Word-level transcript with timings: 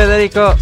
Federico. 0.00 0.54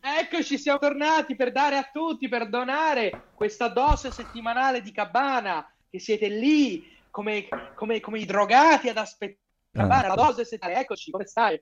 Eccoci, 0.00 0.58
siamo 0.58 0.78
tornati 0.78 1.34
per 1.34 1.50
dare 1.50 1.76
a 1.76 1.90
tutti, 1.92 2.28
per 2.28 2.48
donare 2.48 3.30
questa 3.34 3.66
dose 3.66 4.12
settimanale 4.12 4.80
di 4.80 4.92
cabana, 4.92 5.68
che 5.90 5.98
siete 5.98 6.28
lì 6.28 6.88
come, 7.10 7.48
come, 7.74 7.98
come 7.98 8.20
i 8.20 8.26
drogati 8.26 8.88
ad 8.88 8.96
aspettare. 8.96 9.40
Cabana, 9.72 10.06
la 10.06 10.14
dose 10.14 10.44
settimanale, 10.44 10.82
eccoci, 10.82 11.10
come 11.10 11.26
stai? 11.26 11.60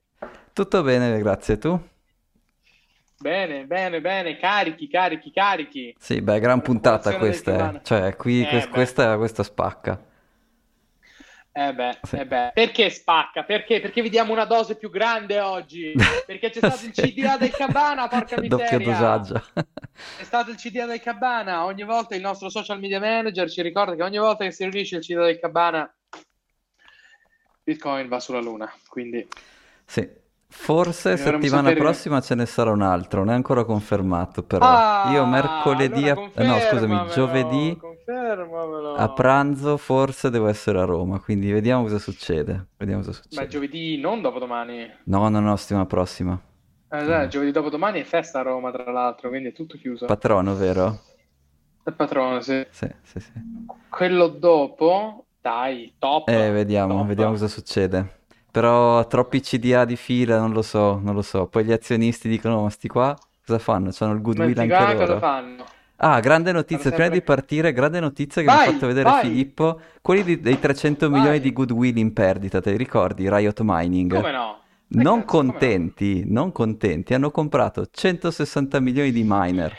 Tutto 0.53 0.83
bene, 0.83 1.17
grazie. 1.17 1.57
Tu? 1.57 1.81
Bene, 3.17 3.65
bene, 3.65 3.99
bene, 3.99 4.37
carichi, 4.37 4.87
carichi, 4.87 5.31
carichi. 5.31 5.95
Sì, 5.97 6.21
beh, 6.21 6.39
gran 6.39 6.61
puntata 6.61 7.17
questa, 7.17 7.73
eh. 7.73 7.79
Cioè, 7.83 8.15
qui 8.15 8.43
Eh, 8.43 8.59
beh. 8.59 8.69
questa, 8.69 9.17
questa 9.17 9.41
spacca. 9.41 9.99
Eh 11.55 11.71
beh, 11.73 11.99
Sì. 12.01 12.15
eh 12.15 12.25
beh. 12.25 12.51
Perché 12.53 12.89
spacca? 12.89 13.43
Perché? 13.43 13.79
Perché 13.79 14.01
vi 14.01 14.09
diamo 14.09 14.31
una 14.33 14.45
dose 14.45 14.75
più 14.75 14.89
grande 14.89 15.39
oggi? 15.39 15.93
Perché 16.25 16.49
c'è 16.49 16.57
stato 16.57 16.83
il 16.85 16.93
Sì. 16.95 17.13
CDA 17.13 17.37
del 17.37 17.51
Cabana, 17.51 18.07
porca 18.07 18.37
Doppio 18.37 18.57
miseria! 18.57 18.85
dosaggio. 18.91 19.43
È 19.53 20.23
stato 20.23 20.49
il 20.49 20.55
CDA 20.57 20.85
del 20.87 20.99
Cabana. 20.99 21.65
Ogni 21.65 21.83
volta 21.83 22.15
il 22.15 22.21
nostro 22.21 22.49
social 22.49 22.79
media 22.79 22.99
manager 22.99 23.47
ci 23.51 23.61
ricorda 23.61 23.93
che 23.93 24.01
ogni 24.01 24.17
volta 24.17 24.43
che 24.45 24.51
si 24.51 24.63
riunisce 24.63 24.95
il 24.95 25.03
CDA 25.03 25.25
del 25.25 25.39
Cabana, 25.39 25.93
Bitcoin 27.63 28.07
va 28.07 28.19
sulla 28.19 28.41
luna. 28.41 28.71
Quindi 28.87 29.27
Sì. 29.85 30.21
Forse 30.55 31.17
settimana 31.17 31.63
sapere- 31.69 31.79
prossima 31.79 32.21
ce 32.21 32.35
ne 32.35 32.45
sarà 32.45 32.69
un 32.69 32.83
altro, 32.83 33.23
non 33.23 33.31
è 33.31 33.35
ancora 33.35 33.63
confermato 33.63 34.43
però. 34.43 34.63
Ah, 34.65 35.09
Io 35.11 35.25
mercoledì, 35.25 36.07
allora 36.09 36.31
eh, 36.35 36.45
no 36.45 36.59
scusami, 36.59 37.07
giovedì 37.11 37.79
confermamelo. 38.05 38.95
a 38.95 39.09
pranzo 39.09 39.77
forse 39.77 40.29
devo 40.29 40.47
essere 40.47 40.79
a 40.79 40.85
Roma, 40.85 41.19
quindi 41.19 41.51
vediamo 41.51 41.83
cosa 41.83 41.99
succede. 41.99 42.69
Vediamo 42.77 43.01
cosa 43.03 43.13
Ma 43.13 43.19
succede. 43.21 43.47
giovedì 43.47 43.97
non 43.99 44.21
dopodomani. 44.21 44.89
No, 45.05 45.29
no, 45.29 45.39
no, 45.39 45.55
settimana 45.55 45.85
prossima. 45.85 46.39
Eh, 46.89 47.05
dai, 47.05 47.27
giovedì 47.27 47.51
dopodomani 47.51 47.99
è 47.99 48.03
festa 48.03 48.39
a 48.39 48.43
Roma, 48.43 48.71
tra 48.71 48.89
l'altro, 48.91 49.29
quindi 49.29 49.49
è 49.49 49.51
tutto 49.51 49.77
chiuso. 49.77 50.05
Patrono, 50.05 50.55
vero? 50.55 50.99
Il 51.85 51.93
patrono, 51.95 52.39
sì. 52.41 52.65
Sì, 52.69 52.87
sì, 53.03 53.19
sì. 53.19 53.31
Quello 53.89 54.27
dopo, 54.27 55.25
dai, 55.41 55.95
top. 55.99 56.27
Eh, 56.27 56.51
vediamo, 56.51 56.97
top. 56.97 57.07
vediamo 57.07 57.31
cosa 57.31 57.47
succede. 57.47 58.21
Però 58.51 59.05
troppi 59.07 59.41
CDA 59.41 59.83
di 59.85 59.95
fila, 59.95 60.39
non 60.39 60.51
lo 60.53 60.61
so, 60.61 60.99
non 60.99 61.15
lo 61.15 61.21
so. 61.21 61.47
Poi 61.47 61.65
gli 61.65 61.71
azionisti 61.71 62.29
dicono, 62.29 62.61
ma 62.63 62.69
sti 62.69 62.87
qua 62.87 63.17
cosa 63.45 63.59
fanno? 63.59 63.89
C'hanno 63.91 64.13
il 64.13 64.21
goodwill 64.21 64.55
Ma 64.55 64.61
anche 64.61 64.73
sti 64.73 64.85
qua 64.85 64.93
cosa 64.95 65.15
loro. 65.15 65.19
fanno? 65.19 65.65
Ah, 66.05 66.19
grande 66.19 66.51
notizia, 66.51 66.91
prima 66.91 67.07
di 67.07 67.21
partire, 67.21 67.71
grande 67.71 68.01
notizia 68.01 68.41
che 68.41 68.47
mi 68.47 68.53
ha 68.53 68.57
Vai, 68.57 68.73
fatto 68.73 68.87
vedere 68.87 69.09
vai. 69.09 69.21
Filippo. 69.21 69.79
Quelli 70.01 70.23
di- 70.23 70.39
dei 70.41 70.59
300 70.59 71.09
Vai. 71.09 71.17
milioni 71.19 71.39
di 71.39 71.53
goodwill 71.53 71.95
in 71.97 72.11
perdita, 72.11 72.59
te 72.59 72.71
li 72.71 72.77
ricordi? 72.77 73.29
Riot 73.29 73.61
Mining. 73.63 74.13
Come 74.13 74.31
no? 74.31 74.59
Non 74.95 75.19
cazzo, 75.21 75.25
come 75.25 75.43
no? 75.45 75.51
contenti, 75.51 76.23
non 76.27 76.51
contenti, 76.51 77.13
hanno 77.13 77.31
comprato 77.31 77.87
160 77.89 78.79
milioni 78.81 79.11
di 79.11 79.23
miner. 79.25 79.73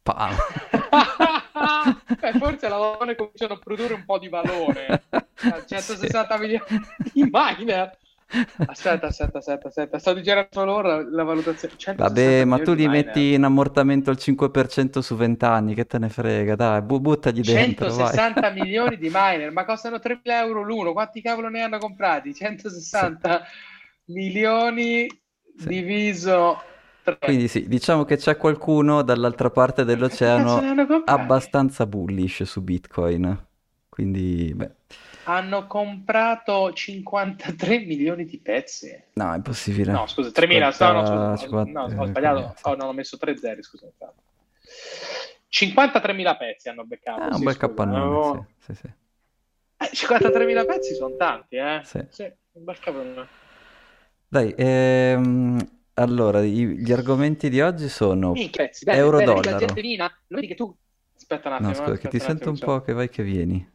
Pam. 0.00 0.30
Beh, 2.20 2.32
forse 2.38 2.68
la 2.68 2.76
donna 2.76 3.14
cominciano 3.14 3.54
a 3.54 3.58
produrre 3.58 3.94
un 3.94 4.04
po' 4.04 4.18
di 4.18 4.28
valore. 4.28 5.02
A 5.10 5.64
160 5.66 6.38
milioni 6.38 6.62
di 7.12 7.28
miner. 7.30 7.98
Aspetta, 8.66 9.06
aspetta, 9.08 9.38
aspetta, 9.38 9.68
aspetta. 9.68 9.98
Sto 9.98 10.12
digerendo 10.14 10.64
l'ora 10.64 11.02
la 11.08 11.22
valutazione. 11.22 11.74
160 11.76 11.96
Vabbè, 11.96 12.44
ma 12.44 12.58
tu 12.58 12.72
di 12.72 12.74
li 12.74 12.88
miner. 12.88 12.88
metti 12.88 13.32
in 13.34 13.44
ammortamento 13.44 14.10
al 14.10 14.18
5% 14.18 15.00
su 15.00 15.14
20 15.16 15.44
anni, 15.44 15.74
che 15.74 15.86
te 15.86 15.98
ne 15.98 16.08
frega, 16.08 16.56
dai, 16.56 16.82
bu- 16.82 17.00
buttagli 17.00 17.42
dentro, 17.44 17.94
vai. 17.94 18.18
160 18.18 18.50
milioni 18.50 18.96
di 18.96 19.08
miner, 19.10 19.50
ma 19.52 19.64
costano 19.64 19.98
3.000 19.98 20.40
euro 20.40 20.62
l'uno. 20.62 20.92
Quanti 20.92 21.20
cavolo 21.22 21.48
ne 21.48 21.62
hanno 21.62 21.78
comprati? 21.78 22.34
160 22.34 23.44
milioni 24.06 25.06
Sì. 25.56 25.68
diviso 25.68 26.58
3. 27.02 27.18
Quindi 27.18 27.48
sì, 27.48 27.66
diciamo 27.68 28.04
che 28.04 28.16
c'è 28.16 28.36
qualcuno 28.36 29.02
dall'altra 29.02 29.50
parte 29.50 29.84
dell'oceano 29.84 30.60
abbastanza 31.04 31.86
bullish 31.86 32.42
su 32.42 32.60
Bitcoin. 32.62 33.46
Quindi, 33.88 34.52
beh, 34.54 34.74
Hanno 35.24 35.66
comprato 35.66 36.72
53 36.72 37.80
milioni 37.80 38.24
di 38.24 38.38
pezzi. 38.38 39.02
no, 39.14 39.32
è 39.32 39.36
impossibile. 39.36 39.92
No, 39.92 40.06
scusa, 40.06 40.28
3.000, 40.28 40.92
no, 40.92 40.92
no, 40.92 41.06
scusa, 41.06 41.36
50, 41.36 41.80
no, 41.80 41.88
eh, 41.90 41.96
ho 41.96 42.06
sbagliato, 42.06 42.54
sì. 42.56 42.62
oh, 42.68 42.74
no, 42.76 42.84
ho 42.86 42.92
messo 42.92 43.16
3 43.16 43.36
zeri, 43.36 43.62
scusa. 43.62 43.86
53.000 45.48 46.36
pezzi 46.36 46.68
hanno 46.68 46.84
beccato. 46.84 47.20
Ah, 47.20 47.26
un 47.26 47.36
sì, 47.36 47.44
bel 47.44 47.54
scusa, 47.54 47.66
capannone, 47.66 48.04
avevo- 48.04 48.46
sì, 48.58 48.72
sì, 48.72 48.80
sì. 48.80 48.92
Eh, 49.76 49.90
53.000 49.92 50.64
pezzi 50.66 50.94
sono 50.94 51.16
tanti, 51.16 51.56
eh? 51.56 51.80
Sì. 51.84 51.98
un 52.52 52.64
bel 52.64 52.78
capannone. 52.78 53.28
Dai, 54.28 54.52
ehm, 54.56 55.58
allora, 55.94 56.42
gli 56.42 56.92
argomenti 56.92 57.48
di 57.48 57.60
oggi 57.60 57.88
sono... 57.88 58.32
Minchia, 58.32 58.64
pezzi, 58.64 58.84
bene, 58.84 58.98
Euro 58.98 59.18
bene, 59.18 59.30
vedi 59.30 59.40
dollaro. 59.42 59.60
la 59.60 59.66
gente 59.66 59.80
vina, 59.80 60.04
lo 60.26 60.36
vedi 60.36 60.46
che 60.48 60.54
tu... 60.54 60.76
Aspetta 61.16 61.48
un 61.48 61.54
attimo, 61.54 61.68
No, 61.68 61.74
scusa, 61.76 61.92
eh, 61.92 61.98
che 61.98 62.08
ti 62.08 62.18
sento 62.18 62.50
un 62.50 62.58
po' 62.58 62.80
che 62.80 62.92
vai 62.92 63.08
che 63.08 63.22
vieni. 63.22 63.72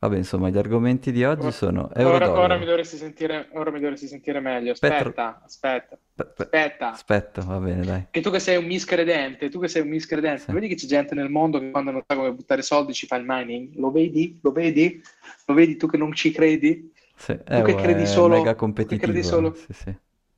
Vabbè, 0.00 0.16
insomma, 0.16 0.48
gli 0.48 0.56
argomenti 0.58 1.10
di 1.10 1.24
oggi 1.24 1.50
sono 1.50 1.90
Ora, 1.96 2.30
ora 2.38 2.56
mi 2.56 2.64
dovresti 2.64 2.96
sentire, 2.96 3.48
ora 3.54 3.72
mi 3.72 3.80
dovresti 3.80 4.06
sentire 4.06 4.38
meglio. 4.38 4.70
Aspetta, 4.70 5.42
aspetta, 5.44 5.98
Pe- 6.14 6.24
pe- 6.24 6.42
aspetta. 6.44 6.90
Aspetta, 6.92 7.42
va 7.42 7.58
bene, 7.58 7.84
dai. 7.84 8.06
Che 8.10 8.20
tu 8.20 8.30
che 8.30 8.38
sei 8.38 8.56
un 8.58 8.66
miscredente, 8.66 9.48
tu 9.48 9.58
che 9.58 9.66
sei 9.66 9.82
un 9.82 9.88
miscredente, 9.88 10.42
Sì. 10.42 10.52
vedi 10.52 10.68
che 10.68 10.76
c'è 10.76 10.86
gente 10.86 11.16
nel 11.16 11.28
mondo 11.30 11.58
che 11.58 11.72
quando 11.72 11.90
non 11.90 12.02
sa 12.06 12.14
come 12.14 12.32
buttare 12.32 12.62
soldi 12.62 12.92
ci 12.94 13.06
fa 13.06 13.16
il 13.16 13.24
mining? 13.26 13.74
Lo 13.74 13.90
vedi? 13.90 14.38
Lo 14.40 14.52
vedi? 14.52 15.02
Lo 15.46 15.54
vedi 15.54 15.76
tu 15.76 15.88
che 15.88 15.96
non 15.96 16.12
ci 16.12 16.30
credi? 16.30 16.92
Sì, 17.16 17.36
Tu 17.36 17.52
eh, 17.52 17.62
che 17.62 17.74
credi 17.74 18.06
solo- 18.06 18.36
mega 18.36 18.50
tu 18.50 18.50
che 18.52 18.56
competitivo. 18.56 19.02
credi 19.10 19.24
solo- 19.24 19.52
Sì, 19.54 19.72
sì. 19.72 19.92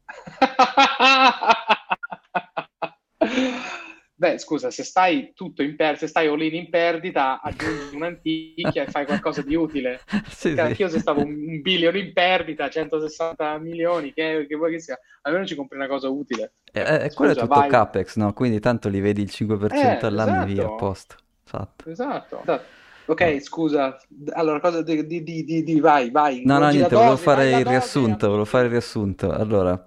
Beh, 4.20 4.36
scusa, 4.36 4.70
se 4.70 4.84
stai 4.84 5.32
tutto 5.34 5.62
in 5.62 5.76
perdita, 5.76 6.00
se 6.00 6.06
stai 6.06 6.26
all 6.26 6.42
in 6.42 6.68
perdita, 6.68 7.40
aggiungi 7.40 7.96
un'antichia 7.96 8.82
e 8.82 8.86
fai 8.90 9.06
qualcosa 9.06 9.40
di 9.40 9.54
utile. 9.54 10.00
Sì, 10.28 10.52
sì. 10.52 10.60
Anch'io 10.60 10.88
se 10.90 10.98
stavo 10.98 11.22
un, 11.22 11.62
bilione 11.62 11.98
in 12.00 12.12
perdita, 12.12 12.68
160 12.68 13.58
milioni, 13.58 14.12
che, 14.12 14.44
che 14.46 14.56
vuoi 14.56 14.72
che 14.72 14.80
sia, 14.80 14.98
almeno 15.22 15.46
ci 15.46 15.54
compri 15.54 15.78
una 15.78 15.86
cosa 15.86 16.10
utile. 16.10 16.52
Eh, 16.70 16.80
eh, 16.80 17.14
quello 17.14 17.32
è 17.32 17.34
tutto 17.34 17.46
vai. 17.46 17.68
capex, 17.70 18.16
no? 18.16 18.34
Quindi 18.34 18.60
tanto 18.60 18.90
li 18.90 19.00
vedi 19.00 19.22
il 19.22 19.30
5% 19.30 20.04
Eh, 20.04 20.06
all'anno 20.06 20.42
e 20.42 20.46
via, 20.46 20.62
esatto. 20.64 20.74
a 20.74 20.76
posto. 20.76 21.16
Esatto. 21.46 21.90
Esatto. 21.90 22.40
esatto. 22.42 22.64
Ok, 23.06 23.40
scusa. 23.40 23.96
Allora, 24.32 24.60
cosa 24.60 24.82
di, 24.82 25.06
di, 25.06 25.22
di, 25.24 25.62
di- 25.62 25.80
vai, 25.80 26.10
vai. 26.10 26.42
No, 26.44 26.58
no, 26.58 26.68
niente, 26.68 26.94
volevo 26.94 27.12
dose, 27.12 27.22
fare 27.22 27.50
il 27.58 27.64
riassunto, 27.64 28.26
volevo 28.26 28.44
fare 28.44 28.64
il 28.66 28.70
riassunto. 28.70 29.30
Allora, 29.32 29.82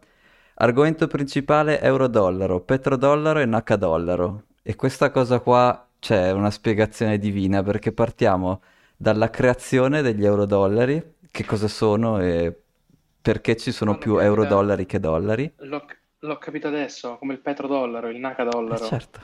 argomento 0.56 1.08
principale 1.08 1.80
euro-dollaro, 1.82 2.62
petrodollaro 2.62 3.40
e 3.40 3.46
NH-dollaro. 3.46 4.44
E 4.62 4.76
questa 4.76 5.12
cosa 5.12 5.40
qua 5.40 5.88
c'è 6.00 6.32
una 6.32 6.52
spiegazione 6.52 7.18
divina 7.18 7.64
perché 7.64 7.92
partiamo 7.92 8.62
dalla 8.96 9.30
creazione 9.30 10.02
degli 10.02 10.26
euro-dollari, 10.26 11.16
che 11.32 11.46
cosa 11.46 11.68
sono 11.68 12.20
e 12.22 12.56
perché 13.22 13.56
ci 13.58 13.72
sono 13.72 13.98
più 13.98 14.18
euro-dollari 14.18 14.86
che 14.86 15.00
dollari. 15.00 15.52
L'ho, 15.62 15.86
l'ho 16.20 16.38
capito 16.38 16.68
adesso, 16.68 17.18
come 17.18 17.34
il 17.34 17.40
petrodollaro, 17.42 18.10
il 18.10 18.18
Eh, 18.70 18.78
NH-dollaro. 18.78 18.78
certo. 18.78 19.20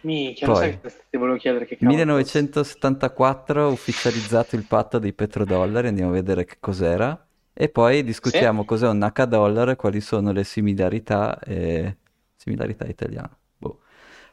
Minchia, 0.00 0.46
Poi, 0.46 0.56
sai 0.56 0.80
che 0.80 1.06
ti 1.10 1.16
volevo 1.16 1.36
chiedere 1.38 1.64
che 1.66 1.78
cavolo 1.78 1.96
1974 1.96 3.68
ufficializzato 3.70 4.54
il 4.56 4.64
patto 4.66 4.98
dei 4.98 5.12
petrodollari, 5.14 5.88
andiamo 5.88 6.10
a 6.10 6.14
vedere 6.14 6.44
che 6.44 6.56
cos'era. 6.60 7.23
E 7.56 7.68
poi 7.68 8.02
discutiamo 8.02 8.64
cos'è 8.64 8.88
un 8.88 9.00
H-dollaro 9.02 9.70
e 9.70 9.76
quali 9.76 10.00
sono 10.00 10.32
le 10.32 10.42
similarità, 10.44 11.38
e... 11.40 11.96
similarità 12.36 12.84
italiane, 12.86 13.30
boh. 13.56 13.80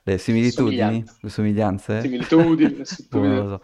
Le 0.03 0.17
similitudini, 0.17 1.03
le 1.19 1.29
somiglianze, 1.29 2.01
Similitudini, 2.01 2.77
le 2.77 2.85
lo 3.09 3.47
so. 3.47 3.61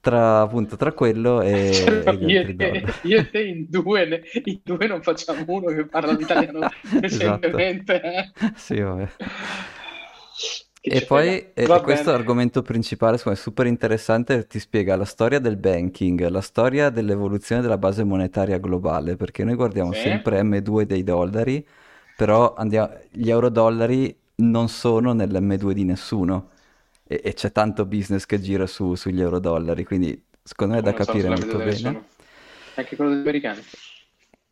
Tra, 0.00 0.40
appunto, 0.40 0.76
tra 0.76 0.92
quello 0.92 1.40
e, 1.42 1.70
Cioè, 1.70 2.08
e 2.08 2.14
io, 2.14 2.40
e 2.40 2.56
te, 2.56 2.84
io 3.02 3.18
e 3.18 3.30
te 3.30 3.42
in 3.42 3.66
due, 3.68 4.22
in 4.44 4.60
due 4.64 4.86
non 4.86 5.02
facciamo 5.02 5.44
uno 5.46 5.66
che 5.68 5.86
parla 5.86 6.12
l'italiano 6.12 6.66
Esatto. 7.02 7.48
decentemente. 7.48 8.00
eh. 8.02 8.32
Sì, 8.56 8.80
vabbè. 8.80 9.08
E 10.86 11.02
poi 11.02 11.52
eh, 11.52 11.80
questo 11.80 12.10
argomento 12.10 12.62
principale, 12.62 13.16
secondo 13.16 13.38
me, 13.38 13.44
è 13.44 13.46
super 13.48 13.66
interessante, 13.66 14.46
ti 14.48 14.58
spiega 14.58 14.96
la 14.96 15.04
storia 15.04 15.38
del 15.38 15.56
banking, 15.56 16.26
la 16.28 16.40
storia 16.40 16.90
dell'evoluzione 16.90 17.62
della 17.62 17.78
base 17.78 18.02
monetaria 18.02 18.58
globale, 18.58 19.14
perché 19.16 19.44
noi 19.44 19.54
guardiamo 19.54 19.92
Sì. 19.92 19.94
sempre 19.94 20.42
M2 20.42 20.86
dei 20.86 21.04
dollari, 21.04 21.64
però 22.16 22.54
andiamo- 22.54 22.92
gli 23.10 23.30
euro-dollari 23.30 24.16
non 24.36 24.68
sono 24.68 25.12
nell'M2 25.12 25.74
di 25.74 25.84
nessuno 25.84 26.50
e, 27.04 27.20
e 27.24 27.34
c'è 27.34 27.52
tanto 27.52 27.86
business 27.86 28.26
che 28.26 28.40
gira 28.40 28.66
su- 28.66 28.94
sugli 28.96 29.20
euro-dollari, 29.20 29.84
quindi 29.84 30.20
secondo 30.42 30.74
me 30.74 30.80
è 30.80 30.82
da 30.82 30.92
capire 30.92 31.28
sono 31.28 31.34
molto 31.36 31.60
bene. 31.60 31.66
nessuno. 31.66 32.04
Anche 32.74 32.96
quello 32.96 33.10
degli 33.12 33.20
americani. 33.20 33.62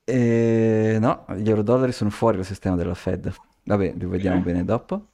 E 0.04 0.96
no, 1.00 1.26
gli 1.36 1.48
euro-dollari 1.50 1.92
sono 1.92 2.10
fuori 2.10 2.36
dal 2.36 2.46
sistema 2.46 2.76
della 2.76 2.94
Fed. 2.94 3.32
Vabbè, 3.64 3.92
li 3.94 4.06
vediamo 4.06 4.38
Ok. 4.38 4.42
bene 4.42 4.64
dopo. 4.64 5.06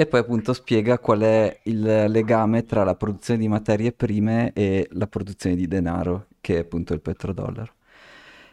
E 0.00 0.06
poi 0.06 0.20
appunto 0.20 0.52
spiega 0.52 0.98
qual 1.00 1.20
è 1.22 1.58
il 1.64 1.80
legame 2.08 2.64
tra 2.64 2.84
la 2.84 2.94
produzione 2.94 3.40
di 3.40 3.48
materie 3.48 3.90
prime 3.92 4.52
e 4.52 4.86
la 4.92 5.08
produzione 5.08 5.56
di 5.56 5.66
denaro, 5.66 6.26
che 6.40 6.54
è 6.56 6.58
appunto 6.60 6.94
il 6.94 7.00
petrodollaro. 7.00 7.72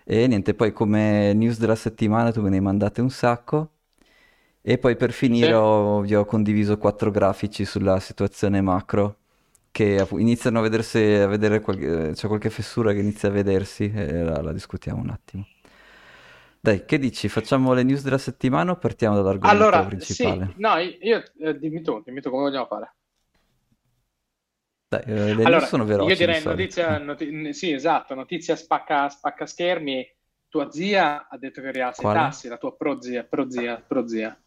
E 0.04 0.26
niente, 0.28 0.56
poi 0.56 0.72
come 0.74 1.34
news 1.34 1.60
della 1.60 1.76
settimana 1.76 2.32
tu 2.32 2.42
me 2.42 2.50
ne 2.50 2.56
hai 2.58 2.62
mandate 2.64 3.02
un 3.02 3.12
sacco. 3.12 3.70
E 4.62 4.78
poi 4.80 4.96
per 4.98 5.12
finire 5.12 5.54
Sì. 5.54 5.54
ho- 5.54 6.02
vi 6.02 6.16
ho 6.16 6.26
condiviso 6.26 6.78
quattro 6.78 7.12
grafici 7.12 7.66
sulla 7.66 8.00
situazione 8.00 8.62
macro 8.62 9.18
che 9.72 10.08
iniziano 10.14 10.60
a 10.60 10.62
vedersi, 10.64 11.00
a 11.00 11.28
vedere 11.28 11.62
qualche, 11.62 12.12
c'è 12.14 12.28
qualche 12.28 12.50
fessura 12.50 12.94
che 12.94 13.00
inizia 13.00 13.30
a 13.30 13.32
vedersi 13.34 13.92
e 13.94 14.24
la, 14.24 14.42
la 14.42 14.54
discutiamo 14.54 15.02
un 15.02 15.10
attimo. 15.12 15.48
Dai, 16.66 16.84
che 16.86 16.98
dici? 16.98 17.28
Facciamo 17.30 17.74
le 17.74 17.84
news 17.84 18.02
della 18.02 18.18
settimana 18.18 18.72
o 18.72 18.78
partiamo 18.80 19.16
dall'argomento 19.16 19.80
Allora, 19.80 19.96
sì, 19.98 20.38
principale? 20.40 20.56
no, 20.56 20.76
io, 20.78 21.24
eh, 21.40 21.58
dimmi 21.58 21.82
tu, 21.82 22.02
dimmi 22.04 22.20
tu 22.22 22.30
come 22.30 22.44
vogliamo 22.44 22.66
fare. 22.66 22.96
Dai, 24.88 25.04
eh, 25.06 25.34
le 25.36 25.46
news 25.46 25.64
Allora, 25.64 25.68
sono 25.68 25.86
io 25.96 26.16
veloci 26.16 26.26
di 26.26 26.34
direi 26.34 26.42
notizia, 26.42 26.98
noti- 26.98 27.54
sì, 27.54 27.72
esatto, 27.72 28.14
notizia 28.16 28.56
spacca, 28.58 29.08
spacca 29.10 29.46
schermi. 29.46 30.06
Tua 30.50 30.70
zia 30.72 31.28
ha 31.30 31.38
detto 31.38 31.62
che 31.62 31.72
rialza 31.72 32.04
i 32.04 32.10
tassi, 32.10 32.48
la 32.50 32.58
tua 32.58 32.76
prozia, 32.76 33.24
prozia, 33.24 33.82
prozia. 33.82 34.38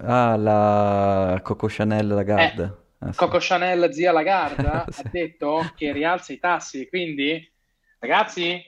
Ah, 0.00 0.36
la 0.36 1.40
Coco 1.42 1.66
Chanel 1.68 2.08
Eh, 2.36 2.52
Lagarde. 2.54 2.76
Ah, 3.00 3.12
sì. 3.12 3.28
Coco 3.28 3.38
Chanel, 3.40 3.92
zia 3.92 4.12
Lagarda, 4.12 4.90
Sì. 4.92 4.94
ha 4.94 5.04
detto 5.04 5.72
che 5.76 5.92
rialza 5.92 6.32
i 6.32 6.38
tassi, 6.38 6.88
quindi 6.88 7.52
ragazzi, 7.98 8.62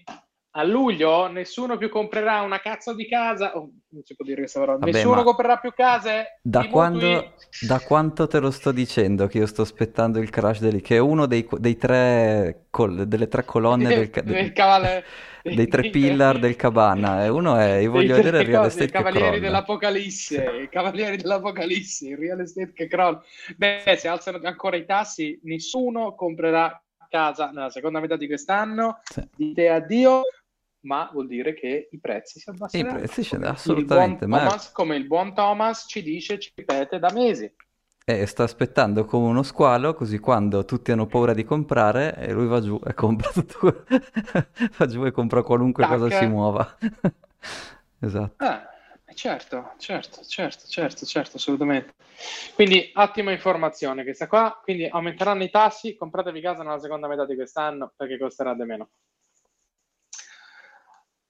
a 0.55 0.65
luglio 0.65 1.29
nessuno 1.29 1.79
più 1.79 1.89
comprerà 1.89 2.43
una 2.43 2.61
cazzo 2.61 2.95
di 2.95 3.09
casa, 3.09 3.57
oh, 3.57 3.71
non 3.89 4.03
si 4.05 4.15
può 4.15 4.25
dire 4.25 4.41
questa 4.41 4.59
parola, 4.61 4.79
Vabbè, 4.79 4.93
nessuno 4.93 5.23
comprerà 5.23 5.57
più 5.57 5.73
case 5.73 6.39
da 6.43 6.67
quando, 6.69 7.35
da 7.67 7.81
quanto 7.81 8.27
te 8.27 8.39
lo 8.39 8.51
sto 8.51 8.71
dicendo 8.71 9.27
che 9.29 9.39
io 9.39 9.47
sto 9.47 9.63
aspettando 9.63 10.19
il 10.19 10.29
crash 10.29 10.61
dei, 10.61 10.83
che 10.83 10.97
è 10.97 10.99
uno 10.99 11.25
dei, 11.25 11.49
dei 11.59 11.77
tre, 11.79 12.67
col- 12.69 13.07
delle 13.07 13.29
tre 13.29 13.45
colonne 13.47 13.89
del, 13.89 14.11
ca- 14.11 14.21
de- 14.21 14.33
del 14.35 14.53
cavale, 14.53 15.05
dei 15.43 15.69
tre 15.69 15.89
pillar 15.89 16.39
del 16.39 16.57
cabana. 16.57 17.25
E 17.25 17.29
uno 17.29 17.57
è, 17.57 17.77
io 17.77 17.91
voglio 17.91 18.17
vedere 18.17 18.41
il 18.41 18.47
real 18.47 18.65
i 18.65 18.67
estate 18.67 18.87
che 18.87 18.93
cavalieri 18.93 19.41
dell'Apocalisse, 19.41 20.61
i 20.65 20.69
cavalieri 20.69 21.17
dell'Apocalisse, 21.17 22.09
il 22.09 22.19
real 22.19 22.41
estate 22.41 22.73
che 22.75 22.89
crolla. 22.89 23.23
Beh, 23.57 23.97
se 23.97 24.07
alzano 24.07 24.39
ancora 24.43 24.77
i 24.77 24.85
tassi, 24.85 25.41
nessuno 25.45 26.15
comprerà 26.15 26.79
casa 27.13 27.51
nella 27.51 27.69
seconda 27.69 28.01
metà 28.01 28.17
di 28.17 28.27
quest'anno. 28.27 29.01
Sì. 29.05 29.23
Dite 29.37 29.69
addio, 29.69 30.23
ma 30.83 31.09
vuol 31.13 31.27
dire 31.27 31.55
che 31.55 31.89
i 31.91 31.99
prezzi 32.01 32.41
si 32.41 32.49
I 32.49 32.51
abbasseranno. 32.51 32.99
prezzi 32.99 33.23
scendono 33.23 33.53
assolutamente, 33.53 34.27
ma 34.27 34.39
Thomas, 34.41 34.73
come 34.73 34.97
il 34.97 35.07
buon 35.07 35.35
Thomas 35.35 35.85
ci 35.89 36.03
dice, 36.03 36.39
ci 36.39 36.53
ripete 36.55 36.99
da 36.99 37.11
mesi. 37.13 37.53
eh, 38.05 38.27
sta 38.27 38.43
aspettando 38.45 39.05
come 39.05 39.27
uno 39.29 39.43
squalo, 39.43 39.95
così 39.95 40.19
quando 40.19 40.65
tutti 40.65 40.91
hanno 40.93 41.07
paura 41.07 41.35
di 41.35 41.45
comprare, 41.45 42.17
e 42.17 42.33
lui 42.33 42.47
va 42.47 42.61
giù 42.61 42.81
e 42.85 42.95
compra 42.95 43.31
tutto, 43.31 43.85
va 44.79 44.87
giù 44.87 45.05
e 45.07 45.11
compra 45.13 45.43
qualunque 45.43 45.87
cosa 45.87 46.11
si 46.11 46.25
Tac. 46.25 46.29
muova. 46.29 46.77
Esatto. 48.01 48.45
Eh, 48.45 49.15
certo, 49.15 49.73
certo, 49.79 50.23
certo, 50.25 50.67
certo, 50.67 51.07
certo, 51.07 51.37
assolutamente. 51.37 51.95
Quindi, 52.55 52.91
ottima 52.95 53.31
informazione 53.33 54.03
questa 54.03 54.27
qua. 54.27 54.59
Quindi 54.63 54.87
aumenteranno 54.87 55.45
i 55.45 55.51
tassi, 55.51 55.95
compratevi 55.95 56.41
casa 56.41 56.63
nella 56.63 56.81
seconda 56.81 57.07
metà 57.09 57.25
di 57.27 57.35
quest'anno 57.37 57.93
perché 57.97 58.19
costerà 58.19 58.55
di 58.55 58.65
meno. 58.65 58.91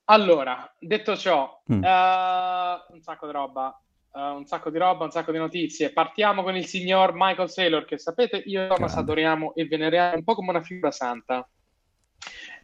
Allora, 0.06 0.74
detto 0.78 1.16
ciò, 1.16 1.62
Mm. 1.72 1.82
eh, 1.84 2.84
un 2.88 3.00
sacco 3.00 3.26
di 3.26 3.32
roba, 3.32 3.80
eh, 4.14 4.20
un 4.20 4.44
sacco 4.46 4.70
di 4.70 4.78
roba, 4.78 5.04
un 5.04 5.10
sacco 5.10 5.32
di 5.32 5.38
notizie. 5.38 5.92
Partiamo 5.92 6.42
con 6.42 6.56
il 6.56 6.66
signor 6.66 7.12
Michael 7.14 7.48
Saylor, 7.48 7.84
che 7.84 7.98
sapete, 7.98 8.36
io 8.44 8.64
e 8.64 8.68
Thomas 8.68 8.96
adoriamo 8.96 9.54
e 9.54 9.66
veneriamo 9.66 10.16
un 10.16 10.24
po' 10.24 10.34
come 10.34 10.50
una 10.50 10.62
figura 10.62 10.90
santa. 10.90 11.48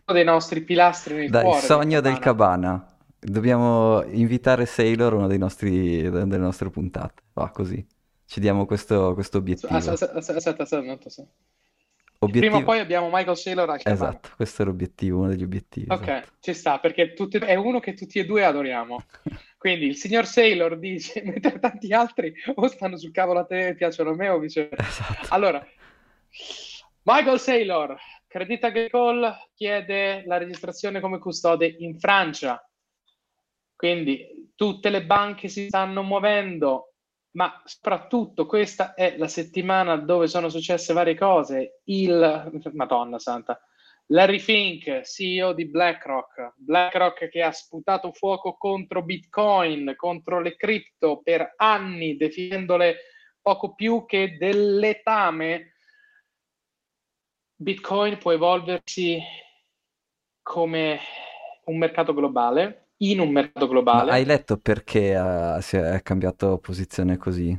Uno 0.04 0.16
dei 0.16 0.24
nostri 0.24 0.62
pilastri 0.62 1.14
nel 1.14 1.30
Dai, 1.30 1.44
cuore 1.44 1.60
sogno 1.60 2.00
del 2.00 2.18
Cabana. 2.18 2.70
cabana. 2.70 2.96
Dobbiamo 3.20 4.02
invitare 4.04 4.64
Sailor 4.64 5.12
una 5.14 5.26
dei 5.26 5.38
nostri, 5.38 6.02
delle 6.02 6.36
nostre 6.38 6.70
puntate. 6.70 7.22
Va 7.34 7.50
così. 7.50 7.84
Ci 8.24 8.40
diamo 8.40 8.64
questo, 8.66 9.14
questo 9.14 9.38
obiettivo. 9.38 9.74
Aspetta, 9.74 9.92
aspetta, 10.04 10.38
aspetta, 10.38 10.62
aspetta, 10.62 11.10
se- 11.10 11.28
Obiettivo- 12.20 12.56
Prima 12.56 12.58
o 12.58 12.66
poi 12.66 12.80
abbiamo 12.80 13.08
Michael 13.12 13.36
Saylor 13.36 13.70
al 13.70 13.80
cabana. 13.82 14.10
Esatto, 14.10 14.30
questo 14.34 14.62
è 14.62 14.64
l'obiettivo, 14.64 15.18
uno 15.18 15.28
degli 15.28 15.44
obiettivi. 15.44 15.86
Ok, 15.88 16.02
esatto. 16.08 16.32
ci 16.40 16.52
sta, 16.54 16.78
perché 16.80 17.12
tutti- 17.12 17.38
è 17.38 17.54
uno 17.54 17.78
che 17.78 17.94
tutti 17.94 18.18
e 18.18 18.24
due 18.24 18.44
adoriamo. 18.44 18.98
Quindi 19.56 19.86
il 19.86 19.96
signor 19.96 20.26
Saylor 20.26 20.78
dice, 20.78 21.22
mentre 21.24 21.58
tanti 21.60 21.92
altri 21.92 22.34
o 22.54 22.66
stanno 22.66 22.96
sul 22.96 23.12
cavolo 23.12 23.38
a 23.40 23.44
te 23.44 23.68
e 23.68 23.74
piacciono 23.74 24.10
a 24.10 24.14
me 24.14 24.28
o 24.30 24.38
viceversa. 24.38 24.88
Esatto. 24.88 25.26
Allora, 25.34 25.64
Michael 27.02 27.38
Saylor, 27.38 27.96
Credit 28.26 28.64
Agricole 28.64 29.48
chiede 29.54 30.24
la 30.26 30.38
registrazione 30.38 31.00
come 31.00 31.18
custode 31.18 31.66
in 31.78 31.98
Francia. 31.98 32.62
Quindi 33.76 34.50
tutte 34.56 34.90
le 34.90 35.04
banche 35.04 35.46
si 35.48 35.66
stanno 35.68 36.02
muovendo, 36.02 36.87
ma 37.32 37.60
soprattutto 37.64 38.46
questa 38.46 38.94
è 38.94 39.16
la 39.16 39.28
settimana 39.28 39.96
dove 39.96 40.26
sono 40.26 40.48
successe 40.48 40.92
varie 40.92 41.16
cose. 41.16 41.80
Il 41.84 42.60
Madonna 42.72 43.18
Santa. 43.18 43.60
Larry 44.10 44.38
Fink, 44.38 45.02
CEO 45.02 45.52
di 45.52 45.68
BlackRock, 45.68 46.54
BlackRock 46.56 47.28
che 47.28 47.42
ha 47.42 47.52
sputato 47.52 48.10
fuoco 48.12 48.56
contro 48.56 49.02
Bitcoin, 49.02 49.94
contro 49.96 50.40
le 50.40 50.56
cripto 50.56 51.20
per 51.22 51.52
anni, 51.56 52.16
definendole 52.16 52.96
poco 53.42 53.74
più 53.74 54.06
che 54.06 54.38
del 54.38 54.76
letame. 54.76 55.74
Bitcoin 57.54 58.16
può 58.16 58.32
evolversi 58.32 59.20
come 60.42 61.00
un 61.64 61.76
mercato 61.76 62.14
globale, 62.14 62.87
in 62.98 63.20
un 63.20 63.30
mercato 63.30 63.66
Ma 63.90 64.04
globale. 64.06 64.12
hai 64.12 64.24
letto 64.24 64.56
perché 64.58 65.14
ha, 65.14 65.60
si 65.60 65.76
è 65.76 66.00
cambiato 66.02 66.56
posizione 66.58 67.16
così? 67.18 67.58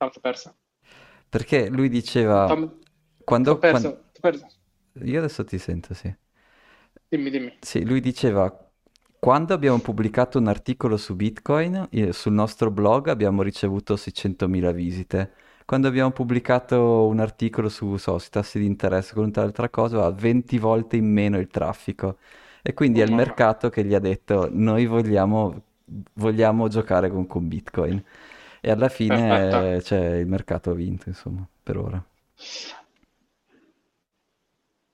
No, 0.00 0.10
t'ho 0.10 0.20
perso. 0.20 0.54
Perché 1.28 1.68
lui 1.68 1.88
diceva, 1.88 2.52
Tom- 2.52 2.72
quando, 3.24 3.52
t'ho 3.52 3.58
perso, 3.64 3.88
quan- 3.88 3.94
t'ho 4.12 4.20
perso. 4.20 4.46
Io 5.04 5.18
adesso 5.18 5.44
ti 5.44 5.58
sento, 5.58 5.94
sì. 5.94 6.14
Dimmi, 7.10 7.30
dimmi. 7.32 7.52
Sì, 7.60 7.84
lui 7.84 8.00
diceva, 8.00 8.52
quando 9.18 9.52
abbiamo 9.54 9.80
pubblicato 9.80 10.38
un 10.38 10.46
articolo 10.48 10.96
su 10.96 11.14
Bitcoin, 11.16 11.88
sul 12.12 12.32
nostro 12.32 12.70
blog 12.70 13.08
abbiamo 13.08 13.42
ricevuto 13.42 13.96
600.000 13.96 14.72
visite. 14.72 15.34
Quando 15.68 15.88
abbiamo 15.88 16.12
pubblicato 16.12 17.06
un 17.08 17.20
articolo 17.20 17.68
su, 17.68 17.98
so, 17.98 18.16
sui 18.16 18.30
tassi 18.30 18.58
di 18.58 18.64
interesse 18.64 19.12
con 19.12 19.30
un'altra 19.30 19.68
cosa, 19.68 19.98
va 19.98 20.10
20 20.10 20.56
volte 20.56 20.96
in 20.96 21.12
meno 21.12 21.36
il 21.38 21.48
traffico. 21.48 22.16
E 22.62 22.72
quindi 22.72 23.02
è 23.02 23.04
il 23.04 23.12
mercato 23.12 23.68
che 23.68 23.84
gli 23.84 23.92
ha 23.92 23.98
detto, 23.98 24.48
noi 24.50 24.86
vogliamo, 24.86 25.62
vogliamo 26.14 26.68
giocare 26.68 27.10
con, 27.10 27.26
con 27.26 27.48
Bitcoin. 27.48 28.02
E 28.62 28.70
alla 28.70 28.88
fine, 28.88 29.78
cioè, 29.84 30.14
il 30.14 30.26
mercato 30.26 30.70
ha 30.70 30.74
vinto, 30.74 31.10
insomma, 31.10 31.46
per 31.62 31.76
ora. 31.76 32.02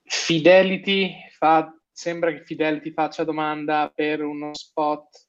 Fidelity 0.02 1.14
fa, 1.38 1.72
sembra 1.92 2.32
che 2.32 2.42
Fidelity 2.42 2.90
faccia 2.90 3.22
domanda 3.22 3.92
per 3.94 4.24
uno 4.24 4.50
spot 4.52 5.28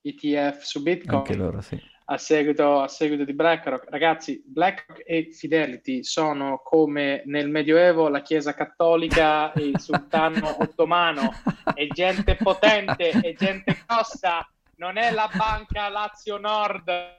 ETF 0.00 0.62
su 0.62 0.78
Anche 0.78 0.96
Bitcoin 0.96 1.38
loro, 1.38 1.60
sì. 1.60 1.80
A 2.10 2.16
seguito, 2.16 2.80
a 2.80 2.88
seguito 2.88 3.24
di 3.24 3.34
BlackRock. 3.34 3.90
Ragazzi, 3.90 4.42
BlackRock 4.46 5.02
e 5.04 5.30
Fidelity 5.30 6.02
sono 6.02 6.62
come 6.64 7.22
nel 7.26 7.50
Medioevo 7.50 8.08
la 8.08 8.22
Chiesa 8.22 8.54
Cattolica 8.54 9.52
e 9.52 9.64
il 9.64 9.78
Sultano 9.78 10.56
Ottomano. 10.60 11.32
È 11.74 11.86
gente 11.88 12.36
potente, 12.36 13.10
è 13.10 13.34
gente 13.34 13.84
grossa, 13.86 14.48
non 14.76 14.96
è 14.96 15.10
la 15.10 15.30
banca 15.34 15.90
Lazio 15.90 16.38
Nord 16.38 16.88
eh, 16.88 17.18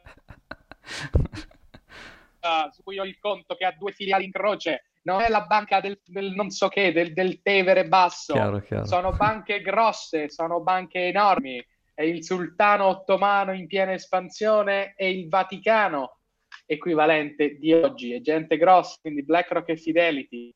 su 2.73 2.81
cui 2.83 2.97
ho 2.97 3.05
il 3.05 3.19
conto 3.19 3.55
che 3.55 3.65
ha 3.65 3.75
due 3.77 3.91
filiali 3.91 4.25
in 4.25 4.31
croce. 4.31 4.85
Non 5.03 5.21
è 5.21 5.29
la 5.29 5.45
banca 5.45 5.81
del, 5.81 5.99
del 6.03 6.31
non 6.33 6.49
so 6.49 6.67
che, 6.67 6.91
del, 6.91 7.13
del 7.13 7.43
Tevere 7.43 7.87
Basso. 7.87 8.33
Chiaro, 8.33 8.59
chiaro. 8.61 8.85
Sono 8.85 9.11
banche 9.11 9.61
grosse, 9.61 10.29
sono 10.29 10.61
banche 10.61 11.07
enormi. 11.07 11.63
È 11.99 12.03
il 12.03 12.23
sultano 12.23 12.85
ottomano 12.85 13.51
in 13.51 13.67
piena 13.67 13.91
espansione 13.91 14.93
e 14.95 15.09
il 15.09 15.27
Vaticano 15.27 16.19
equivalente 16.65 17.57
di 17.57 17.73
oggi. 17.73 18.13
È 18.13 18.21
gente 18.21 18.55
grossa, 18.55 18.95
quindi 19.01 19.25
BlackRock 19.25 19.67
e 19.67 19.75
Fidelity. 19.75 20.55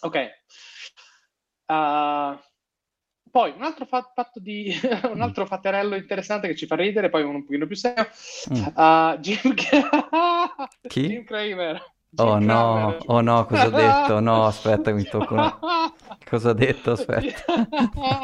Ok. 0.00 0.30
Uh, 1.66 2.36
poi 3.30 3.52
un 3.52 3.62
altro 3.62 3.84
fa- 3.86 4.10
fatto 4.12 4.40
di 4.40 4.74
un 5.12 5.20
altro 5.22 5.46
fatterello 5.46 5.94
interessante 5.94 6.48
che 6.48 6.56
ci 6.56 6.66
fa 6.66 6.74
ridere, 6.74 7.10
poi 7.10 7.22
uno 7.22 7.36
un 7.36 7.44
pochino 7.44 7.68
più 7.68 7.76
serio. 7.76 8.08
Uh, 8.50 9.16
Jim, 9.20 9.54
Chi? 10.88 11.06
Jim 11.06 11.22
Cramer. 11.22 11.80
Jim 12.08 12.26
Oh 12.26 12.38
no, 12.40 12.96
Cramer. 12.96 13.02
oh 13.06 13.20
no, 13.20 13.46
cosa 13.46 13.66
ho 13.66 13.70
detto? 13.70 14.18
No, 14.18 14.46
aspetta, 14.46 14.90
mi 14.92 15.04
tocco 15.04 15.34
una... 15.34 15.56
Cosa 16.28 16.48
ho 16.50 16.54
detto? 16.54 16.90
Aspetta. 16.90 17.44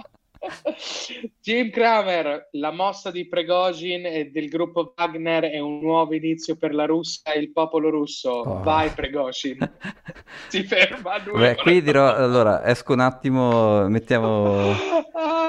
Jim 1.41 1.71
Kramer, 1.71 2.49
la 2.53 2.71
mossa 2.71 3.11
di 3.11 3.27
Prigozhin 3.27 4.07
e 4.07 4.31
del 4.31 4.49
gruppo 4.49 4.95
Wagner 4.97 5.45
è 5.45 5.59
un 5.59 5.81
nuovo 5.81 6.15
inizio 6.15 6.57
per 6.57 6.75
la 6.75 6.87
Russia 6.87 7.33
e 7.33 7.39
il 7.39 7.53
popolo 7.53 7.91
russo. 7.91 8.31
Oh. 8.31 8.63
Vai 8.63 8.91
Prigozhin. 8.91 9.59
si 10.49 10.63
ferma 10.63 11.23
lui. 11.25 11.39
Beh, 11.39 11.57
qui 11.57 11.83
dirò, 11.83 12.15
allora, 12.15 12.65
esco 12.65 12.93
un 12.93 13.01
attimo, 13.01 13.87
mettiamo... 13.89 14.75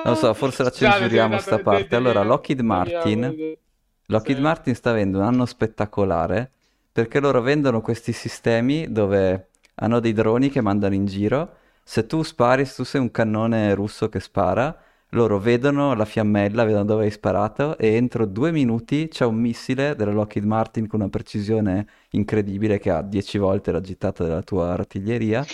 Non 0.04 0.16
so, 0.16 0.34
forse 0.34 0.64
la 0.64 0.72
censuriamo 0.72 1.38
sta 1.38 1.60
parte. 1.60 1.96
Allora, 1.96 2.24
Lockheed 2.24 2.60
Martin... 2.60 3.58
Lockheed 4.08 4.38
sì. 4.38 4.44
Martin 4.44 4.76
sta 4.76 4.90
avendo 4.90 5.20
un 5.20 5.24
anno 5.24 5.46
spettacolare 5.46 6.52
perché 6.92 7.22
loro 7.22 7.42
vendono 7.42 7.80
questi 7.80 8.12
sistemi 8.12 8.92
dove 8.92 9.52
hanno 9.76 10.02
dei 10.02 10.12
droni 10.12 10.50
che 10.50 10.60
mandano 10.60 10.94
in 10.94 11.06
giro 11.06 11.56
se 11.84 12.06
tu 12.06 12.24
spari, 12.24 12.66
se 12.66 12.76
tu 12.76 12.84
sei 12.84 13.02
un 13.02 13.12
cannone 13.12 13.74
russo 13.74 14.10
che 14.10 14.20
spara, 14.20 14.76
loro 15.14 15.40
vedono 15.40 15.94
la 15.94 16.06
fiammella, 16.06 16.64
vedono 16.64 16.86
dove 16.86 17.04
hai 17.06 17.12
sparato 17.12 17.78
e 17.78 17.96
entro 17.96 18.26
due 18.26 18.52
minuti 18.52 19.08
c'è 19.10 19.26
un 19.26 19.36
missile 19.36 19.96
della 19.96 20.12
Lockheed 20.12 20.46
Martin 20.46 20.88
con 20.88 21.02
una 21.02 21.10
precisione 21.10 21.86
incredibile 22.12 22.80
che 22.80 22.92
ha 22.92 23.02
dieci 23.02 23.38
volte 23.38 23.72
la 23.72 23.82
gittata 23.82 24.24
della 24.24 24.42
tua 24.42 24.72
artiglieria 24.72 25.46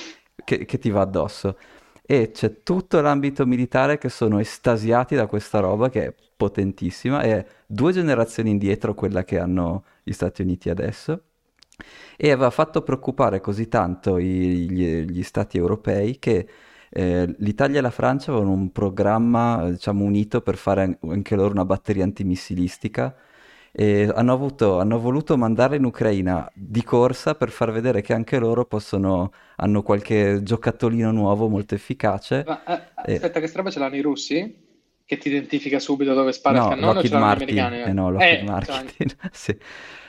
che, 0.43 0.65
che 0.65 0.77
ti 0.77 0.89
va 0.89 1.01
addosso. 1.01 1.57
E 2.03 2.31
c'è 2.31 2.61
tutto 2.63 3.01
l'ambito 3.01 3.45
militare 3.45 3.97
che 3.97 4.09
sono 4.09 4.39
estasiati 4.39 5.15
da 5.15 5.25
questa 5.27 5.59
roba 5.59 5.89
che 5.89 6.05
è 6.05 6.13
potentissima, 6.37 7.21
è 7.21 7.45
due 7.65 7.91
generazioni 7.91 8.51
indietro 8.51 8.93
quella 8.93 9.23
che 9.23 9.39
hanno 9.39 9.83
gli 10.03 10.13
Stati 10.13 10.43
Uniti 10.43 10.69
adesso 10.69 11.23
e 12.17 12.31
aveva 12.31 12.49
fatto 12.49 12.81
preoccupare 12.81 13.39
così 13.39 13.67
tanto 13.67 14.17
i, 14.17 14.69
gli, 14.69 15.01
gli, 15.03 15.23
stati 15.23 15.57
europei 15.57 16.17
che 16.17 16.47
eh, 16.89 17.35
l'Italia 17.37 17.79
e 17.79 17.81
la 17.81 17.91
Francia 17.91 18.31
avevano 18.31 18.53
un 18.53 18.71
programma 18.71 19.69
diciamo, 19.69 20.03
unito 20.03 20.41
per 20.41 20.57
fare 20.57 20.97
anche 21.01 21.35
loro 21.35 21.51
una 21.51 21.65
batteria 21.65 22.03
antimissilistica 22.03 23.15
e 23.71 24.11
hanno, 24.11 24.33
avuto, 24.33 24.79
hanno, 24.79 24.99
voluto 24.99 25.37
mandarla 25.37 25.75
in 25.75 25.83
Ucraina 25.83 26.49
di 26.55 26.81
corsa 26.81 27.35
per 27.35 27.51
far 27.51 27.71
vedere 27.71 28.01
che 28.01 28.13
anche 28.13 28.39
loro 28.39 28.65
possono, 28.65 29.31
hanno 29.57 29.83
qualche 29.83 30.41
giocattolino 30.41 31.11
nuovo 31.11 31.47
molto 31.47 31.75
efficace. 31.75 32.43
Ma, 32.47 32.63
eh, 32.63 33.13
aspetta, 33.13 33.37
e... 33.37 33.41
che 33.41 33.47
strada 33.47 33.69
ce 33.69 33.77
l'hanno 33.77 33.95
i 33.95 34.01
russi? 34.01 34.65
Che 35.07 35.17
ti 35.17 35.29
identifica 35.29 35.79
subito 35.79 36.13
dove 36.13 36.33
spara 36.33 36.57
no, 36.57 36.63
il 36.65 36.69
cannone 36.71 36.93
Lockheed 36.95 37.13
o 37.13 37.19
Martin, 37.19 37.47
gli 37.47 37.59
americani? 37.59 37.89
Eh, 37.89 37.93
no, 37.93 38.11
Lockheed 38.11 38.39
eh, 38.43 38.43
Martin. 38.43 39.07
sì. 39.31 39.57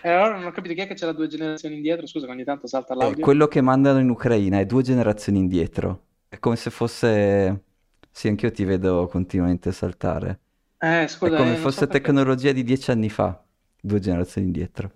E 0.02 0.08
allora 0.10 0.38
non 0.38 0.46
ho 0.46 0.50
capito 0.50 0.74
chi 0.74 0.80
è 0.80 0.88
che 0.88 0.94
c'è 0.94 1.06
la 1.06 1.12
due 1.12 1.28
generazioni 1.28 1.76
indietro, 1.76 2.04
scusa 2.08 2.26
ogni 2.26 2.42
tanto 2.42 2.66
salta 2.66 2.96
l'audio. 2.96 3.18
Eh, 3.18 3.22
quello 3.22 3.46
che 3.46 3.60
mandano 3.60 4.00
in 4.00 4.08
Ucraina 4.08 4.58
è 4.58 4.66
due 4.66 4.82
generazioni 4.82 5.38
indietro. 5.38 6.02
È 6.28 6.40
come 6.40 6.56
se 6.56 6.70
fosse... 6.70 7.62
Sì, 8.10 8.26
anch'io 8.26 8.50
ti 8.50 8.64
vedo 8.64 9.06
continuamente 9.06 9.70
saltare. 9.70 10.40
Eh, 10.78 11.06
scusa, 11.06 11.32
è 11.32 11.36
come 11.36 11.52
eh, 11.52 11.54
se 11.54 11.60
fosse 11.60 11.78
so 11.84 11.86
tecnologia 11.86 12.50
di 12.50 12.64
dieci 12.64 12.90
anni 12.90 13.08
fa, 13.08 13.40
due 13.80 14.00
generazioni 14.00 14.48
indietro. 14.48 14.90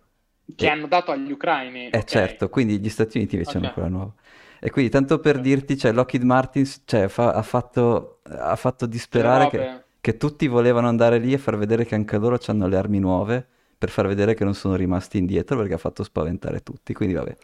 Che 0.53 0.67
e... 0.67 0.69
hanno 0.69 0.89
dato 0.89 1.13
agli 1.13 1.31
ucraini. 1.31 1.85
Eh 1.85 1.87
okay. 1.87 2.05
certo, 2.05 2.49
quindi 2.49 2.81
gli 2.81 2.89
Stati 2.89 3.19
Uniti 3.19 3.37
invece 3.37 3.57
okay. 3.57 3.63
hanno 3.63 3.73
quella 3.73 3.89
nuova. 3.89 4.13
E 4.59 4.71
quindi 4.71 4.91
tanto 4.91 5.21
per 5.21 5.37
okay. 5.37 5.47
dirti, 5.49 5.77
cioè 5.77 5.93
Lockheed 5.93 6.25
Martin 6.25 6.69
cioè, 6.85 7.07
fa, 7.07 7.33
ha, 7.33 7.43
fatto, 7.43 8.21
ha 8.25 8.57
fatto 8.57 8.87
disperare 8.87 9.49
che, 9.49 9.82
che 10.03 10.17
tutti 10.17 10.49
volevano 10.49 10.89
andare 10.89 11.19
lì 11.19 11.33
e 11.33 11.39
far 11.39 11.57
vedere 11.57 11.85
che 11.85 11.95
anche 11.95 12.19
loro 12.19 12.37
hanno 12.49 12.67
le 12.67 12.77
armi 12.77 12.99
nuove 12.99 13.47
per 13.79 13.89
far 13.89 14.09
vedere 14.09 14.35
che 14.35 14.43
non 14.43 14.53
sono 14.53 14.75
rimasti 14.75 15.17
indietro 15.17 15.57
perché 15.57 15.75
ha 15.75 15.79
fatto 15.79 16.03
spaventare 16.03 16.61
tutti. 16.65 16.93
Quindi 16.93 17.15
vabbè, 17.15 17.37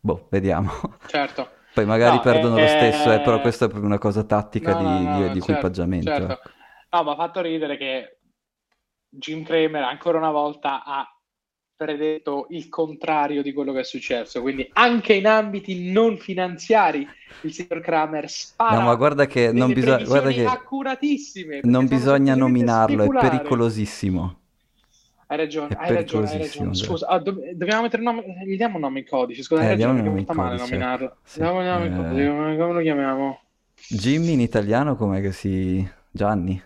boh, 0.00 0.26
vediamo. 0.30 0.70
Certo. 1.06 1.50
Poi 1.74 1.84
magari 1.84 2.16
no, 2.16 2.22
perdono 2.22 2.56
eh, 2.56 2.62
lo 2.62 2.66
stesso, 2.66 3.12
eh, 3.12 3.20
però 3.20 3.42
questa 3.42 3.66
è 3.66 3.74
una 3.74 3.98
cosa 3.98 4.24
tattica 4.24 4.72
no, 4.72 4.78
di, 4.78 5.04
no, 5.04 5.16
di, 5.16 5.18
di 5.18 5.40
certo, 5.40 5.52
equipaggiamento. 5.52 6.10
Certo. 6.10 6.32
Ecco. 6.32 6.50
No, 6.90 7.02
ma 7.02 7.12
ha 7.12 7.16
fatto 7.16 7.40
ridere 7.42 7.76
che 7.76 8.18
Jim 9.10 9.44
Kramer 9.44 9.82
ancora 9.82 10.16
una 10.16 10.30
volta 10.30 10.82
ha 10.82 11.06
predetto 11.78 12.46
il 12.50 12.68
contrario 12.68 13.40
di 13.40 13.52
quello 13.52 13.72
che 13.72 13.80
è 13.80 13.84
successo. 13.84 14.42
Quindi 14.42 14.68
anche 14.72 15.14
in 15.14 15.28
ambiti 15.28 15.92
non 15.92 16.18
finanziari 16.18 17.06
il 17.42 17.52
signor 17.52 17.80
Kramer 17.80 18.28
spara. 18.28 18.78
No, 18.78 18.84
ma 18.84 18.96
guarda 18.96 19.26
che 19.26 19.52
non 19.52 19.72
bisogna 19.72 20.04
guarda 20.04 20.30
che 20.30 20.44
accuratissime. 20.44 21.60
Non 21.62 21.86
bisogna 21.86 22.34
nominarlo, 22.34 23.04
speculare. 23.04 23.26
è 23.26 23.30
pericolosissimo. 23.30 24.36
Hai 25.28 25.36
ragione, 25.36 25.76
hai 25.78 25.94
ragione, 25.94 26.30
hai 26.30 26.38
ragione. 26.38 26.74
Scusa, 26.74 27.06
ah, 27.06 27.18
do- 27.18 27.38
dobbiamo 27.54 27.82
mettere 27.82 28.02
un 28.02 28.14
nome, 28.14 28.44
gli 28.44 28.56
diamo 28.56 28.74
un 28.74 28.80
nome 28.80 28.98
in 29.00 29.06
codice. 29.06 29.42
Scusa, 29.42 29.60
eh, 29.60 29.64
hai 29.66 29.70
ragione, 29.70 30.02
perché 30.02 30.24
fa 30.24 30.32
male 30.32 30.56
nominarlo. 30.56 31.16
Sì. 31.22 31.38
Diamo 31.38 31.58
un 31.58 31.64
nome 31.64 31.86
in 31.86 31.96
codice, 31.96 32.24
eh... 32.24 32.56
come 32.56 32.72
lo 32.72 32.80
chiamiamo? 32.80 33.40
Jimmy 33.88 34.32
in 34.32 34.40
italiano 34.40 34.96
com'è 34.96 35.20
che 35.20 35.30
si... 35.30 35.88
Gianni? 36.10 36.60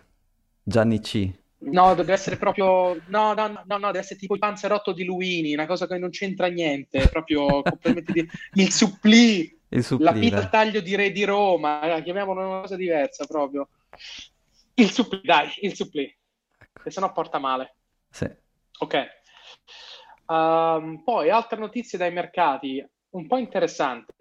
Gianni 0.63 1.01
C. 1.01 1.41
No, 1.65 1.95
deve 1.95 2.13
essere 2.13 2.37
proprio... 2.37 3.01
No, 3.07 3.35
no, 3.35 3.63
no, 3.65 3.65
no, 3.67 3.87
deve 3.87 3.99
essere 4.01 4.19
tipo 4.19 4.35
il 4.35 4.41
panzerotto 4.41 4.93
di 4.93 5.05
Luini, 5.05 5.53
una 5.53 5.67
cosa 5.67 5.87
che 5.87 5.99
non 5.99 6.11
c'entra 6.11 6.49
niente, 6.49 7.09
proprio 7.09 7.63
completamente 7.63 8.13
di... 8.13 8.29
Il 8.55 8.73
supplì, 8.73 9.59
il 9.69 9.85
supplì 9.85 10.05
la 10.05 10.13
pita 10.13 10.49
taglio 10.49 10.81
di 10.81 10.97
Re 10.97 11.13
di 11.13 11.25
Roma, 11.25 12.01
chiamiamolo 12.03 12.47
una 12.47 12.61
cosa 12.61 12.77
diversa 12.77 13.27
proprio. 13.27 13.69
Il 14.75 14.91
supplì, 14.91 15.21
dai, 15.23 15.51
il 15.61 15.75
supplì. 15.75 16.05
Ecco. 16.59 16.83
Che 16.83 16.91
sennò 16.91 17.13
porta 17.13 17.39
male. 17.39 17.77
Sì. 18.11 18.29
Ok. 18.79 19.21
Um, 20.27 21.03
poi 21.05 21.31
altre 21.31 21.59
notizie 21.59 21.99
dai 21.99 22.13
mercati, 22.13 22.85
un 23.11 23.27
po' 23.27 23.37
interessanti, 23.37 24.13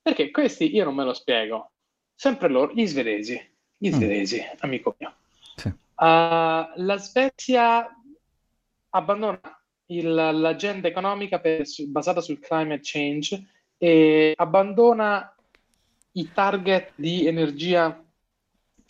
perché 0.00 0.30
questi 0.30 0.74
io 0.74 0.84
non 0.84 0.94
me 0.94 1.04
lo 1.04 1.12
spiego. 1.12 1.72
Sempre 2.14 2.48
loro, 2.48 2.72
gli 2.72 2.86
svedesi, 2.86 3.38
gli 3.76 3.90
mm. 3.90 3.92
svedesi, 3.92 4.40
mm. 4.40 4.56
amico 4.60 4.94
mio. 4.98 5.14
Uh, 5.96 6.68
la 6.76 6.96
Svezia 6.98 7.88
abbandona 8.90 9.40
il, 9.86 10.12
l'agenda 10.12 10.88
economica 10.88 11.40
per, 11.40 11.64
basata 11.86 12.20
sul 12.20 12.38
climate 12.38 12.80
change 12.82 13.46
e 13.78 14.32
abbandona 14.36 15.34
i 16.12 16.30
target 16.32 16.92
di 16.94 17.26
energia 17.26 18.02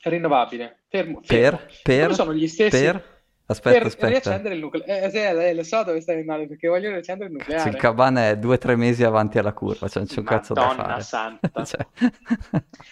rinnovabile. 0.02 0.80
Fermo, 0.88 1.20
fermo. 1.22 1.58
Per, 1.58 1.80
per, 1.82 2.14
sono 2.14 2.34
gli 2.34 2.46
stessi. 2.46 2.82
Per 2.82 3.14
Aspetta, 3.48 3.78
per 3.78 3.86
aspetta. 3.86 4.08
riaccendere 4.08 4.54
il 4.54 4.60
nucleare. 4.60 5.02
Eh, 5.04 5.10
sì, 5.10 5.18
eh, 5.18 5.54
lo 5.54 5.62
so 5.62 5.84
dove 5.84 6.00
stai 6.00 6.18
andando 6.18 6.48
perché 6.48 6.66
voglio 6.66 6.90
riaccendere 6.90 7.30
il 7.30 7.36
nucleare. 7.36 7.70
Il 7.70 7.76
cabana 7.76 8.28
è 8.28 8.38
due 8.38 8.54
o 8.54 8.58
tre 8.58 8.74
mesi 8.74 9.04
avanti 9.04 9.38
alla 9.38 9.52
curva, 9.52 9.86
cioè 9.86 10.02
non 10.02 10.06
c'è 10.12 10.18
un 10.18 10.24
cazzo 10.24 10.52
da 10.52 10.70
fare. 10.70 11.00
santa. 11.02 11.50
cioè. 11.64 11.86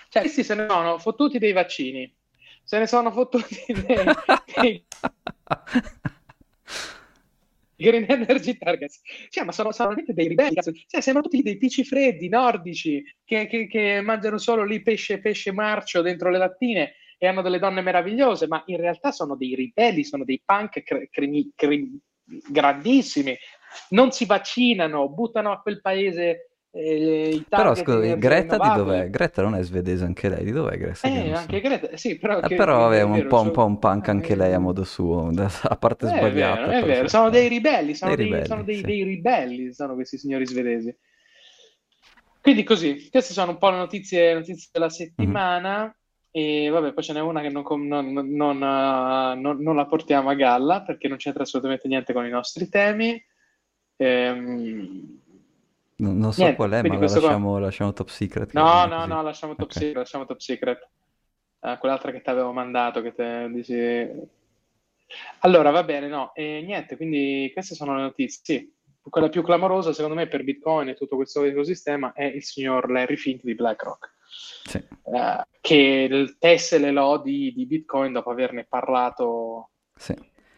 cioè, 0.08 0.28
se 0.28 0.54
ne 0.54 0.66
sono 0.68 0.98
fottuti 0.98 1.38
dei 1.38 1.52
vaccini, 1.52 2.12
se 2.64 2.78
ne 2.78 2.86
sono 2.86 3.10
fottuti 3.10 3.56
dei... 3.86 4.04
dei... 4.60 4.86
Green 7.76 8.06
Energy 8.08 8.56
Targets, 8.56 9.00
cioè, 9.28 9.44
ma 9.44 9.52
sono, 9.52 9.72
sono 9.72 9.88
veramente 9.88 10.14
dei 10.14 10.28
ribelli. 10.28 10.54
Cioè, 10.54 11.00
sembrano 11.00 11.28
tutti 11.28 11.42
dei 11.42 11.58
pici 11.58 11.84
freddi 11.84 12.28
nordici 12.28 13.02
che, 13.24 13.46
che, 13.46 13.66
che 13.66 14.00
mangiano 14.00 14.38
solo 14.38 14.64
lì 14.64 14.80
pesce, 14.80 15.20
pesce 15.20 15.52
marcio 15.52 16.00
dentro 16.00 16.30
le 16.30 16.38
lattine 16.38 16.94
e 17.18 17.26
hanno 17.26 17.42
delle 17.42 17.58
donne 17.58 17.80
meravigliose, 17.80 18.46
ma 18.46 18.62
in 18.66 18.76
realtà 18.76 19.10
sono 19.10 19.36
dei 19.36 19.54
ribelli, 19.54 20.04
sono 20.04 20.24
dei 20.24 20.40
punk 20.44 20.82
cr- 20.82 21.08
crimi, 21.10 21.52
crim- 21.54 21.98
grandissimi, 22.24 23.36
non 23.90 24.12
si 24.12 24.24
vaccinano, 24.24 25.08
buttano 25.08 25.52
a 25.52 25.60
quel 25.60 25.80
paese 25.80 26.53
eh, 26.76 27.28
i 27.28 27.46
Però 27.48 27.72
scusa, 27.76 28.16
Greta 28.16 28.58
di 28.58 28.68
dov'è? 28.74 29.08
Greta 29.08 29.42
non 29.42 29.54
è 29.54 29.62
svedese 29.62 30.04
anche 30.04 30.28
lei, 30.28 30.42
di 30.42 30.50
dov'è 30.50 30.76
Greta? 30.76 31.06
Eh, 31.06 31.32
anche 31.32 31.60
so. 31.60 31.68
Greta, 31.68 31.96
sì, 31.96 32.18
però... 32.18 32.40
Eh, 32.40 32.56
però 32.56 32.90
è, 32.90 33.02
un, 33.02 33.26
po', 33.28 33.42
un 33.42 33.52
po' 33.52 33.64
un 33.64 33.78
punk 33.78 34.08
anche 34.08 34.34
lei 34.34 34.52
a 34.52 34.58
modo 34.58 34.82
suo, 34.82 35.30
a 35.30 35.76
parte 35.76 36.06
è 36.06 36.08
sbagliata. 36.08 36.66
Vero, 36.66 36.72
è 36.72 36.84
vero, 36.84 37.08
sono 37.08 37.30
dei 37.30 37.46
ribelli, 37.46 37.94
sono, 37.94 38.16
dei, 38.16 38.24
ribelli, 38.24 38.46
sono 38.46 38.64
dei, 38.64 38.74
sì. 38.74 38.82
dei 38.82 39.02
ribelli, 39.04 39.72
sono 39.72 39.94
questi 39.94 40.18
signori 40.18 40.46
svedesi. 40.46 40.96
Quindi 42.40 42.64
così, 42.64 43.08
queste 43.08 43.32
sono 43.32 43.52
un 43.52 43.58
po' 43.58 43.70
le 43.70 43.76
notizie, 43.76 44.34
notizie 44.34 44.68
della 44.72 44.90
settimana. 44.90 45.82
Mm-hmm. 45.82 45.90
E 46.36 46.68
vabbè, 46.70 46.92
poi 46.92 47.04
ce 47.04 47.12
n'è 47.12 47.20
una 47.20 47.40
che 47.40 47.50
non, 47.50 47.62
non, 47.86 48.12
non, 48.12 48.56
uh, 48.56 49.62
non, 49.62 49.76
la 49.76 49.86
portiamo 49.86 50.30
a 50.30 50.34
galla 50.34 50.82
perché 50.82 51.06
non 51.06 51.18
c'entra 51.18 51.44
assolutamente 51.44 51.86
niente 51.86 52.12
con 52.12 52.26
i 52.26 52.30
nostri 52.30 52.68
temi. 52.68 53.24
Ehm... 53.96 55.22
Non, 55.96 56.18
non 56.18 56.32
so 56.32 56.40
niente, 56.40 56.56
qual 56.56 56.70
è, 56.72 56.82
ma 56.82 56.98
lasciamo, 56.98 57.50
qua... 57.50 57.60
lasciamo, 57.60 57.92
top 57.92 58.08
secret. 58.08 58.52
No, 58.52 58.84
no, 58.86 58.96
così. 58.96 59.08
no, 59.08 59.22
lasciamo 59.22 59.54
top 59.54 59.70
okay. 59.70 59.82
secret. 59.82 59.96
Lasciamo 59.96 60.26
top 60.26 60.40
secret. 60.40 60.88
Uh, 61.60 61.78
quell'altra 61.78 62.10
che 62.10 62.20
ti 62.20 62.30
avevo 62.30 62.52
mandato, 62.52 63.00
che 63.00 63.14
te 63.14 63.48
dici... 63.52 64.32
Allora, 65.40 65.70
va 65.70 65.84
bene, 65.84 66.08
no, 66.08 66.34
e 66.34 66.62
niente, 66.62 66.96
quindi 66.96 67.50
queste 67.52 67.74
sono 67.74 67.94
le 67.94 68.02
notizie. 68.02 68.40
Sì, 68.42 68.74
quella 69.08 69.28
più 69.28 69.42
clamorosa, 69.42 69.92
secondo 69.92 70.16
me, 70.16 70.26
per 70.26 70.44
Bitcoin 70.44 70.88
e 70.88 70.94
tutto 70.94 71.16
questo 71.16 71.42
ecosistema 71.44 72.12
è 72.12 72.24
il 72.24 72.42
signor 72.42 72.90
Larry 72.90 73.16
Fink 73.16 73.42
di 73.42 73.54
BlackRock 73.54 74.12
sì. 74.64 74.78
eh, 74.78 75.46
che 75.60 76.36
tesse 76.38 76.78
le 76.78 76.90
lodi 76.90 77.52
di 77.54 77.66
Bitcoin 77.66 78.12
dopo 78.12 78.30
averne 78.30 78.64
parlato 78.64 79.70
sì. 79.94 80.14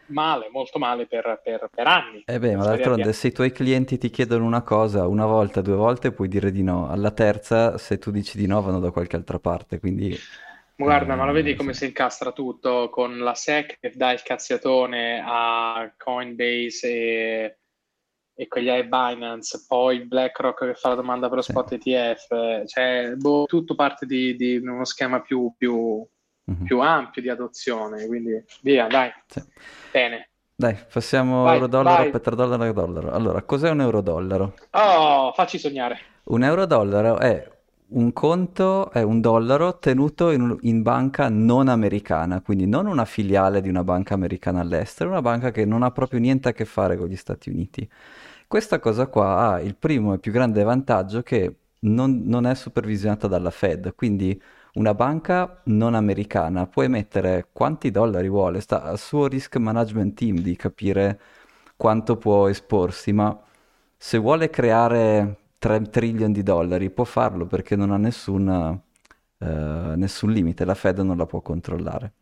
Male, 0.07 0.49
molto 0.51 0.79
male 0.79 1.07
per, 1.07 1.41
per, 1.43 1.69
per 1.73 1.87
anni. 1.87 2.23
Eh 2.25 2.39
beh, 2.39 2.55
ma 2.55 2.63
d'altronde 2.65 3.13
se 3.13 3.27
i 3.27 3.31
tuoi 3.31 3.51
clienti 3.51 3.97
ti 3.97 4.09
chiedono 4.09 4.45
una 4.45 4.61
cosa 4.61 5.07
una 5.07 5.25
volta, 5.25 5.61
due 5.61 5.75
volte 5.75 6.11
puoi 6.11 6.27
dire 6.27 6.51
di 6.51 6.63
no, 6.63 6.89
alla 6.89 7.11
terza 7.11 7.77
se 7.77 7.97
tu 7.97 8.11
dici 8.11 8.37
di 8.37 8.47
no 8.47 8.61
vanno 8.61 8.79
da 8.79 8.91
qualche 8.91 9.15
altra 9.15 9.39
parte, 9.39 9.79
quindi... 9.79 10.17
Guarda, 10.79 11.15
ma 11.15 11.25
lo 11.25 11.31
vedi 11.31 11.51
Eh, 11.51 11.55
come 11.55 11.73
sì. 11.73 11.79
si 11.79 11.85
incastra 11.85 12.31
tutto 12.31 12.89
con 12.89 13.17
la 13.17 13.33
SEC 13.33 13.79
che 13.79 13.93
dà 13.95 14.11
il 14.11 14.21
cazziatone 14.21 15.23
a 15.25 15.91
Coinbase 15.97 16.87
e, 16.87 17.57
e 18.35 18.47
quegli 18.47 18.69
a 18.69 18.83
Binance, 18.83 19.65
poi 19.67 20.05
BlackRock 20.05 20.65
che 20.67 20.75
fa 20.75 20.89
la 20.89 20.95
domanda 20.95 21.29
per 21.29 21.37
lo 21.37 21.41
spot 21.41 21.71
ETF, 21.71 22.65
cioè 22.67 23.13
boh, 23.15 23.45
tutto 23.45 23.73
parte 23.73 24.05
di, 24.05 24.35
di 24.35 24.57
uno 24.57 24.85
schema 24.85 25.19
più, 25.19 25.51
più, 25.57 26.07
Mhm. 26.47 26.65
più 26.65 26.79
ampio 26.79 27.21
di 27.21 27.29
adozione, 27.29 28.05
quindi 28.07 28.43
via, 28.61 28.87
dai, 28.87 29.11
Sì. 29.27 29.41
bene. 29.91 30.29
Dai, 30.55 30.75
passiamo 30.91 31.43
Vai, 31.43 31.55
euro-dollaro, 31.55 32.03
vai. 32.03 32.11
petrodollaro, 32.11 32.73
dollaro. 32.73 33.11
Allora, 33.11 33.41
cos'è 33.43 33.69
un 33.69 33.81
euro-dollaro? 33.81 34.53
Oh, 34.73 35.31
facci 35.33 35.59
sognare. 35.59 35.99
Un 36.25 36.43
euro-dollaro 36.43 37.19
è 37.19 37.47
un 37.89 38.11
conto, 38.11 38.91
è 38.91 39.01
un 39.01 39.21
dollaro 39.21 39.77
tenuto 39.77 40.31
in, 40.31 40.57
in 40.61 40.81
banca 40.81 41.29
non 41.29 41.67
americana, 41.69 42.41
quindi 42.41 42.65
non 42.65 42.85
una 42.87 43.05
filiale 43.05 43.61
di 43.61 43.69
una 43.69 43.83
banca 43.83 44.13
americana 44.15 44.59
all'estero, 44.61 45.09
una 45.09 45.21
banca 45.21 45.51
che 45.51 45.63
non 45.63 45.83
ha 45.83 45.91
proprio 45.91 46.19
niente 46.19 46.49
a 46.49 46.53
che 46.53 46.65
fare 46.65 46.97
con 46.97 47.07
gli 47.07 47.15
Stati 47.15 47.49
Uniti. 47.49 47.87
Questa 48.47 48.79
cosa 48.79 49.07
qua 49.07 49.51
ha 49.53 49.61
il 49.61 49.75
primo 49.75 50.13
e 50.13 50.19
più 50.19 50.31
grande 50.31 50.63
vantaggio 50.63 51.21
che 51.21 51.55
non, 51.81 52.23
non 52.25 52.45
è 52.45 52.55
supervisionata 52.55 53.27
dalla 53.27 53.51
Fed, 53.51 53.93
quindi 53.95 54.39
una 54.73 54.93
banca 54.93 55.61
non 55.65 55.95
americana 55.95 56.67
può 56.67 56.83
emettere 56.83 57.47
quanti 57.51 57.91
dollari 57.91 58.29
vuole, 58.29 58.61
sta 58.61 58.83
al 58.83 58.99
suo 58.99 59.27
risk 59.27 59.55
management 59.57 60.13
team 60.15 60.39
di 60.39 60.55
capire 60.55 61.19
quanto 61.75 62.17
può 62.17 62.47
esporsi, 62.47 63.11
ma 63.13 63.37
se 63.97 64.17
vuole 64.17 64.49
creare 64.49 65.37
3 65.57 65.89
trillion 65.89 66.31
di 66.31 66.43
dollari 66.43 66.89
può 66.91 67.03
farlo 67.03 67.45
perché 67.47 67.75
non 67.75 67.91
ha 67.91 67.97
nessun, 67.97 68.79
eh, 69.39 69.93
nessun 69.95 70.31
limite, 70.31 70.65
la 70.65 70.75
Fed 70.75 70.99
non 70.99 71.17
la 71.17 71.25
può 71.25 71.41
controllare. 71.41 72.13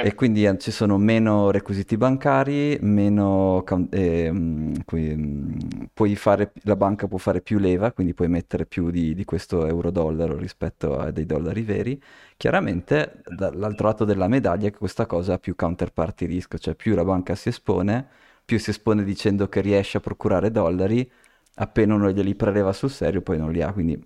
E 0.00 0.14
quindi 0.14 0.44
eh, 0.44 0.58
ci 0.58 0.70
sono 0.70 0.98
meno 0.98 1.50
requisiti 1.50 1.96
bancari, 1.96 2.78
meno, 2.82 3.64
ehm, 3.90 4.84
qui, 4.84 5.16
mm, 5.16 5.58
puoi 5.94 6.14
fare, 6.14 6.52
la 6.64 6.76
banca 6.76 7.06
può 7.08 7.16
fare 7.16 7.40
più 7.40 7.58
leva, 7.58 7.90
quindi 7.92 8.12
puoi 8.12 8.28
mettere 8.28 8.66
più 8.66 8.90
di, 8.90 9.14
di 9.14 9.24
questo 9.24 9.66
euro-dollaro 9.66 10.36
rispetto 10.36 10.98
a 10.98 11.10
dei 11.10 11.24
dollari 11.24 11.62
veri. 11.62 12.00
Chiaramente 12.36 13.22
dall'altro 13.26 13.86
lato 13.86 14.04
della 14.04 14.28
medaglia 14.28 14.68
che 14.68 14.76
questa 14.76 15.06
cosa 15.06 15.34
ha 15.34 15.38
più 15.38 15.54
counterparty 15.54 16.26
risk, 16.26 16.58
cioè 16.58 16.74
più 16.74 16.94
la 16.94 17.04
banca 17.04 17.34
si 17.34 17.48
espone, 17.48 18.06
più 18.44 18.58
si 18.58 18.70
espone 18.70 19.04
dicendo 19.04 19.48
che 19.48 19.60
riesce 19.62 19.96
a 19.96 20.00
procurare 20.00 20.50
dollari, 20.50 21.10
appena 21.56 21.94
uno 21.94 22.10
glieli 22.10 22.34
preleva 22.34 22.72
sul 22.74 22.90
serio 22.90 23.22
poi 23.22 23.38
non 23.38 23.50
li 23.52 23.62
ha, 23.62 23.72
quindi, 23.72 23.98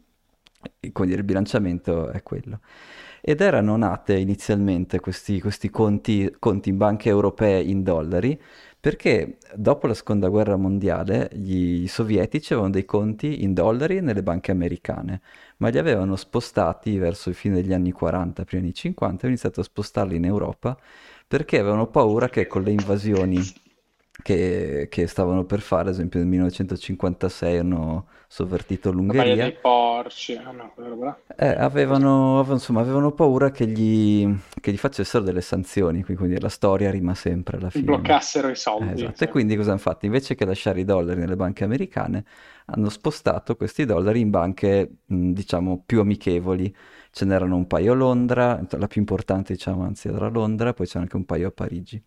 quindi 0.92 1.14
il 1.14 1.24
bilanciamento 1.24 2.10
è 2.10 2.22
quello. 2.22 2.60
Ed 3.20 3.40
erano 3.40 3.76
nate 3.76 4.16
inizialmente 4.16 5.00
questi, 5.00 5.40
questi 5.40 5.70
conti, 5.70 6.34
conti 6.38 6.68
in 6.68 6.76
banche 6.76 7.08
europee 7.08 7.60
in 7.60 7.82
dollari 7.82 8.40
perché 8.80 9.38
dopo 9.54 9.88
la 9.88 9.94
seconda 9.94 10.28
guerra 10.28 10.56
mondiale 10.56 11.28
gli 11.32 11.86
sovietici 11.88 12.52
avevano 12.52 12.72
dei 12.72 12.84
conti 12.84 13.42
in 13.42 13.52
dollari 13.52 14.00
nelle 14.00 14.22
banche 14.22 14.52
americane, 14.52 15.20
ma 15.56 15.68
li 15.68 15.78
avevano 15.78 16.14
spostati 16.14 16.96
verso 16.96 17.28
il 17.28 17.34
fine 17.34 17.56
degli 17.56 17.72
anni 17.72 17.90
40, 17.90 18.44
primi 18.44 18.62
anni 18.62 18.74
50, 18.74 19.14
e 19.14 19.18
hanno 19.22 19.30
iniziato 19.30 19.60
a 19.60 19.64
spostarli 19.64 20.14
in 20.16 20.24
Europa 20.24 20.78
perché 21.26 21.58
avevano 21.58 21.88
paura 21.88 22.28
che 22.28 22.46
con 22.46 22.62
le 22.62 22.70
invasioni 22.70 23.40
che, 24.22 24.88
che 24.90 25.06
stavano 25.06 25.44
per 25.44 25.60
fare, 25.60 25.88
ad 25.88 25.94
esempio 25.94 26.18
nel 26.20 26.28
1956 26.28 27.58
hanno 27.58 28.08
sovvertito 28.28 28.90
l'Ungheria, 28.90 29.34
dei 29.36 29.52
porci, 29.52 30.34
ah, 30.36 30.50
no, 30.50 30.72
eh, 31.36 31.46
avevano, 31.46 32.38
ave- 32.40 32.54
insomma, 32.54 32.80
avevano 32.80 33.12
paura 33.12 33.50
che 33.50 33.66
gli, 33.66 34.26
che 34.60 34.72
gli 34.72 34.76
facessero 34.76 35.22
delle 35.22 35.40
sanzioni, 35.40 36.02
qui- 36.02 36.16
quindi 36.16 36.40
la 36.40 36.48
storia 36.48 36.90
rima 36.90 37.14
sempre 37.14 37.56
alla 37.58 37.70
fine. 37.70 37.84
bloccassero 37.84 38.48
i 38.48 38.56
Eh, 38.80 38.92
soldi. 38.92 38.92
esatto, 38.92 39.16
sì. 39.16 39.24
e 39.24 39.28
quindi 39.28 39.56
cosa 39.56 39.70
hanno 39.70 39.78
fatto? 39.80 40.06
Invece 40.06 40.34
che 40.36 40.44
lasciare 40.44 40.80
i 40.80 40.84
dollari 40.84 41.20
nelle 41.20 41.36
banche 41.36 41.64
americane, 41.64 42.24
hanno 42.66 42.88
spostato 42.90 43.56
questi 43.56 43.84
dollari 43.84 44.20
in 44.20 44.30
banche, 44.30 44.98
mh, 45.06 45.30
diciamo, 45.32 45.82
più 45.84 46.00
amichevoli. 46.00 46.74
Ce 47.10 47.24
n'erano 47.24 47.56
un 47.56 47.66
paio 47.66 47.92
a 47.92 47.94
Londra, 47.96 48.60
la 48.70 48.86
più 48.86 49.00
importante, 49.00 49.52
diciamo, 49.54 49.82
anzi, 49.84 50.08
era 50.08 50.26
a 50.26 50.28
Londra, 50.30 50.72
poi 50.74 50.86
c'era 50.86 51.00
anche 51.00 51.16
un 51.16 51.24
paio 51.24 51.48
a 51.48 51.50
Parigi. 51.50 52.00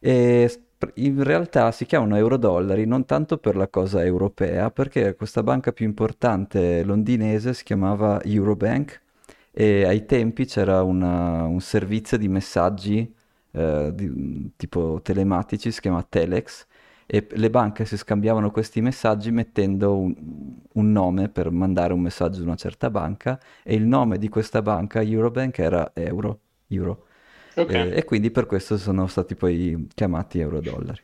E 0.00 0.48
in 0.94 1.22
realtà 1.22 1.70
si 1.72 1.86
chiamano 1.86 2.16
eurodollari 2.16 2.84
non 2.86 3.04
tanto 3.04 3.38
per 3.38 3.56
la 3.56 3.68
cosa 3.68 4.04
europea, 4.04 4.70
perché 4.70 5.14
questa 5.14 5.42
banca 5.42 5.72
più 5.72 5.86
importante 5.86 6.82
londinese 6.84 7.54
si 7.54 7.64
chiamava 7.64 8.22
Eurobank 8.22 9.00
e 9.50 9.84
ai 9.84 10.06
tempi 10.06 10.44
c'era 10.46 10.82
una- 10.82 11.44
un 11.44 11.60
servizio 11.60 12.16
di 12.18 12.28
messaggi 12.28 13.14
eh, 13.54 13.90
di- 13.94 14.52
tipo 14.56 15.00
telematici, 15.02 15.70
si 15.70 15.80
chiama 15.80 16.02
Telex, 16.02 16.66
e 17.06 17.26
le 17.32 17.50
banche 17.50 17.84
si 17.84 17.96
scambiavano 17.98 18.50
questi 18.50 18.80
messaggi 18.80 19.30
mettendo 19.30 19.98
un, 19.98 20.14
un 20.72 20.92
nome 20.92 21.28
per 21.28 21.50
mandare 21.50 21.92
un 21.92 22.00
messaggio 22.00 22.38
ad 22.40 22.46
una 22.46 22.54
certa 22.56 22.88
banca 22.90 23.38
e 23.62 23.74
il 23.74 23.84
nome 23.86 24.16
di 24.18 24.28
questa 24.28 24.62
banca, 24.62 25.02
Eurobank, 25.02 25.58
era 25.58 25.90
Euro. 25.94 26.38
Euro. 26.68 27.06
Ok, 27.56 27.74
Eh, 27.74 27.90
e 27.96 28.04
quindi 28.04 28.30
per 28.30 28.46
questo 28.46 28.76
sono 28.78 29.06
stati 29.06 29.34
poi 29.36 29.86
chiamati 29.94 30.38
eurodollari. 30.40 31.00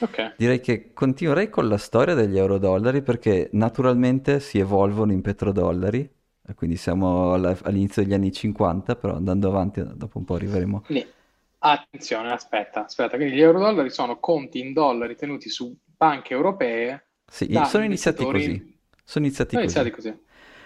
ok. 0.00 0.18
Direi 0.34 0.60
che 0.60 0.92
continuerei 0.94 1.50
con 1.50 1.68
la 1.68 1.76
storia 1.78 2.14
degli 2.14 2.38
eurodollari 2.38 3.02
perché 3.02 3.50
naturalmente 3.52 4.38
si 4.40 4.58
evolvono 4.58 5.12
in 5.12 5.20
petrodollari, 5.20 6.08
e 6.46 6.54
quindi 6.54 6.76
siamo 6.76 7.32
all'inizio 7.34 8.02
degli 8.02 8.14
anni 8.14 8.32
50, 8.32 8.94
però 8.96 9.16
andando 9.16 9.48
avanti 9.48 9.82
dopo 9.96 10.18
un 10.18 10.24
po' 10.24 10.34
arriveremo. 10.34 10.84
Quindi, 10.84 11.12
attenzione, 11.58 12.32
aspetta, 12.32 12.84
aspetta. 12.84 13.16
Quindi 13.16 13.34
gli 13.36 13.40
eurodollari 13.40 13.90
sono 13.90 14.18
conti 14.18 14.58
in 14.60 14.72
dollari 14.72 15.16
tenuti 15.16 15.48
su 15.48 15.76
banche 15.84 16.32
europee 16.34 17.08
Sì, 17.30 17.62
sono 17.64 17.84
iniziati 17.84 18.26
così, 18.26 18.56
sono 19.04 19.24
iniziati 19.26 19.56
Sono 19.56 19.60
così. 19.60 19.86
iniziati 19.86 19.90
così. 19.90 20.10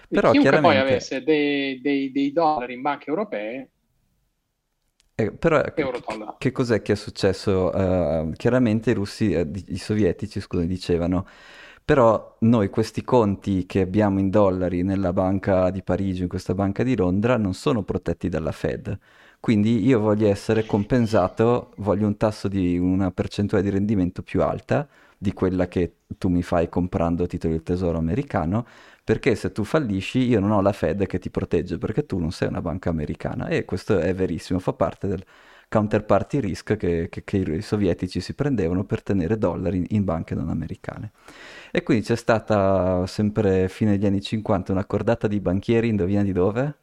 Quindi 0.07 0.25
Però 0.25 0.29
chiunque 0.29 0.59
poi 0.59 0.77
avesse 0.77 1.23
dei, 1.23 1.79
dei- 1.81 2.11
dei 2.11 2.31
dollari 2.31 2.73
in 2.73 2.81
banche 2.81 3.09
europee, 3.09 3.71
eh, 5.15 5.31
però 5.31 5.61
che, 5.61 5.85
che 6.37 6.51
cos'è 6.51 6.81
che 6.81 6.93
è 6.93 6.95
successo? 6.95 7.71
Eh, 7.73 8.31
chiaramente 8.35 8.91
i 8.91 8.93
russi, 8.93 9.31
eh, 9.31 9.47
i 9.67 9.77
sovietici, 9.77 10.39
scusa, 10.39 10.63
dicevano, 10.63 11.27
però 11.85 12.37
noi 12.39 12.69
questi 12.69 13.03
conti 13.03 13.65
che 13.65 13.81
abbiamo 13.81 14.19
in 14.19 14.29
dollari 14.29 14.83
nella 14.83 15.13
banca 15.13 15.69
di 15.69 15.83
Parigi, 15.83 16.23
in 16.23 16.27
questa 16.29 16.53
banca 16.55 16.83
di 16.83 16.95
Londra, 16.95 17.37
non 17.37 17.53
sono 17.53 17.83
protetti 17.83 18.29
dalla 18.29 18.51
Fed. 18.51 18.97
Quindi 19.39 19.85
io 19.85 19.99
voglio 19.99 20.29
essere 20.29 20.65
compensato, 20.65 21.73
voglio 21.77 22.07
un 22.07 22.15
tasso 22.17 22.47
di 22.47 22.77
una 22.77 23.11
percentuale 23.11 23.63
di 23.63 23.69
rendimento 23.69 24.21
più 24.23 24.41
alta 24.41 24.87
di 25.17 25.33
quella 25.33 25.67
che 25.67 25.97
tu 26.17 26.27
mi 26.29 26.41
fai 26.43 26.69
comprando 26.69 27.25
titoli 27.27 27.53
del 27.53 27.63
tesoro 27.63 27.97
americano, 27.97 28.65
perché 29.03 29.35
se 29.35 29.51
tu 29.51 29.63
fallisci 29.63 30.19
io 30.19 30.39
non 30.39 30.51
ho 30.51 30.61
la 30.61 30.71
Fed 30.73 31.05
che 31.07 31.19
ti 31.19 31.29
protegge, 31.29 31.77
perché 31.77 32.05
tu 32.05 32.17
non 32.19 32.31
sei 32.31 32.47
una 32.47 32.61
banca 32.61 32.89
americana. 32.89 33.47
E 33.47 33.65
questo 33.65 33.99
è 33.99 34.13
verissimo, 34.13 34.59
fa 34.59 34.73
parte 34.73 35.07
del 35.07 35.23
counterparty 35.69 36.39
risk 36.39 36.75
che, 36.77 37.09
che- 37.09 37.23
che 37.23 37.37
i 37.37 37.61
sovietici 37.61 38.21
si 38.21 38.33
prendevano 38.35 38.83
per 38.85 39.01
tenere 39.03 39.37
dollari 39.37 39.77
in, 39.77 39.85
in 39.89 40.03
banche 40.03 40.35
non 40.35 40.49
americane. 40.49 41.11
E 41.71 41.83
quindi 41.83 42.05
c'è 42.05 42.15
stata 42.15 43.05
sempre 43.07 43.67
fine 43.69 43.91
degli 43.91 44.05
anni 44.05 44.21
50 44.21 44.71
una 44.71 44.85
cordata 44.85 45.27
di 45.27 45.39
banchieri, 45.39 45.87
indovina 45.89 46.23
di 46.23 46.31
dove? 46.31 46.75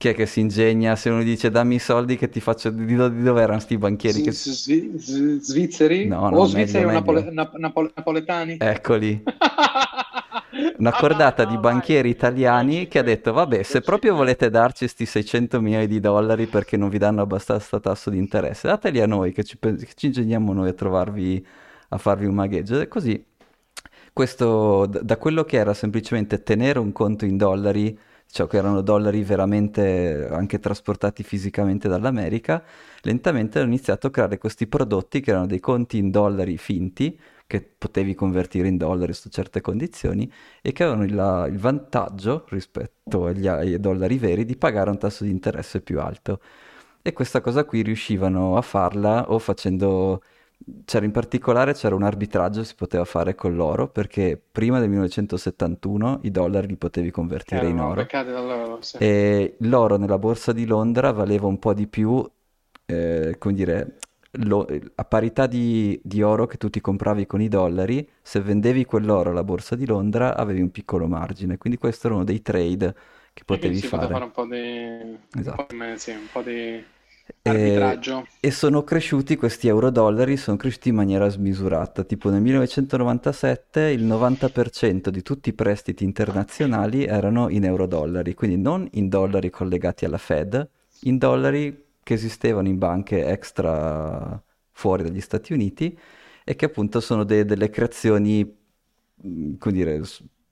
Chi 0.00 0.08
è 0.08 0.14
che 0.14 0.24
si 0.24 0.40
ingegna 0.40 0.96
se 0.96 1.10
uno 1.10 1.22
dice 1.22 1.50
dammi 1.50 1.74
i 1.74 1.78
soldi 1.78 2.16
che 2.16 2.30
ti 2.30 2.40
faccio 2.40 2.70
di, 2.70 2.94
do- 2.94 3.10
di 3.10 3.20
dove 3.20 3.42
erano 3.42 3.60
sti 3.60 3.76
banchieri? 3.76 4.22
Che... 4.22 4.32
Svizzeri? 4.32 6.06
No, 6.06 6.30
O 6.30 6.30
no, 6.30 6.46
svizzeri 6.46 6.86
meglio, 6.86 6.98
napole- 6.98 7.20
meglio. 7.20 7.34
nap- 7.34 7.56
napole- 7.56 7.92
napoletani? 7.94 8.56
Eccoli. 8.58 9.22
Una 10.78 10.92
cordata 10.92 11.44
di 11.44 11.52
No, 11.54 11.60
vai. 11.60 11.72
banchieri 11.72 12.08
Non 12.08 12.16
italiani 12.16 12.88
che 12.88 12.98
ha 12.98 13.02
detto 13.02 13.34
vabbè, 13.34 13.62
se 13.62 13.82
proprio 13.82 14.14
volete 14.14 14.48
darci 14.48 14.88
sti 14.88 15.04
600 15.04 15.60
milioni 15.60 15.86
di 15.86 16.00
dollari 16.00 16.46
perché 16.46 16.78
non 16.78 16.88
vi 16.88 16.96
danno 16.96 17.20
abbastanza 17.20 17.78
tasso 17.78 18.08
di 18.08 18.16
interesse, 18.16 18.68
dateli 18.68 19.02
a 19.02 19.06
noi 19.06 19.32
che 19.32 19.44
ci, 19.44 19.58
pe- 19.58 19.74
che 19.76 19.92
ci 19.94 20.06
ingegniamo 20.06 20.54
noi 20.54 20.70
a 20.70 20.72
trovarvi, 20.72 21.46
a 21.90 21.98
farvi 21.98 22.24
un 22.24 22.34
magheggio. 22.34 22.80
E 22.80 22.88
così 22.88 23.22
questo, 24.14 24.86
da 24.86 25.16
quello 25.18 25.44
che 25.44 25.56
era 25.58 25.74
semplicemente 25.74 26.42
tenere 26.42 26.78
un 26.78 26.92
conto 26.92 27.24
in 27.24 27.36
dollari, 27.36 27.98
cioè 28.30 28.46
che 28.46 28.56
erano 28.56 28.80
dollari 28.80 29.22
veramente 29.22 30.28
anche 30.30 30.58
trasportati 30.58 31.22
fisicamente 31.22 31.88
dall'America, 31.88 32.62
lentamente 33.02 33.58
hanno 33.58 33.68
iniziato 33.68 34.06
a 34.06 34.10
creare 34.10 34.38
questi 34.38 34.66
prodotti 34.66 35.20
che 35.20 35.30
erano 35.30 35.46
dei 35.46 35.60
conti 35.60 35.98
in 35.98 36.10
dollari 36.10 36.56
finti, 36.56 37.18
che 37.46 37.60
potevi 37.76 38.14
convertire 38.14 38.68
in 38.68 38.76
dollari 38.76 39.12
su 39.12 39.28
certe 39.28 39.60
condizioni, 39.60 40.30
e 40.62 40.72
che 40.72 40.84
avevano 40.84 41.04
il, 41.04 41.52
il 41.52 41.58
vantaggio 41.58 42.44
rispetto 42.50 43.26
agli, 43.26 43.48
ai 43.48 43.80
dollari 43.80 44.18
veri 44.18 44.44
di 44.44 44.56
pagare 44.56 44.90
un 44.90 44.98
tasso 44.98 45.24
di 45.24 45.30
interesse 45.30 45.80
più 45.80 46.00
alto. 46.00 46.40
E 47.02 47.12
questa 47.12 47.40
cosa 47.40 47.64
qui 47.64 47.82
riuscivano 47.82 48.56
a 48.56 48.62
farla 48.62 49.30
o 49.30 49.38
facendo 49.38 50.22
c'era 50.84 51.04
in 51.04 51.10
particolare 51.12 51.72
c'era 51.74 51.94
un 51.94 52.02
arbitraggio 52.02 52.60
che 52.60 52.66
si 52.66 52.74
poteva 52.74 53.04
fare 53.04 53.34
con 53.34 53.54
l'oro 53.54 53.88
perché 53.88 54.40
prima 54.50 54.78
del 54.78 54.88
1971 54.88 56.20
i 56.22 56.30
dollari 56.30 56.66
li 56.66 56.76
potevi 56.76 57.10
convertire 57.10 57.66
in 57.68 57.78
oro 57.80 58.06
sì. 58.80 58.98
e 58.98 59.56
l'oro 59.60 59.96
nella 59.96 60.18
borsa 60.18 60.52
di 60.52 60.66
Londra 60.66 61.12
valeva 61.12 61.46
un 61.46 61.58
po' 61.58 61.72
di 61.74 61.86
più, 61.86 62.28
eh, 62.86 63.36
come 63.38 63.54
dire, 63.54 63.98
lo- 64.32 64.66
a 64.94 65.04
parità 65.04 65.46
di, 65.46 65.98
di 66.04 66.22
oro 66.22 66.46
che 66.46 66.56
tu 66.56 66.68
ti 66.70 66.80
compravi 66.80 67.26
con 67.26 67.40
i 67.40 67.48
dollari, 67.48 68.06
se 68.22 68.40
vendevi 68.40 68.84
quell'oro 68.84 69.30
alla 69.30 69.44
borsa 69.44 69.74
di 69.76 69.86
Londra 69.86 70.36
avevi 70.36 70.60
un 70.60 70.70
piccolo 70.70 71.06
margine, 71.06 71.58
quindi 71.58 71.78
questo 71.78 72.06
era 72.06 72.16
uno 72.16 72.24
dei 72.24 72.42
trade 72.42 72.94
che 73.32 73.44
potevi 73.44 73.80
fare 73.82 74.06
fare. 74.14 74.24
un 74.24 74.30
po' 74.30 74.46
di, 74.46 74.56
un 74.56 75.50
po' 75.54 75.66
Esatto. 75.66 75.66
di, 75.68 75.98
sì, 75.98 76.10
un 76.12 76.28
po' 76.30 76.42
di 76.42 76.84
arbitraggio. 77.42 78.26
e 78.40 78.50
sono 78.50 78.82
cresciuti 78.84 79.36
questi 79.36 79.68
euro-dollari, 79.68 80.36
sono 80.36 80.56
cresciuti 80.56 80.90
in 80.90 80.96
maniera 80.96 81.28
smisurata. 81.28 82.04
Tipo 82.04 82.30
nel 82.30 82.40
1997 82.42 83.80
il 83.90 84.04
90% 84.04 85.08
di 85.08 85.22
tutti 85.22 85.48
i 85.50 85.52
prestiti 85.52 86.04
internazionali 86.04 87.04
erano 87.04 87.48
in 87.48 87.64
euro-dollari, 87.64 88.34
quindi 88.34 88.56
non 88.56 88.88
in 88.92 89.08
dollari 89.08 89.50
collegati 89.50 90.04
alla 90.04 90.18
Fed, 90.18 90.68
in 91.02 91.18
dollari 91.18 91.86
che 92.02 92.14
esistevano 92.14 92.68
in 92.68 92.78
banche 92.78 93.26
extra 93.26 94.42
fuori 94.72 95.02
dagli 95.02 95.20
Stati 95.20 95.52
Uniti 95.52 95.96
e 96.44 96.56
che 96.56 96.64
appunto 96.64 97.00
sono 97.00 97.24
de- 97.24 97.44
delle 97.44 97.70
creazioni, 97.70 98.58
come 99.20 99.72
dire, 99.72 100.00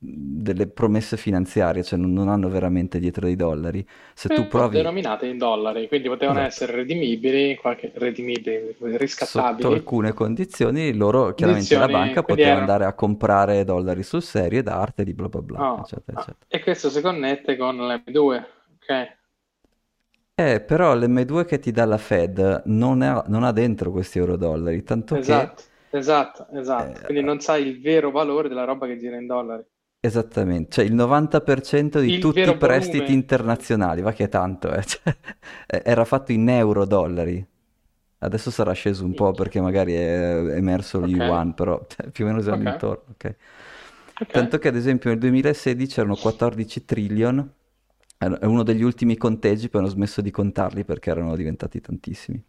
delle 0.01 0.69
promesse 0.69 1.17
finanziarie, 1.17 1.83
cioè 1.83 1.99
non, 1.99 2.13
non 2.13 2.29
hanno 2.29 2.49
veramente 2.49 3.01
dietro 3.01 3.27
dei 3.27 3.35
dollari. 3.35 3.85
Se 4.15 4.29
tu 4.29 4.47
Però 4.47 4.47
provi... 4.47 4.77
denominate 4.77 5.27
in 5.27 5.39
dollari, 5.39 5.89
quindi 5.89 6.09
potevano 6.09 6.39
Esatto. 6.39 6.65
essere 6.65 6.79
redimibili, 6.79 7.57
qualche, 7.57 7.91
redimibili, 7.95 8.77
sotto 8.79 8.97
riscattabili, 8.97 9.75
alcune 9.75 10.13
condizioni, 10.13 10.95
loro 10.95 11.35
chiaramente 11.35 11.75
la 11.75 11.81
condizioni, 11.81 11.93
banca 11.93 12.23
quindi 12.23 12.43
poteva 12.43 12.47
erano... 12.47 12.61
andare 12.61 12.85
a 12.85 12.93
comprare 12.95 13.65
dollari 13.65 14.03
sul 14.05 14.23
serio 14.23 14.61
e 14.61 14.63
darteli, 14.63 15.15
bla 15.15 15.29
bla 15.29 15.43
bla, 15.43 15.59
ah, 15.59 15.81
eccetera, 15.81 16.19
ah. 16.19 16.21
eccetera. 16.21 16.47
E 16.47 16.63
questo 16.63 16.91
si 16.91 17.01
connette 17.01 17.57
con 17.57 17.77
l'M2, 17.77 18.45
ok? 18.77 19.17
Eh, 20.37 20.61
però 20.61 20.95
l'M2 20.95 21.45
che 21.45 21.59
ti 21.59 21.73
dà 21.73 21.85
la 21.85 21.99
Fed 21.99 22.63
non 22.67 23.03
ha, 23.03 23.25
non 23.27 23.43
ha 23.43 23.51
dentro 23.51 23.91
questi 23.91 24.19
euro-dollari, 24.19 24.85
tanto 24.85 25.17
che, 25.17 25.21
Esatto, 25.23 25.63
esatto, 25.91 26.47
esatto. 26.53 27.01
Quindi 27.07 27.25
eh, 27.25 27.27
non 27.27 27.41
sai 27.41 27.67
il 27.67 27.81
vero 27.81 28.13
valore 28.13 28.49
della 28.49 28.63
roba 28.63 28.87
che 28.87 28.97
gira 28.97 29.17
in 29.17 29.27
dollari. 29.27 29.65
Esattamente, 30.01 30.71
cioè 30.71 30.85
il 30.85 30.95
90% 30.95 32.01
di 32.01 32.17
Il 32.17 32.19
tutti 32.19 32.51
i 32.51 32.57
prestiti 32.57 33.13
volume. 33.13 33.13
internazionali, 33.13 34.01
va 34.01 34.13
che 34.13 34.25
è 34.25 34.29
tanto, 34.29 34.73
eh, 34.73 34.83
cioè, 34.87 35.17
eh, 35.67 35.83
era 35.85 36.05
fatto 36.05 36.33
in 36.33 36.49
euro-dollari. 36.49 37.45
Adesso 38.21 38.51
sarà 38.51 38.73
sceso 38.73 39.05
un 39.05 39.15
po' 39.15 39.35
perché 39.35 39.61
magari 39.61 39.95
è 39.95 40.35
emerso 40.57 40.99
il 41.01 41.09
Ok, 41.09 41.17
yuan, 41.17 41.55
però 41.55 41.85
cioè, 41.89 42.11
più 42.11 42.25
o 42.25 42.29
meno 42.29 42.41
siamo 42.43 42.63
ok, 42.63 42.65
intorno, 42.65 43.05
ok? 43.13 43.37
ok. 44.21 44.33
Tanto 44.33 44.59
che 44.59 44.69
ad 44.69 44.77
esempio 44.77 45.11
nel 45.11 45.19
2016 45.19 46.01
erano 46.01 46.17
14 46.17 46.85
trillion, 46.85 47.53
è 48.19 48.45
uno 48.47 48.63
degli 48.65 48.83
ultimi 48.83 49.17
conteggi, 49.17 49.69
poi 49.69 49.81
hanno 49.83 49.91
smesso 49.91 50.21
di 50.21 50.31
contarli 50.31 50.85
perché 50.85 51.11
erano 51.11 51.37
diventati 51.37 51.81
tantissimi. 51.81 52.43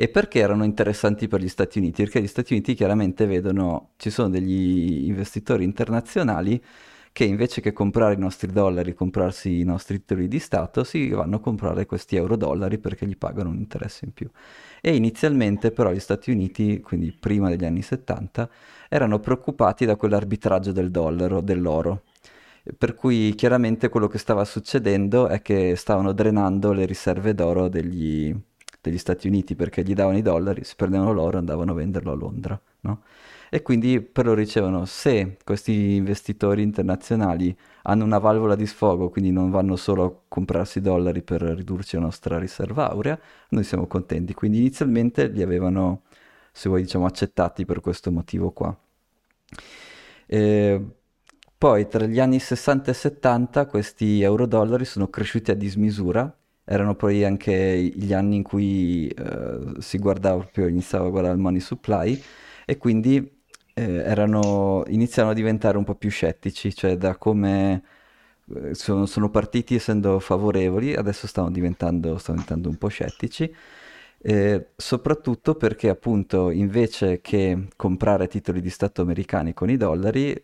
E 0.00 0.08
perché 0.08 0.38
erano 0.38 0.62
interessanti 0.62 1.26
per 1.26 1.40
gli 1.40 1.48
Stati 1.48 1.78
Uniti? 1.78 2.04
Perché 2.04 2.22
gli 2.22 2.28
Stati 2.28 2.52
Uniti 2.52 2.74
chiaramente 2.74 3.26
vedono, 3.26 3.94
ci 3.96 4.10
sono 4.10 4.28
degli 4.28 5.08
investitori 5.08 5.64
internazionali 5.64 6.62
che 7.10 7.24
invece 7.24 7.60
che 7.60 7.72
comprare 7.72 8.14
i 8.14 8.18
nostri 8.18 8.52
dollari, 8.52 8.94
comprarsi 8.94 9.58
i 9.58 9.64
nostri 9.64 9.98
titoli 9.98 10.28
di 10.28 10.38
Stato, 10.38 10.84
si 10.84 11.08
vanno 11.08 11.36
a 11.36 11.40
comprare 11.40 11.84
questi 11.84 12.14
euro-dollari 12.14 12.78
perché 12.78 13.06
gli 13.06 13.16
pagano 13.16 13.48
un 13.48 13.56
interesse 13.56 14.04
in 14.04 14.12
più. 14.12 14.30
E 14.80 14.94
inizialmente 14.94 15.72
però 15.72 15.90
gli 15.90 15.98
Stati 15.98 16.30
Uniti, 16.30 16.80
quindi 16.80 17.10
prima 17.10 17.48
degli 17.48 17.64
anni 17.64 17.82
70, 17.82 18.48
erano 18.88 19.18
preoccupati 19.18 19.84
da 19.84 19.96
quell'arbitraggio 19.96 20.70
del 20.70 20.92
dollaro, 20.92 21.40
dell'oro. 21.40 22.04
Per 22.78 22.94
cui 22.94 23.34
chiaramente 23.34 23.88
quello 23.88 24.06
che 24.06 24.18
stava 24.18 24.44
succedendo 24.44 25.26
è 25.26 25.42
che 25.42 25.74
stavano 25.74 26.12
drenando 26.12 26.70
le 26.72 26.86
riserve 26.86 27.34
d'oro 27.34 27.66
degli, 27.68 28.32
degli 28.80 28.98
Stati 28.98 29.26
Uniti 29.26 29.54
perché 29.54 29.82
gli 29.82 29.94
davano 29.94 30.18
i 30.18 30.22
dollari, 30.22 30.64
si 30.64 30.74
prendevano 30.76 31.12
l'oro 31.12 31.36
e 31.36 31.40
andavano 31.40 31.72
a 31.72 31.74
venderlo 31.74 32.12
a 32.12 32.14
Londra, 32.14 32.60
no? 32.80 33.02
E 33.50 33.62
quindi 33.62 34.02
per 34.02 34.26
loro 34.26 34.40
dicevano 34.40 34.84
se 34.84 35.38
questi 35.42 35.94
investitori 35.94 36.62
internazionali 36.62 37.56
hanno 37.84 38.04
una 38.04 38.18
valvola 38.18 38.54
di 38.54 38.66
sfogo, 38.66 39.08
quindi 39.08 39.30
non 39.32 39.50
vanno 39.50 39.76
solo 39.76 40.04
a 40.04 40.14
comprarsi 40.28 40.80
dollari 40.82 41.22
per 41.22 41.40
ridurci 41.42 41.96
la 41.96 42.02
nostra 42.02 42.38
riserva 42.38 42.90
aurea, 42.90 43.18
noi 43.50 43.64
siamo 43.64 43.86
contenti. 43.86 44.34
Quindi 44.34 44.58
inizialmente 44.58 45.28
li 45.28 45.42
avevano, 45.42 46.02
se 46.52 46.68
vuoi, 46.68 46.82
diciamo, 46.82 47.06
accettati 47.06 47.64
per 47.64 47.80
questo 47.80 48.10
motivo 48.12 48.50
qua. 48.50 48.78
E 50.26 50.84
poi 51.56 51.88
tra 51.88 52.04
gli 52.04 52.20
anni 52.20 52.38
60 52.38 52.90
e 52.90 52.94
70 52.94 53.66
questi 53.66 54.20
euro-dollari 54.20 54.84
sono 54.84 55.08
cresciuti 55.08 55.50
a 55.50 55.54
dismisura, 55.54 56.32
erano 56.70 56.94
poi 56.94 57.24
anche 57.24 57.90
gli 57.94 58.12
anni 58.12 58.36
in 58.36 58.42
cui 58.42 59.08
eh, 59.08 59.80
si 59.80 59.96
guardava 59.98 60.40
proprio, 60.40 60.66
iniziava 60.68 61.06
a 61.06 61.08
guardare 61.08 61.34
il 61.34 61.40
money 61.40 61.60
supply 61.60 62.22
e 62.66 62.76
quindi 62.76 63.16
eh, 63.72 63.82
erano, 63.82 64.84
iniziarono 64.88 65.32
a 65.32 65.36
diventare 65.36 65.78
un 65.78 65.84
po' 65.84 65.94
più 65.94 66.10
scettici, 66.10 66.74
cioè 66.74 66.98
da 66.98 67.16
come 67.16 67.82
eh, 68.54 68.74
sono, 68.74 69.06
sono 69.06 69.30
partiti 69.30 69.76
essendo 69.76 70.20
favorevoli, 70.20 70.94
adesso 70.94 71.26
stanno 71.26 71.50
diventando, 71.50 72.18
stanno 72.18 72.40
diventando 72.40 72.68
un 72.68 72.76
po' 72.76 72.88
scettici, 72.88 73.50
eh, 74.20 74.68
soprattutto 74.76 75.54
perché 75.54 75.88
appunto 75.88 76.50
invece 76.50 77.22
che 77.22 77.68
comprare 77.76 78.28
titoli 78.28 78.60
di 78.60 78.70
Stato 78.70 79.00
americani 79.00 79.54
con 79.54 79.70
i 79.70 79.78
dollari, 79.78 80.34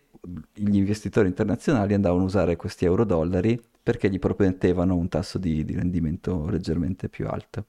gli 0.53 0.75
investitori 0.75 1.27
internazionali 1.27 1.93
andavano 1.93 2.23
a 2.23 2.25
usare 2.25 2.55
questi 2.55 2.85
euro-dollari 2.85 3.59
perché 3.85 4.09
gli 4.09 4.17
promettevano 4.17 4.95
un 4.95 5.07
tasso 5.09 5.37
di, 5.37 5.63
di 5.63 5.75
rendimento 5.75 6.49
leggermente 6.49 7.07
più 7.07 7.27
alto. 7.27 7.67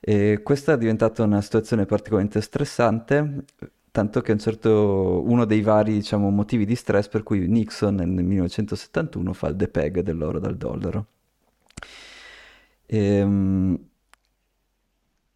E 0.00 0.40
questa 0.42 0.72
è 0.72 0.78
diventata 0.78 1.22
una 1.24 1.42
situazione 1.42 1.84
particolarmente 1.84 2.40
stressante, 2.40 3.44
tanto 3.90 4.22
che 4.22 4.32
un 4.32 4.38
certo, 4.38 5.22
uno 5.26 5.44
dei 5.44 5.60
vari, 5.60 5.92
diciamo, 5.92 6.30
motivi 6.30 6.64
di 6.64 6.74
stress 6.74 7.08
per 7.08 7.22
cui 7.22 7.46
Nixon 7.46 7.96
nel 7.96 8.08
1971 8.08 9.34
fa 9.34 9.48
il 9.48 9.56
depeg 9.56 10.00
dell'oro 10.00 10.38
dal 10.38 10.56
dollaro. 10.56 11.06
Ehm, 12.86 13.78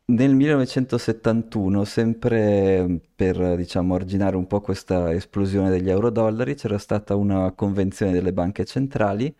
nel 0.06 0.34
1971, 0.34 1.84
sempre 1.84 3.00
per, 3.14 3.56
diciamo, 3.56 3.94
arginare 3.94 4.36
un 4.36 4.46
po' 4.46 4.62
questa 4.62 5.12
esplosione 5.12 5.68
degli 5.68 5.90
euro-dollari, 5.90 6.54
c'era 6.54 6.78
stata 6.78 7.14
una 7.16 7.52
convenzione 7.52 8.12
delle 8.12 8.32
banche 8.32 8.64
centrali 8.64 9.34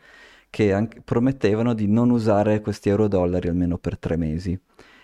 che 0.55 0.73
anche- 0.73 1.01
promettevano 1.03 1.75
di 1.75 1.88
non 1.88 2.11
usare 2.11 2.61
questi 2.61 2.88
euro-dollari 2.88 3.49
almeno 3.49 3.77
per 3.77 3.99
tre 3.99 4.17
mesi. 4.17 4.57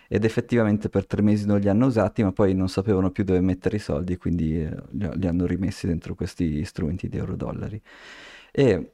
Ed 0.07 0.25
effettivamente 0.25 0.89
per 0.89 1.07
tre 1.07 1.23
mesi 1.23 1.45
non 1.45 1.59
li 1.59 1.69
hanno 1.69 1.87
usati, 1.87 2.23
ma 2.23 2.31
poi 2.31 2.55
non 2.55 2.69
sapevano 2.69 3.11
più 3.11 3.25
dove 3.25 3.41
mettere 3.41 3.75
i 3.75 3.81
soldi, 3.81 4.17
quindi 4.17 4.63
eh, 4.63 4.73
li, 4.93 5.27
hanno 5.27 5.47
rimessi 5.47 5.89
dentro 5.89 6.15
questi 6.15 6.65
strumenti 6.65 7.09
di 7.09 7.17
euro-dollari. 7.17 7.83
E 8.53 8.93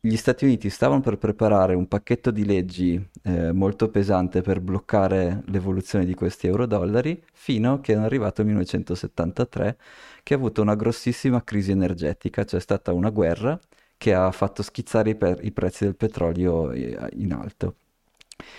gli 0.00 0.16
Stati 0.16 0.44
Uniti 0.44 0.68
stavano 0.68 1.00
per 1.00 1.16
preparare 1.16 1.74
un 1.74 1.86
pacchetto 1.86 2.32
di 2.32 2.44
leggi 2.44 3.00
eh, 3.22 3.52
molto 3.52 3.88
pesante 3.88 4.42
per 4.42 4.60
bloccare 4.60 5.42
l'evoluzione 5.46 6.04
di 6.04 6.14
questi 6.14 6.48
euro-dollari, 6.48 7.22
fino 7.32 7.74
a 7.74 7.80
che 7.80 7.92
è 7.92 7.96
arrivato 7.96 8.40
il 8.40 8.48
1973, 8.48 9.76
che 10.24 10.34
ha 10.34 10.36
avuto 10.36 10.60
una 10.60 10.74
grossissima 10.74 11.44
crisi 11.44 11.70
energetica, 11.70 12.44
c'è 12.44 12.58
stata 12.58 12.92
una 12.92 13.10
guerra 13.10 13.56
che 13.96 14.14
ha 14.14 14.30
fatto 14.32 14.62
schizzare 14.62 15.10
i, 15.10 15.14
per- 15.16 15.44
i 15.44 15.52
prezzi 15.52 15.84
del 15.84 15.96
petrolio 15.96 16.70
eh, 16.72 16.96
in 17.14 17.32
alto. 17.32 17.76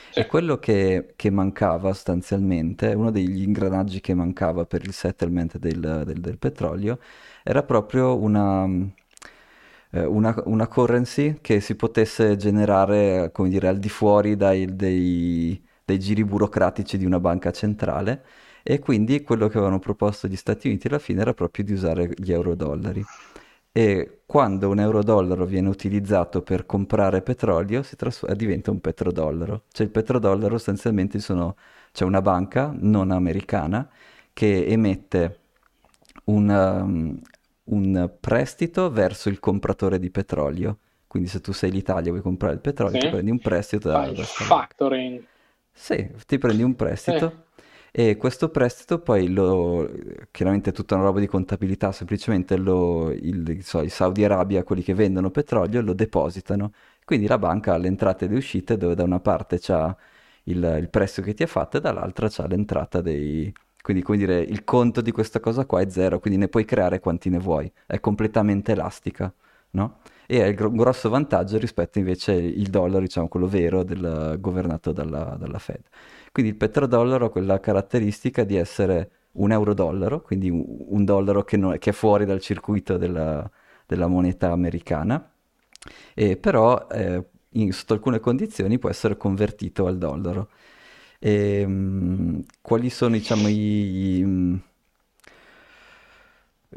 Sì. 0.10 0.19
E 0.21 0.26
quello 0.26 0.58
che, 0.58 1.13
che 1.15 1.30
mancava 1.30 1.91
sostanzialmente, 1.93 2.93
uno 2.93 3.12
degli 3.12 3.41
ingranaggi 3.43 4.00
che 4.02 4.13
mancava 4.13 4.65
per 4.65 4.84
il 4.84 4.93
settlement 4.93 5.58
del, 5.58 6.04
del- 6.06 6.19
del 6.21 6.38
petrolio, 6.38 7.00
era 7.43 7.63
proprio 7.63 8.17
una, 8.17 8.65
eh, 9.91 10.06
una, 10.06 10.36
una 10.45 10.67
currency 10.67 11.38
che 11.41 11.60
si 11.60 11.76
potesse 11.76 12.36
generare, 12.38 13.32
come 13.32 13.50
dire, 13.50 13.67
al 13.67 13.80
di 13.80 13.89
fuori 13.89 14.36
dai, 14.36 14.76
dei, 14.76 15.62
dei 15.84 16.00
giri 16.00 16.24
burocratici 16.24 16.98
di 16.98 17.06
una 17.06 17.19
banca 17.19 17.52
centrale. 17.52 18.24
E 18.63 18.80
quindi 18.80 19.21
quello 19.21 19.48
che 19.48 19.58
avevano 19.58 19.80
proposto 19.80 20.28
gli 20.28 20.36
Stati 20.36 20.67
Uniti 20.67 20.88
alla 20.88 20.98
fine 21.00 21.21
era 21.21 21.34
proprio 21.34 21.63
di 21.63 21.74
usare 21.74 22.10
gli 22.15 22.32
euro-dollari. 22.32 23.04
E 23.71 24.14
quando 24.26 24.70
un 24.70 24.80
euro-dollaro 24.80 25.46
viene 25.46 25.70
utilizzato 25.70 26.42
per 26.42 26.66
comprare 26.66 27.22
petrolio, 27.22 27.84
si 27.84 27.96
trasfor- 27.96 28.34
diventa 28.36 28.72
un 28.72 28.80
petrodollaro. 28.82 29.64
Cioè 29.72 29.86
il 29.86 29.92
petrodollaro 29.92 30.58
sostanzialmente 30.58 31.20
sono- 31.20 31.56
c'è 31.92 32.04
una 32.04 32.22
banca 32.22 32.74
non 32.78 33.12
americana 33.12 33.88
che 34.34 34.66
emette 34.66 35.40
un, 36.26 36.50
um, 36.50 37.20
un 37.66 38.12
prestito 38.20 38.90
verso 38.92 39.30
il 39.30 39.40
compratore 39.40 40.00
di 40.00 40.10
petrolio. 40.10 40.80
Quindi 41.08 41.30
se 41.30 41.40
tu 41.42 41.54
sei 41.54 41.72
l'Italia 41.72 42.08
e 42.08 42.10
vuoi 42.12 42.22
comprare 42.22 42.54
il 42.56 42.60
petrolio, 42.62 42.98
ti 42.98 43.06
Sì. 43.06 43.12
prendi 43.12 43.32
un 43.32 43.40
prestito 43.40 43.90
da, 43.90 44.00
Fai 44.00 44.16
factoring. 44.26 45.24
Sì, 45.72 46.10
ti 46.26 46.38
prendi 46.38 46.64
un 46.64 46.76
Sì. 46.76 47.12
E 47.97 48.17
questo 48.17 48.49
prestito 48.49 48.99
poi 48.99 49.29
lo, 49.31 49.89
chiaramente 50.31 50.71
è 50.71 50.73
tutta 50.73 50.95
una 50.95 51.05
roba 51.05 51.21
di 51.21 51.27
contabilità, 51.27 51.93
semplicemente 51.93 52.58
lo, 52.58 53.10
il, 53.12 53.63
so, 53.63 53.81
i 53.81 53.88
Saudi 53.89 54.25
Arabia, 54.25 54.65
quelli 54.65 54.84
che 54.84 54.93
vendono 54.93 55.31
petrolio, 55.31 55.81
lo 55.81 55.93
depositano. 55.93 56.73
Quindi 57.05 57.25
la 57.25 57.38
banca 57.38 57.73
ha 57.73 57.77
le 57.77 57.88
entrate 57.88 58.25
e 58.25 58.27
le 58.27 58.36
uscite 58.36 58.75
dove 58.75 58.95
da 58.95 59.03
una 59.03 59.21
parte 59.21 59.60
c'ha 59.62 59.95
il, 60.43 60.77
il 60.81 60.89
prestito 60.89 61.25
che 61.25 61.34
ti 61.34 61.43
ha 61.43 61.47
fatto 61.47 61.77
e 61.77 61.79
dall'altra 61.79 62.27
c'ha 62.29 62.45
l'entrata 62.47 62.99
dei... 62.99 63.53
Quindi, 63.81 64.03
come 64.03 64.17
dire, 64.17 64.39
il 64.41 64.63
conto 64.65 64.99
di 64.99 65.12
questa 65.12 65.39
cosa 65.39 65.65
qua 65.65 65.79
è 65.79 65.89
zero, 65.89 66.19
quindi 66.19 66.38
ne 66.39 66.47
puoi 66.49 66.65
creare 66.65 66.99
quanti 66.99 67.29
ne 67.29 67.38
vuoi. 67.39 67.71
È 67.86 67.99
completamente 68.01 68.71
elastica, 68.73 69.34
no? 69.71 69.99
E 70.27 70.41
è 70.41 70.47
il 70.47 70.55
gro- 70.55 70.71
grosso 70.71 71.08
vantaggio 71.10 71.58
rispetto 71.60 71.99
invece 71.99 72.34
il 72.34 72.67
dollaro, 72.69 73.01
diciamo, 73.01 73.27
quello 73.29 73.47
vero, 73.47 73.84
del, 73.84 74.38
governato 74.39 74.91
dalla, 74.91 75.36
dalla 75.39 75.60
Fed. 75.60 75.84
Quindi 76.36 76.52
il 76.52 76.58
petrodollaro 76.58 77.28
ha 77.28 77.30
quella 77.30 77.62
caratteristica 77.62 78.43
di 78.43 78.58
essere 78.58 79.10
un 79.36 79.54
euro-dollaro, 79.54 80.19
quindi 80.21 80.50
un, 80.50 81.06
dollaro 81.06 81.45
che, 81.45 81.56
non, 81.56 81.78
che, 81.78 81.91
è 81.91 81.93
fuori 81.93 82.26
dal 82.26 82.41
circuito 82.41 82.98
della, 82.98 83.50
della 83.86 84.08
moneta 84.08 84.52
americana, 84.52 85.32
e 86.13 86.36
però 86.36 86.88
eh, 86.91 87.24
in, 87.52 87.71
sotto 87.71 87.93
alcune 87.93 88.19
condizioni 88.19 88.78
può 88.78 88.89
essere 88.89 89.15
convertito 89.15 89.88
al 89.88 89.98
dollaro. 89.98 90.50
E, 91.19 91.65
mh, 91.65 92.43
quali 92.60 92.89
sono 92.89 93.15
diciamo, 93.15 93.48
i, 93.48 94.17
i 94.17 94.60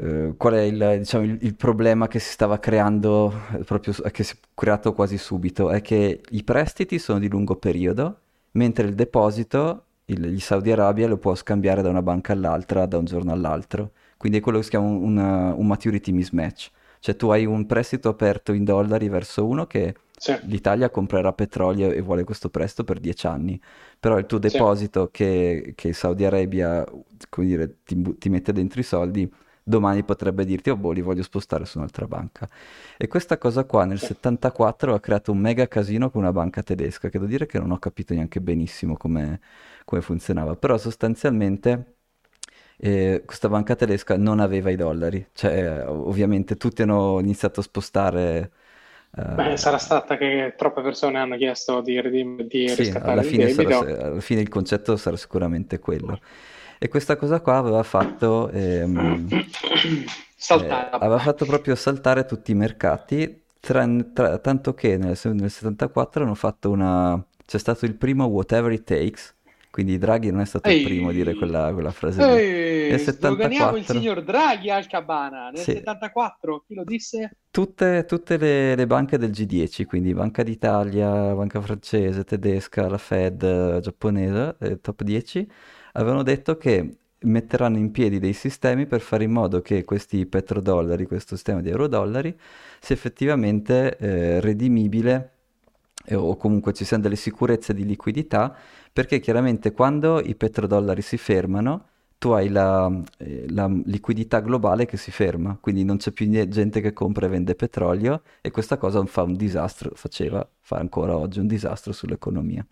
Uh, 0.01 0.37
qual 0.37 0.53
è 0.53 0.61
il, 0.61 0.95
diciamo, 0.99 1.25
il, 1.25 1.37
il, 1.41 1.55
problema 1.55 2.07
che 2.07 2.19
si 2.19 2.31
stava 2.31 2.57
creando 2.59 3.33
proprio 3.65 3.93
che 4.11 4.23
si 4.23 4.33
è 4.33 4.37
creato 4.53 4.93
quasi 4.93 5.17
subito 5.17 5.71
è 5.71 5.81
che 5.81 6.21
i 6.29 6.43
prestiti 6.43 6.99
sono 6.99 7.19
di 7.19 7.27
lungo 7.27 7.57
periodo 7.57 8.19
mentre 8.51 8.87
il 8.87 8.95
deposito 8.95 9.83
il, 10.05 10.23
il 10.23 10.41
Saudi 10.41 10.71
Arabia 10.71 11.07
lo 11.07 11.17
può 11.17 11.35
scambiare 11.35 11.81
da 11.81 11.89
una 11.89 12.01
banca 12.01 12.33
all'altra 12.33 12.85
da 12.85 12.97
un 12.97 13.05
giorno 13.05 13.31
all'altro 13.31 13.91
quindi 14.17 14.39
è 14.39 14.41
quello 14.41 14.57
che 14.57 14.63
si 14.65 14.69
chiama 14.71 14.87
un, 14.87 15.17
un, 15.17 15.53
un 15.57 15.67
maturity 15.67 16.11
mismatch 16.11 16.71
cioè 16.99 17.15
tu 17.15 17.29
hai 17.29 17.45
un 17.45 17.65
prestito 17.65 18.09
aperto 18.09 18.51
in 18.51 18.63
dollari 18.63 19.07
verso 19.07 19.45
uno 19.45 19.65
che 19.65 19.95
sì. 20.19 20.37
l'Italia 20.43 20.89
comprerà 20.89 21.31
petrolio 21.33 21.91
e 21.91 22.01
vuole 22.01 22.25
questo 22.25 22.49
prestito 22.49 22.83
per 22.83 22.99
10 22.99 23.27
anni, 23.27 23.59
però 23.99 24.17
il 24.17 24.25
tuo 24.25 24.37
deposito 24.37 25.05
sì. 25.05 25.11
che, 25.11 25.73
che 25.75 25.93
Saudi 25.93 26.25
Arabia 26.25 26.85
dire, 27.37 27.77
ti, 27.85 28.17
ti, 28.17 28.29
mette 28.29 28.51
dentro 28.51 28.81
i 28.81 28.83
soldi, 28.83 29.31
domani 29.63 30.03
potrebbe 30.03 30.45
dirti, 30.45 30.69
oh 30.69 30.77
boh, 30.77 30.91
li 30.91 31.01
voglio 31.01 31.23
spostare 31.23 31.65
su 31.65 31.77
un'altra 31.77 32.07
banca. 32.07 32.47
E 32.97 33.07
questa 33.07 33.37
cosa 33.37 33.63
qua 33.65 33.85
nel 33.85 33.99
sì. 33.99 34.07
74 34.07 34.93
ha 34.93 34.99
creato 34.99 35.31
un 35.31 35.39
mega 35.39 35.67
casino 35.67 36.09
con 36.09 36.21
una 36.21 36.31
banca 36.31 36.63
tedesca, 36.63 37.09
che 37.09 37.17
devo 37.17 37.29
dire 37.29 37.45
che 37.45 37.59
non 37.59 37.71
ho 37.71 37.79
capito 37.79 38.13
neanche 38.13 38.41
benissimo 38.41 38.97
come, 38.97 39.39
come 39.85 40.01
funzionava, 40.01 40.55
però 40.55 40.77
sostanzialmente... 40.77 41.93
Eh, 42.81 43.23
questa 43.25 43.49
banca 43.49 43.75
tedesca 43.75 44.15
non 44.15 44.39
aveva 44.39 44.69
i 44.69 44.77
dollari, 44.77 45.27
cioè 45.33 45.85
ovviamente 45.85 46.55
tutti 46.55 46.81
hanno 46.81 47.19
iniziato 47.19 47.59
a 47.59 47.63
spostare 47.63 48.51
Beh, 49.11 49.57
sarà 49.57 49.79
stata 49.79 50.17
che 50.17 50.53
troppe 50.55 50.81
persone 50.81 51.17
hanno 51.17 51.35
chiesto 51.35 51.81
di, 51.81 51.99
di, 52.09 52.47
di 52.47 52.67
sì, 52.67 52.75
riscattare 52.75 53.11
alla 53.11 53.23
fine, 53.23 53.49
sarà, 53.49 53.79
alla 53.79 54.19
fine 54.19 54.41
il 54.41 54.49
concetto 54.49 54.95
sarà 54.97 55.17
sicuramente 55.17 55.79
quello. 55.79 56.19
E 56.81 56.87
questa 56.87 57.17
cosa 57.17 57.41
qua 57.41 57.57
aveva 57.57 57.83
fatto, 57.83 58.49
ehm, 58.51 59.27
eh, 59.29 60.89
aveva 60.91 61.19
fatto 61.19 61.45
proprio 61.45 61.75
saltare 61.75 62.25
tutti 62.25 62.51
i 62.51 62.55
mercati, 62.55 63.41
tra, 63.59 63.85
tra, 64.13 64.37
tanto 64.37 64.73
che 64.73 64.95
nel, 64.95 65.19
nel 65.21 65.51
74 65.51 66.23
hanno 66.23 66.35
fatto 66.35 66.69
una... 66.69 67.21
c'è 67.45 67.57
stato 67.57 67.83
il 67.83 67.95
primo 67.95 68.27
Whatever 68.27 68.71
It 68.71 68.85
Takes, 68.85 69.35
quindi 69.69 69.97
Draghi 69.97 70.31
non 70.31 70.39
è 70.39 70.45
stato 70.45 70.69
Ehi, 70.69 70.77
il 70.77 70.83
primo 70.85 71.09
a 71.09 71.11
dire 71.11 71.35
quella, 71.35 71.73
quella 71.73 71.91
frase 71.91 72.21
ehi, 72.21 72.89
Nel 72.91 72.99
sdoganiamo 72.99 73.75
il 73.75 73.83
74, 73.83 73.93
signor 73.93 74.23
Draghi 74.23 74.71
al 74.71 74.87
Cabana. 74.87 75.49
Nel 75.49 75.61
sì, 75.61 75.73
74, 75.73 76.63
chi 76.65 76.75
lo 76.75 76.83
disse? 76.85 77.31
tutte, 77.51 78.05
tutte 78.07 78.37
le, 78.37 78.75
le 78.75 78.87
banche 78.87 79.17
del 79.17 79.31
G10, 79.31 79.85
quindi 79.85 80.13
Banca 80.13 80.43
d'Italia, 80.43 81.33
Banca 81.35 81.59
francese, 81.59 82.23
tedesca, 82.23 82.87
la 82.87 82.97
Fed, 82.97 83.43
eh, 83.43 83.79
giapponese, 83.81 84.55
eh, 84.59 84.79
top 84.79 85.03
10, 85.03 85.47
avevano 85.93 86.23
detto 86.23 86.57
che 86.57 86.97
metteranno 87.21 87.77
in 87.77 87.91
piedi 87.91 88.19
dei 88.19 88.33
sistemi 88.33 88.85
per 88.85 89.01
fare 89.01 89.23
in 89.23 89.31
modo 89.31 89.61
che 89.61 89.83
questi 89.83 90.25
petrodollari, 90.25 91.05
questo 91.05 91.35
sistema 91.35 91.61
di 91.61 91.69
eurodollari, 91.69 92.37
sia 92.79 92.95
effettivamente 92.95 93.97
eh, 93.97 94.39
redimibile 94.39 95.31
eh, 96.05 96.15
o 96.15 96.35
comunque 96.37 96.73
ci 96.73 96.85
siano 96.85 97.03
delle 97.03 97.15
sicurezze 97.15 97.73
di 97.73 97.85
liquidità, 97.85 98.55
perché 98.91 99.19
chiaramente 99.19 99.71
quando 99.71 100.19
i 100.21 100.35
petrodollari 100.35 101.01
si 101.01 101.17
fermano, 101.17 101.85
tu 102.17 102.31
hai 102.31 102.49
la, 102.49 102.91
eh, 103.17 103.45
la 103.49 103.67
liquidità 103.85 104.41
globale 104.41 104.85
che 104.85 104.97
si 104.97 105.11
ferma, 105.11 105.57
quindi 105.59 105.83
non 105.85 105.97
c'è 105.97 106.11
più 106.11 106.29
gente 106.29 106.81
che 106.81 106.91
compra 106.91 107.25
e 107.25 107.29
vende 107.29 107.55
petrolio 107.55 108.23
e 108.41 108.51
questa 108.51 108.77
cosa 108.77 109.03
fa 109.05 109.23
un 109.23 109.35
disastro, 109.35 109.91
faceva, 109.95 110.47
fa 110.59 110.77
ancora 110.77 111.15
oggi 111.15 111.39
un 111.39 111.47
disastro 111.47 111.93
sull'economia. 111.93 112.65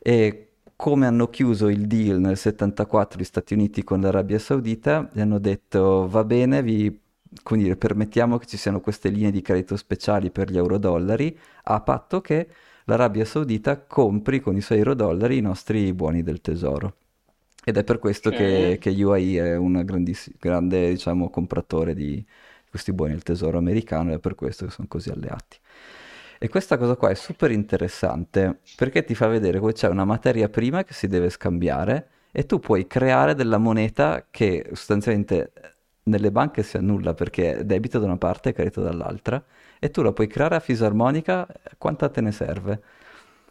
E 0.00 0.47
come 0.78 1.06
hanno 1.08 1.28
chiuso 1.28 1.66
il 1.68 1.88
deal 1.88 2.20
nel 2.20 2.36
74 2.36 3.18
gli 3.18 3.24
Stati 3.24 3.52
Uniti 3.52 3.82
con 3.82 4.00
l'Arabia 4.00 4.38
Saudita, 4.38 5.10
gli 5.12 5.18
hanno 5.18 5.40
detto 5.40 6.06
va 6.08 6.22
bene, 6.22 6.62
vi 6.62 7.00
come 7.42 7.62
dire, 7.62 7.74
permettiamo 7.74 8.38
che 8.38 8.46
ci 8.46 8.56
siano 8.56 8.78
queste 8.80 9.08
linee 9.08 9.32
di 9.32 9.42
credito 9.42 9.76
speciali 9.76 10.30
per 10.30 10.52
gli 10.52 10.56
euro-dollari, 10.56 11.36
a 11.64 11.80
patto 11.80 12.20
che 12.20 12.46
l'Arabia 12.84 13.24
Saudita 13.24 13.76
compri 13.80 14.38
con 14.38 14.54
i 14.54 14.60
suoi 14.60 14.78
euro-dollari 14.78 15.38
i 15.38 15.40
nostri 15.40 15.92
buoni 15.92 16.22
del 16.22 16.40
tesoro. 16.40 16.94
Ed 17.64 17.76
è 17.76 17.82
per 17.82 17.98
questo 17.98 18.30
che, 18.30 18.78
che 18.80 18.90
UAE 18.90 19.54
è 19.54 19.56
un 19.56 19.84
grande 19.84 20.90
diciamo, 20.90 21.28
compratore 21.28 21.92
di 21.92 22.24
questi 22.70 22.92
buoni 22.92 23.14
del 23.14 23.24
tesoro 23.24 23.58
americano 23.58 24.10
ed 24.10 24.18
è 24.18 24.20
per 24.20 24.36
questo 24.36 24.64
che 24.64 24.70
sono 24.70 24.86
così 24.86 25.10
alleati. 25.10 25.58
E 26.40 26.48
questa 26.48 26.78
cosa 26.78 26.94
qua 26.94 27.10
è 27.10 27.14
super 27.14 27.50
interessante 27.50 28.60
perché 28.76 29.04
ti 29.04 29.14
fa 29.14 29.26
vedere 29.26 29.58
come 29.58 29.72
c'è 29.72 29.88
una 29.88 30.04
materia 30.04 30.48
prima 30.48 30.84
che 30.84 30.92
si 30.94 31.08
deve 31.08 31.30
scambiare 31.30 32.08
e 32.30 32.46
tu 32.46 32.60
puoi 32.60 32.86
creare 32.86 33.34
della 33.34 33.58
moneta 33.58 34.26
che 34.30 34.66
sostanzialmente 34.72 35.52
nelle 36.04 36.30
banche 36.30 36.62
si 36.62 36.76
annulla 36.76 37.14
perché 37.14 37.56
è 37.58 37.64
debito 37.64 37.98
da 37.98 38.06
una 38.06 38.16
parte 38.18 38.50
e 38.50 38.52
credito 38.52 38.80
dall'altra 38.82 39.42
e 39.80 39.90
tu 39.90 40.02
la 40.02 40.12
puoi 40.12 40.28
creare 40.28 40.54
a 40.56 40.60
fisarmonica 40.60 41.46
quanta 41.76 42.08
te 42.08 42.20
ne 42.20 42.32
serve. 42.32 42.82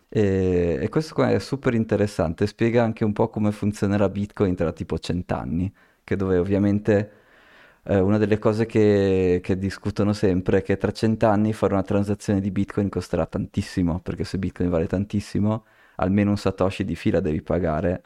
E, 0.09 0.79
e 0.81 0.89
questo 0.89 1.13
qua 1.13 1.29
è 1.31 1.39
super 1.39 1.73
interessante, 1.73 2.47
spiega 2.47 2.83
anche 2.83 3.03
un 3.03 3.11
po' 3.13 3.29
come 3.29 3.51
funzionerà 3.51 4.07
Bitcoin 4.09 4.55
tra 4.55 4.71
tipo 4.71 4.97
cent'anni, 4.97 5.71
che 6.03 6.15
dove 6.15 6.37
ovviamente 6.37 7.11
eh, 7.89 7.99
una 7.99 8.17
delle 8.17 8.37
cose 8.37 8.65
che, 8.65 9.39
che 9.41 9.57
discutono 9.57 10.11
sempre 10.11 10.57
è 10.57 10.61
che 10.61 10.75
tra 10.77 10.91
cent'anni 10.91 11.53
fare 11.53 11.73
una 11.73 11.83
transazione 11.83 12.41
di 12.41 12.51
Bitcoin 12.51 12.89
costerà 12.89 13.25
tantissimo, 13.25 13.99
perché 13.99 14.25
se 14.25 14.37
Bitcoin 14.37 14.69
vale 14.69 14.87
tantissimo, 14.87 15.65
almeno 15.95 16.31
un 16.31 16.37
Satoshi 16.37 16.83
di 16.83 16.95
fila 16.95 17.21
devi 17.21 17.41
pagare 17.41 18.01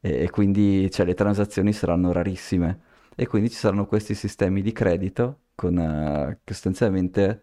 e, 0.00 0.24
e 0.24 0.30
quindi 0.30 0.90
cioè, 0.90 1.06
le 1.06 1.14
transazioni 1.14 1.72
saranno 1.72 2.10
rarissime 2.10 2.80
e 3.14 3.26
quindi 3.28 3.50
ci 3.50 3.56
saranno 3.56 3.86
questi 3.86 4.14
sistemi 4.14 4.60
di 4.60 4.72
credito 4.72 5.38
con, 5.54 5.76
uh, 5.76 6.38
che 6.42 6.52
sostanzialmente 6.52 7.42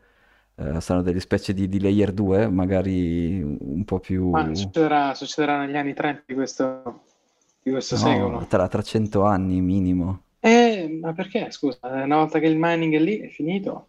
uh, 0.55 0.79
saranno 0.79 1.03
delle 1.03 1.21
specie 1.21 1.53
di, 1.53 1.69
di, 1.69 1.79
layer 1.79 2.11
2, 2.11 2.49
magari 2.49 3.41
un 3.41 3.85
po' 3.85 3.99
più... 3.99 4.31
Ma 4.31 4.53
succederà, 4.53 5.13
succederà 5.13 5.59
negli 5.63 5.77
anni 5.77 5.93
30 5.93 6.23
di 6.25 6.33
questo, 6.33 7.03
di 7.61 7.71
questo 7.71 7.95
no, 7.95 8.01
secolo? 8.01 8.45
Tra, 8.47 8.67
tra 8.67 8.81
100 8.81 9.23
anni 9.23 9.61
minimo. 9.61 10.23
Ma 10.99 11.13
perché? 11.13 11.51
Scusa, 11.51 11.79
una 11.81 12.17
volta 12.17 12.39
che 12.39 12.47
il 12.47 12.57
mining 12.57 12.95
è 12.95 12.99
lì 12.99 13.19
è 13.19 13.29
finito? 13.29 13.87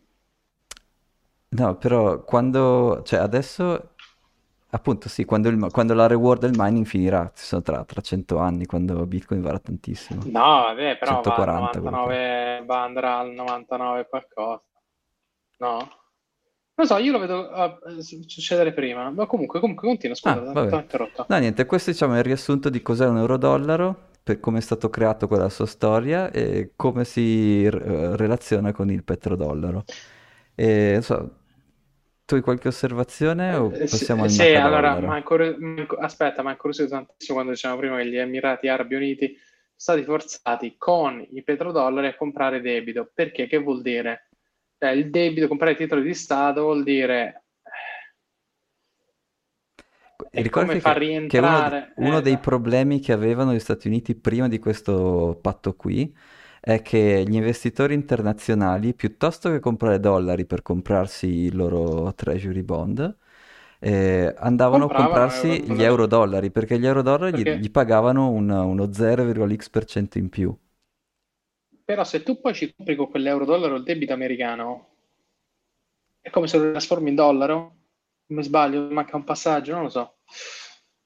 No, 1.50 1.76
però 1.76 2.22
quando... 2.24 3.02
cioè 3.04 3.20
adesso 3.20 3.94
Appunto 4.70 5.08
sì, 5.08 5.24
quando, 5.24 5.48
il, 5.48 5.68
quando 5.70 5.94
la 5.94 6.06
reward 6.06 6.42
del 6.42 6.52
mining 6.54 6.84
finirà, 6.84 7.32
ci 7.34 7.44
sono 7.44 7.62
tra, 7.62 7.84
tra 7.84 8.02
100 8.02 8.36
anni, 8.36 8.66
quando 8.66 9.06
Bitcoin 9.06 9.40
varrà 9.40 9.58
tantissimo. 9.58 10.24
No, 10.26 10.40
vabbè, 10.40 10.98
però 10.98 11.22
140, 11.22 11.80
va, 11.80 11.90
99, 11.90 12.62
va 12.66 12.82
andrà 12.82 13.18
al 13.18 13.30
99 13.30 14.06
qualcosa. 14.08 14.62
No? 15.60 15.76
Non 15.76 15.88
lo 16.74 16.84
so, 16.84 16.98
io 16.98 17.12
lo 17.12 17.18
vedo 17.18 17.48
uh, 17.50 18.00
succedere 18.00 18.74
prima, 18.74 19.08
ma 19.10 19.24
comunque, 19.24 19.58
comunque 19.58 19.88
continua, 19.88 20.14
scusa, 20.14 20.52
ah, 20.52 20.80
interrotto. 20.80 21.24
No, 21.26 21.38
niente, 21.38 21.64
questo 21.64 21.90
diciamo 21.90 22.14
è 22.14 22.18
il 22.18 22.24
riassunto 22.24 22.68
di 22.68 22.82
cos'è 22.82 23.06
un 23.06 23.16
euro-dollaro, 23.16 24.07
per 24.28 24.40
come 24.40 24.58
è 24.58 24.60
stato 24.60 24.90
creato 24.90 25.26
quella 25.26 25.48
sua 25.48 25.64
storia 25.64 26.30
e 26.30 26.72
come 26.76 27.06
si 27.06 27.66
r- 27.66 28.14
relaziona 28.14 28.72
con 28.72 28.90
il 28.90 29.02
petrodollaro. 29.02 29.84
E, 30.54 30.98
so, 31.00 31.36
tu 32.26 32.34
hai 32.34 32.42
qualche 32.42 32.68
osservazione 32.68 33.54
o 33.54 33.72
eh, 33.72 33.86
passiamo 33.86 34.24
al 34.24 34.30
sì, 34.30 34.54
allora, 34.54 35.00
ma 35.00 35.14
ancora, 35.14 35.50
aspetta, 36.00 36.42
ma 36.42 36.50
incuriosito 36.50 36.90
tantissimo 36.90 37.36
quando 37.36 37.52
dicevamo 37.52 37.80
prima 37.80 37.96
che 37.96 38.06
gli 38.06 38.16
Emirati 38.16 38.68
Arabi 38.68 38.96
Uniti 38.96 39.28
sono 39.74 39.98
stati 39.98 40.04
forzati 40.04 40.74
con 40.76 41.26
i 41.30 41.42
petrodollari 41.42 42.08
a 42.08 42.14
comprare 42.14 42.60
debito. 42.60 43.10
Perché? 43.14 43.46
Che 43.46 43.56
vuol 43.56 43.80
dire? 43.80 44.28
Cioè, 44.78 44.90
il 44.90 45.08
debito, 45.08 45.48
comprare 45.48 45.74
titoli 45.74 46.02
di 46.02 46.12
Stato 46.12 46.64
vuol 46.64 46.82
dire 46.82 47.44
E 50.30 50.42
Ricordi 50.42 50.48
come 50.48 50.78
far 50.78 50.96
che, 50.96 51.24
che 51.26 51.38
uno, 51.38 51.78
rientrare? 51.78 51.92
uno 51.94 52.20
Eh, 52.20 52.20
dei 52.20 52.38
problemi 52.38 53.00
che 53.00 53.12
avevano 53.12 53.52
gli 53.54 53.58
Stati 53.60 53.88
Uniti 53.88 54.14
prima 54.16 54.48
di 54.48 54.58
questo 54.58 55.38
patto 55.40 55.74
qui 55.76 56.14
è 56.60 56.82
che 56.82 57.24
gli 57.26 57.34
investitori 57.34 57.94
internazionali, 57.94 58.94
piuttosto 58.94 59.50
che 59.50 59.60
comprare 59.60 60.00
dollari 60.00 60.44
per 60.46 60.62
comprarsi 60.62 61.26
i 61.26 61.52
loro 61.52 62.12
treasury 62.14 62.62
bond, 62.62 63.16
eh, 63.80 64.34
andavano 64.38 64.86
a 64.86 64.90
comprarsi 64.90 65.62
gli 65.70 65.82
euro-dollari. 65.82 65.82
euro-dollari 65.82 66.50
perché 66.50 66.78
gli 66.78 66.86
euro-dollari 66.86 67.32
gli, 67.32 67.48
gli 67.48 67.70
Perché? 67.70 67.70
pagavano 67.70 68.30
un- 68.30 68.50
uno 68.50 68.92
0,x% 68.92 70.18
in 70.18 70.28
più. 70.28 70.56
Però 71.84 72.04
se 72.04 72.22
tu 72.22 72.40
poi 72.40 72.54
ci 72.54 72.72
compri 72.72 72.94
con 72.94 73.10
quell'euro-dollaro 73.10 73.74
il 73.74 73.82
debito 73.82 74.12
americano, 74.12 74.90
è 76.20 76.30
come 76.30 76.46
se 76.46 76.58
lo 76.58 76.70
trasformi 76.70 77.08
in 77.08 77.16
dollaro? 77.16 77.77
Mi 78.28 78.42
sbaglio, 78.42 78.88
manca 78.90 79.16
un 79.16 79.24
passaggio, 79.24 79.72
non 79.74 79.84
lo 79.84 79.88
so. 79.88 80.16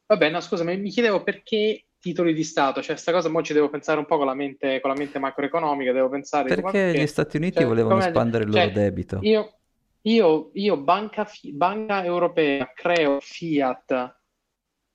Vabbè, 0.07 0.31
no, 0.31 0.41
scusa, 0.41 0.65
mi 0.65 0.91
chiedevo 0.91 1.23
perché 1.23 1.87
titoli 1.99 2.35
di 2.35 2.43
Stato, 2.43 2.83
cioè 2.83 2.97
sta 2.97 3.13
cosa 3.13 3.29
mo 3.29 3.43
ci 3.43 3.53
devo 3.53 3.71
pensare 3.71 3.99
un 4.01 4.07
po' 4.07 4.17
con 4.17 4.27
la 4.27 4.35
mente, 4.35 4.81
con 4.81 4.91
la 4.91 4.97
mente 4.97 5.19
macroeconomica, 5.21 5.93
devo 5.93 6.09
pensare, 6.09 6.49
Perché 6.49 6.63
gli 6.63 6.73
perché? 6.83 7.07
Stati 7.07 7.37
Uniti 7.37 7.59
Cioè, 7.59 7.67
volevano 7.67 7.99
espandere 8.01 8.45
il 8.45 8.51
loro 8.51 8.65
cioè, 8.65 8.73
debito. 8.73 9.21
io, 9.23 9.59
io, 10.03 10.51
io 10.55 10.77
banca, 10.79 11.25
fi- 11.25 11.53
banca 11.53 12.05
europea, 12.05 12.73
creo 12.75 13.21
fiat, 13.21 14.17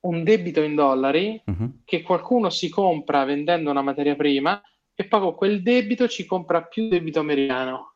un 0.02 0.24
debito 0.24 0.62
in 0.62 0.76
dollari 0.76 1.42
Mhm. 1.46 1.82
che 1.86 2.02
qualcuno 2.02 2.50
si 2.50 2.68
compra 2.70 3.24
vendendo 3.24 3.72
una 3.72 3.82
materia 3.82 4.16
prima 4.16 4.62
e 4.94 5.08
poi 5.08 5.20
con 5.22 5.36
quel 5.36 5.62
debito 5.63 6.08
ci 6.10 6.26
compra 6.26 6.63
più 6.63 6.90
debito 6.90 7.20
americano. 7.22 7.96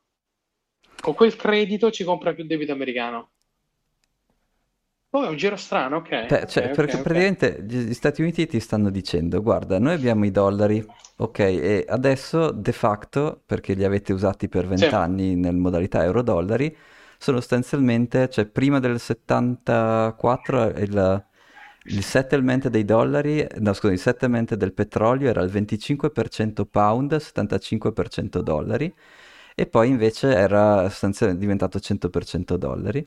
Con 1.02 1.14
quel 1.16 1.36
credito 1.36 1.92
ci 1.92 2.04
compra 2.06 2.34
più 2.34 2.46
debito 2.46 2.72
americano. 2.72 3.31
Oh, 5.12 5.24
è 5.26 5.28
un 5.30 5.38
giro 5.38 5.56
strano, 5.56 5.98
ok, 5.98 6.46
cioè, 6.48 6.70
ok, 6.70 6.80
ok, 6.80 6.88
perché 6.88 6.98
ok. 7.02 7.16
praticamente 7.26 7.64
gli 7.68 7.94
Stati 7.94 8.22
Uniti 8.22 8.48
ti 8.48 8.60
stanno 8.60 8.90
dicendo, 8.90 9.42
guarda, 9.42 9.80
noi 9.80 9.94
abbiamo 9.94 10.26
i 10.26 10.32
dollari, 10.32 10.84
ok, 11.18 11.40
e 11.40 11.86
adesso 11.88 12.52
de 12.52 12.72
facto, 12.72 13.42
perché 13.46 13.74
li 13.74 13.84
avete 13.84 14.14
usati 14.14 14.48
per 14.48 14.66
Sì, 14.74 14.88
vent'anni 14.88 15.36
nel 15.36 15.56
modalità 15.56 16.04
euro-dollari, 16.06 16.74
sono 17.18 17.38
sostanzialmente, 17.40 18.30
cioè 18.30 18.46
prima 18.46 18.80
del 18.80 19.00
74 19.00 20.68
il, 20.70 21.26
il 21.84 22.04
settlement 22.04 22.68
dei 22.70 22.86
dollari, 22.86 23.46
no 23.60 23.74
scusa, 23.74 23.92
il 23.94 24.00
settlement 24.00 24.56
del 24.56 24.74
petrolio 24.74 25.30
era 25.30 25.42
il 25.42 25.50
25% 25.50 26.66
pound, 26.66 27.16
75% 27.18 28.42
dollari, 28.42 28.94
e 29.56 29.66
poi 29.68 29.90
invece 29.90 30.34
era 30.34 30.88
sostanzialmente 30.90 31.42
diventato 31.44 31.80
100% 31.80 32.56
dollari. 32.58 33.06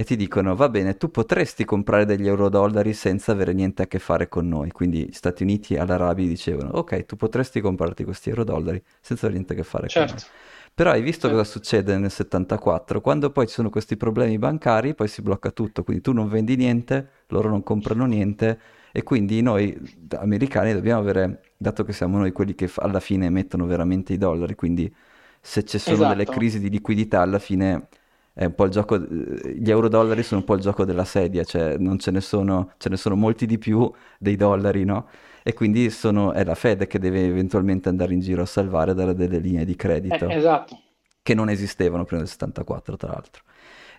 E 0.00 0.04
ti 0.04 0.16
dicono, 0.16 0.56
va 0.56 0.70
bene, 0.70 0.96
tu 0.96 1.10
potresti 1.10 1.66
comprare 1.66 2.06
degli 2.06 2.26
euro-dollari 2.26 2.94
senza 2.94 3.32
avere 3.32 3.52
niente 3.52 3.82
a 3.82 3.86
che 3.86 3.98
fare 3.98 4.28
con 4.30 4.48
noi. 4.48 4.70
Quindi 4.70 5.08
gli 5.08 5.12
Stati 5.12 5.42
Uniti 5.42 5.76
all'Arabia 5.76 6.26
dicevano, 6.26 6.70
ok, 6.70 7.04
tu 7.04 7.16
potresti 7.16 7.60
comprarti 7.60 8.04
questi 8.04 8.30
euro-dollari 8.30 8.82
senza 8.98 9.26
avere 9.26 9.34
niente 9.34 9.52
a 9.52 9.56
che 9.56 9.62
fare 9.62 9.90
con 9.90 10.06
noi. 10.06 10.18
certo, 10.18 10.24
Però 10.72 10.90
hai 10.90 11.02
visto 11.02 11.28
cosa 11.28 11.44
succede 11.44 11.98
nel 11.98 12.10
74? 12.10 13.02
Quando 13.02 13.30
poi 13.30 13.46
ci 13.46 13.52
sono 13.52 13.68
questi 13.68 13.98
problemi 13.98 14.38
bancari, 14.38 14.94
poi 14.94 15.06
si 15.06 15.20
blocca 15.20 15.50
tutto, 15.50 15.84
quindi 15.84 16.02
tu 16.02 16.12
non 16.14 16.28
vendi 16.30 16.56
niente, 16.56 17.24
loro 17.26 17.50
non 17.50 17.62
comprano 17.62 18.06
niente 18.06 18.58
e 18.92 19.02
quindi 19.02 19.42
noi 19.42 19.78
americani 20.16 20.72
dobbiamo 20.72 21.00
avere, 21.00 21.52
dato 21.58 21.84
che 21.84 21.92
siamo 21.92 22.16
noi 22.16 22.32
quelli 22.32 22.54
che 22.54 22.70
alla 22.76 23.00
fine 23.00 23.26
emettono 23.26 23.66
veramente 23.66 24.14
i 24.14 24.16
dollari, 24.16 24.54
quindi 24.54 24.90
se 25.40 25.62
ci 25.64 25.78
sono 25.78 26.04
delle 26.06 26.22
esatto, 26.22 26.32
crisi 26.32 26.58
di 26.58 26.70
liquidità 26.70 27.20
alla 27.20 27.38
fine 27.38 27.88
è 28.32 28.44
un 28.46 28.54
po' 28.54 28.64
il 28.64 28.70
gioco, 28.70 28.94
eh, 28.96 29.54
gli 29.58 29.70
euro-dollari 29.70 30.22
sono 30.22 30.40
un 30.40 30.46
po' 30.46 30.54
il 30.54 30.60
gioco 30.60 30.84
della 30.84 31.04
sedia, 31.04 31.44
cioè 31.44 31.76
non 31.78 31.98
ce 31.98 32.10
ne 32.10 32.20
sono, 32.20 32.72
ce 32.78 32.88
ne 32.88 32.96
sono 32.96 33.16
molti 33.16 33.46
di 33.46 33.58
più 33.58 33.90
dei 34.18 34.36
dollari, 34.36 34.84
no? 34.84 35.08
E 35.42 35.52
quindi 35.54 35.90
sono- 35.90 36.32
è 36.32 36.44
la 36.44 36.54
Fed 36.54 36.86
che 36.86 36.98
deve 36.98 37.26
eventualmente 37.26 37.88
andare 37.88 38.12
in 38.14 38.20
giro 38.20 38.42
a 38.42 38.46
salvare 38.46 38.94
dare 38.94 39.14
delle 39.14 39.38
linee 39.38 39.64
di 39.64 39.74
Eh, 39.74 39.76
credito 39.76 40.28
esatto, 40.28 40.76
che 41.22 41.34
non 41.34 41.48
esistevano 41.50 42.04
prima 42.04 42.22
del 42.22 42.30
74, 42.30 42.96
tra 42.96 43.08
l'altro. 43.12 43.42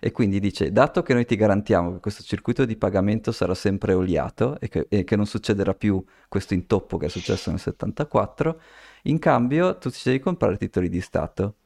E 0.00 0.10
quindi 0.10 0.40
dice, 0.40 0.72
dato 0.72 1.02
che 1.02 1.14
noi 1.14 1.24
ti 1.24 1.36
garantiamo 1.36 1.92
che 1.92 2.00
questo 2.00 2.22
circuito 2.24 2.64
di 2.64 2.76
pagamento 2.76 3.30
sarà 3.30 3.54
sempre 3.54 3.92
oliato 3.94 4.58
e 4.58 4.68
che, 4.68 4.86
e 4.88 5.04
che 5.04 5.14
non 5.16 5.26
succederà 5.26 5.74
più 5.74 6.04
questo 6.28 6.54
intoppo 6.54 6.96
che 6.96 7.06
è 7.06 7.08
successo 7.08 7.50
nel 7.50 7.60
74, 7.60 8.60
in 9.04 9.18
cambio 9.20 9.78
tu 9.78 9.90
ci 9.90 10.02
devi 10.04 10.18
comprare 10.20 10.56
titoli 10.56 10.88
di 10.88 11.00
Stato. 11.00 11.56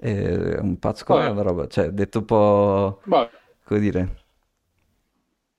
È 0.00 0.58
un 0.58 0.78
pazzo, 0.78 1.04
vabbè, 1.06 1.28
una 1.30 1.42
roba, 1.42 1.66
cioè, 1.66 1.90
detto 1.90 2.20
un 2.20 2.24
po', 2.24 3.02
vabbè, 3.04 3.30
come 3.64 3.80
dire, 3.80 4.16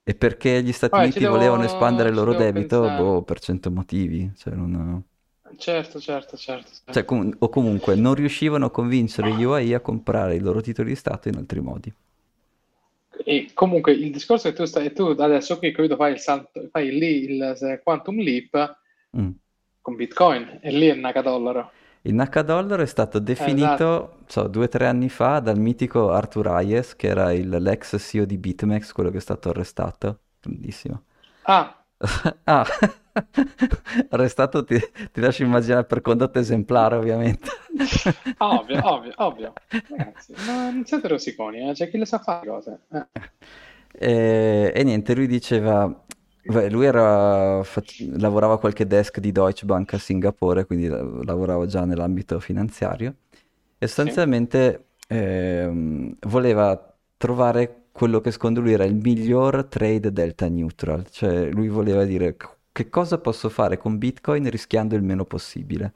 e 0.03 0.13
perché 0.15 0.61
gli 0.63 0.71
Stati 0.71 0.99
vabbè, 0.99 1.03
Uniti 1.03 1.25
volevano 1.25 1.63
espandere 1.63 2.09
devo, 2.09 2.09
il 2.09 2.15
loro 2.15 2.31
devo 2.31 2.43
debito? 2.43 2.81
pensare. 2.81 2.95
Boh, 3.03 3.23
per 3.23 3.39
cento 3.39 3.71
motivi, 3.71 4.31
cioè 4.35 4.53
non... 4.53 5.03
Certo, 5.57 5.99
certo, 5.99 6.35
certo, 6.37 6.71
Cioè, 6.89 7.03
certo. 7.03 7.05
com- 7.05 7.35
o 7.39 7.49
comunque 7.49 7.95
non 7.95 8.13
riuscivano 8.13 8.67
a 8.67 8.69
convincere 8.71 9.33
gli 9.33 9.41
UAE 9.43 9.73
a 9.73 9.79
comprare 9.79 10.35
i 10.35 10.39
loro 10.39 10.61
titoli 10.61 10.89
di 10.89 10.95
Stato 10.95 11.27
in 11.27 11.37
altri 11.37 11.59
modi. 11.59 11.93
E 13.25 13.51
comunque 13.53 13.93
il 13.93 14.11
discorso 14.11 14.47
è 14.47 14.51
che 14.51 14.57
tu 14.57 14.65
stai, 14.65 14.93
tu 14.93 15.03
adesso 15.17 15.57
qui 15.57 15.71
capito, 15.71 15.95
fai 15.95 16.13
il 16.13 16.19
salto, 16.19 16.67
fai 16.71 16.91
lì 16.91 17.23
il 17.23 17.79
Quantum 17.83 18.19
Leap 18.19 18.79
Mm. 19.17 19.31
con 19.81 19.95
Bitcoin 19.95 20.59
e 20.61 20.71
lì 20.71 20.87
è 20.87 20.95
Nakadollaro. 20.95 21.71
Il 22.03 22.13
Nakadollaro 22.15 22.81
è 22.81 22.85
stato 22.85 23.19
Esatto. 23.37 23.83
definito, 23.87 24.17
so, 24.27 24.47
due 24.47 24.65
o 24.65 24.67
tre 24.67 24.87
anni 24.87 25.09
fa 25.09 25.39
dal 25.39 25.57
mitico 25.59 26.11
Arthur 26.11 26.47
Hayes, 26.47 26.95
che 26.95 27.07
era 27.07 27.31
il- 27.31 27.49
l'ex 27.49 27.97
CEO 27.99 28.25
di 28.25 28.37
BitMEX, 28.37 28.91
quello 28.91 29.09
che 29.11 29.17
è 29.17 29.21
stato 29.21 29.49
arrestato. 29.49 30.19
Grandissimo. 30.39 31.03
Ah, 31.45 31.85
Ah, 32.45 32.65
arrestato 34.09 34.63
ti, 34.63 34.79
ti 35.11 35.19
lascio 35.21 35.43
immaginare 35.43 35.85
per 35.85 36.01
condotta 36.01 36.39
esemplare, 36.39 36.95
ovviamente. 36.95 37.49
ovvio, 38.39 38.79
ovvio, 38.83 39.13
ovvio. 39.17 39.53
Ragazzi, 39.87 40.33
ma 40.39 40.69
non 40.69 40.85
siete 40.85 41.07
rosiconi, 41.07 41.69
eh? 41.69 41.73
C'è 41.73 41.89
chi 41.89 41.97
le 41.97 42.05
sa 42.05 42.19
fare 42.19 42.47
cose. 42.47 42.81
Eh. 42.91 43.05
E, 43.93 44.71
e 44.73 44.83
niente, 44.83 45.13
lui 45.15 45.27
diceva, 45.27 46.03
beh, 46.45 46.69
lui 46.69 46.85
era, 46.85 47.63
fac- 47.63 47.93
lavorava 48.17 48.53
a 48.55 48.57
qualche 48.57 48.85
desk 48.87 49.19
di 49.19 49.31
Deutsche 49.31 49.65
Bank 49.65 49.93
a 49.93 49.97
Singapore, 49.97 50.65
quindi 50.65 50.87
la- 50.87 51.01
lavorava 51.23 51.65
già 51.65 51.85
nell'ambito 51.85 52.39
finanziario, 52.39 53.15
e 53.77 53.87
Sì, 53.87 53.87
sostanzialmente 53.87 54.85
ehm, 55.07 56.15
voleva 56.27 56.95
trovare 57.17 57.85
quello 57.91 58.21
che 58.21 58.31
secondo 58.31 58.61
lui 58.61 58.73
era 58.73 58.85
il 58.85 58.95
miglior 58.95 59.65
trade 59.65 60.11
delta 60.11 60.47
neutral, 60.49 61.07
cioè 61.09 61.49
lui 61.51 61.67
voleva 61.67 62.05
dire 62.05 62.35
"C- 62.37 62.47
che 62.71 62.89
cosa 62.89 63.17
posso 63.19 63.49
fare 63.49 63.77
con 63.77 63.97
Bitcoin 63.97 64.49
rischiando 64.49 64.95
il 64.95 65.03
meno 65.03 65.25
possibile. 65.25 65.93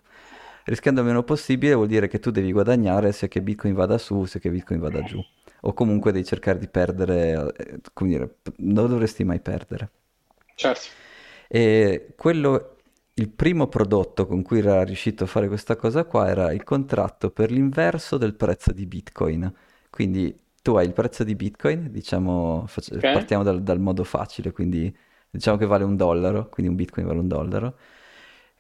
Rischiando 0.66 1.02
il 1.02 1.08
meno 1.08 1.24
possibile 1.24 1.74
vuol 1.76 1.88
dire 1.88 2.08
che 2.08 2.20
tu 2.20 2.32
devi 2.32 2.52
guadagnare 2.52 3.12
sia 3.12 3.28
che 3.28 3.42
Bitcoin 3.42 3.74
vada 3.76 3.98
su, 3.98 4.26
sia 4.26 4.40
che 4.40 4.50
Bitcoin 4.50 4.80
vada 4.80 5.04
giù 5.04 5.24
o 5.62 5.74
comunque 5.74 6.12
devi 6.12 6.26
cercare 6.26 6.60
di 6.60 6.68
perdere, 6.68 7.54
eh, 7.56 7.80
come 7.94 8.10
dire, 8.12 8.36
non 8.58 8.88
dovresti 8.88 9.24
mai 9.24 9.40
perdere. 9.40 9.90
Certo. 10.56 10.90
E 11.48 12.14
quello, 12.18 12.78
il 13.16 13.30
primo 13.30 13.68
prodotto 13.68 14.26
con 14.28 14.42
cui 14.42 14.60
era 14.60 14.84
riuscito 14.84 15.24
a 15.24 15.28
fare 15.28 15.48
questa 15.48 15.76
cosa 15.76 16.06
qua 16.06 16.28
era 16.30 16.52
il 16.52 16.64
contratto 16.64 17.30
per 17.32 17.52
l'inverso 17.52 18.18
del 18.18 18.36
prezzo 18.36 18.72
di 18.72 18.86
Bitcoin. 18.86 19.54
Quindi 19.90 20.38
tu 20.62 20.76
hai 20.76 20.86
il 20.88 20.94
prezzo 20.94 21.24
di 21.24 21.36
Bitcoin, 21.36 21.92
diciamo, 21.92 22.66
fac- 22.68 23.04
Ok? 23.04 23.06
partiamo 23.06 23.44
dal, 23.44 23.62
dal 23.64 23.80
modo 23.80 24.04
facile, 24.04 24.52
quindi 24.52 24.96
diciamo 25.30 25.58
che 25.58 25.66
vale 25.66 25.84
un 25.84 25.96
dollaro, 25.96 26.50
quindi 26.50 26.72
un 26.72 26.78
Bitcoin 26.78 27.06
vale 27.08 27.20
un 27.20 27.28
dollaro. 27.28 27.78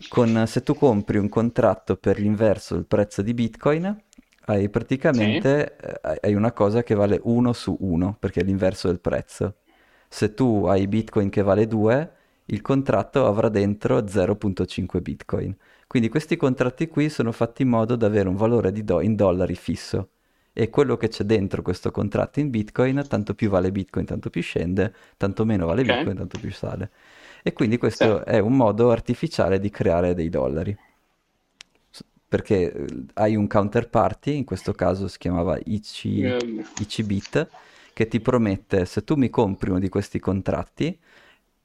Con, 0.07 0.43
se 0.47 0.61
tu 0.63 0.75
compri 0.75 1.17
un 1.17 1.29
contratto 1.29 1.97
per 1.97 2.19
l'inverso 2.19 2.75
del 2.75 2.85
prezzo 2.85 3.21
di 3.21 3.33
Bitcoin, 3.33 4.03
hai 4.47 4.69
Sì, 5.11 5.41
praticamente 5.49 5.75
eh, 5.77 5.99
hai 6.03 6.17
hai 6.21 6.33
una 6.35 6.51
cosa 6.53 6.83
che 6.83 6.93
vale 6.95 7.19
1 7.23 7.51
su 7.53 7.75
1, 7.79 8.15
perché 8.19 8.41
è 8.41 8.43
l'inverso 8.43 8.87
del 8.87 8.99
prezzo. 8.99 9.55
Se 10.15 10.33
tu 10.33 10.63
hai 10.65 10.87
Bitcoin 10.87 11.27
che 11.29 11.41
vale 11.41 11.67
2, 11.67 12.11
il 12.45 12.61
contratto 12.61 13.25
avrà 13.27 13.49
dentro 13.49 14.07
0.5 14.07 15.01
Bitcoin. 15.01 15.53
Quindi 15.87 16.07
questi 16.07 16.37
contratti 16.37 16.87
qui 16.87 17.09
sono 17.09 17.33
fatti 17.33 17.63
in 17.63 17.67
modo 17.67 17.97
da 17.97 18.05
avere 18.07 18.29
un 18.29 18.37
valore 18.37 18.71
di 18.71 18.85
do- 18.85 19.01
in 19.01 19.17
dollari 19.17 19.55
fisso. 19.55 20.11
E 20.53 20.69
quello 20.69 20.95
che 20.95 21.09
c'è 21.09 21.25
dentro 21.25 21.61
questo 21.61 21.91
contratto 21.91 22.39
in 22.39 22.49
Bitcoin, 22.49 23.03
tanto 23.09 23.33
più 23.33 23.49
vale 23.49 23.73
Bitcoin, 23.73 24.05
tanto 24.05 24.29
più 24.29 24.41
scende, 24.41 24.93
tanto 25.17 25.43
meno 25.43 25.65
vale 25.65 25.81
ok. 25.81 25.87
Bitcoin, 25.87 26.15
tanto 26.15 26.39
più 26.39 26.51
sale. 26.53 26.91
E 27.43 27.51
quindi 27.51 27.75
Sì. 27.75 27.79
questo 27.81 28.23
è 28.23 28.39
un 28.39 28.55
modo 28.55 28.91
artificiale 28.91 29.59
di 29.59 29.69
creare 29.69 30.13
dei 30.13 30.29
dollari. 30.29 30.77
Perché 32.29 32.71
eh, 32.71 32.85
hai 33.15 33.35
un 33.35 33.47
counterparty, 33.47 34.37
in 34.37 34.45
questo 34.45 34.71
caso 34.71 35.09
si 35.09 35.17
chiamava 35.17 35.57
IC, 35.61 36.05
ICBit, 36.79 37.49
che 37.95 38.09
ti 38.09 38.19
promette 38.19 38.83
se 38.83 39.05
tu 39.05 39.15
mi 39.15 39.29
compri 39.29 39.69
uno 39.69 39.79
di 39.79 39.87
questi 39.87 40.19
contratti 40.19 40.99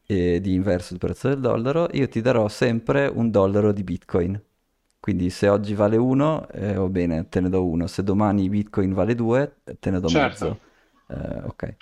eh, 0.06 0.40
di 0.40 0.54
inverso 0.54 0.92
il 0.92 1.00
prezzo 1.00 1.26
del 1.26 1.40
dollaro, 1.40 1.88
io 1.90 2.08
ti 2.08 2.20
darò 2.20 2.46
sempre 2.46 3.10
un 3.12 3.32
dollaro 3.32 3.72
di 3.72 3.82
Bitcoin. 3.82 4.40
Quindi 5.00 5.28
se 5.30 5.48
oggi 5.48 5.74
vale 5.74 5.96
1, 5.96 6.46
va 6.52 6.88
bene, 6.88 7.28
te 7.28 7.40
ne 7.40 7.48
do 7.48 7.66
uno. 7.66 7.88
Se 7.88 8.04
domani 8.04 8.48
Bitcoin 8.48 8.92
vale 8.92 9.16
2, 9.16 9.56
te 9.80 9.90
ne 9.90 9.98
do 9.98 10.06
certo. 10.06 10.44
mezzo. 10.44 10.60
Eh, 11.08 11.48
ok. 11.48 11.74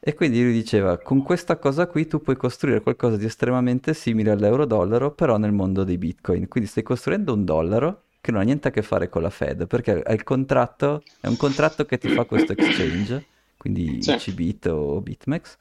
E 0.00 0.14
quindi 0.14 0.42
lui 0.42 0.52
diceva, 0.52 0.98
con 0.98 1.22
questa 1.22 1.56
cosa 1.58 1.86
qui 1.86 2.08
tu 2.08 2.20
puoi 2.20 2.34
costruire 2.34 2.80
qualcosa 2.80 3.16
di 3.16 3.26
estremamente 3.26 3.94
simile 3.94 4.32
all'euro-dollaro, 4.32 5.12
però 5.12 5.36
nel 5.36 5.52
mondo 5.52 5.84
dei 5.84 5.98
bitcoin. 5.98 6.48
Quindi 6.48 6.68
stai 6.68 6.82
costruendo 6.82 7.32
un 7.32 7.44
dollaro 7.44 8.06
che 8.20 8.32
non 8.32 8.40
ha 8.40 8.44
niente 8.44 8.66
a 8.66 8.70
che 8.72 8.82
fare 8.82 9.08
con 9.08 9.22
la 9.22 9.30
Fed, 9.30 9.68
perché 9.68 10.02
è 10.02 10.12
il 10.12 10.24
contratto, 10.24 11.04
è 11.20 11.28
un 11.28 11.36
contratto 11.36 11.84
che 11.84 11.96
ti 11.96 12.08
fa 12.08 12.24
questo 12.24 12.52
exchange, 12.52 13.26
quindi 13.68 14.08
Sì. 14.08 14.12
ICBit 14.12 14.66
o 14.66 15.00
BitMEX, 15.00 15.56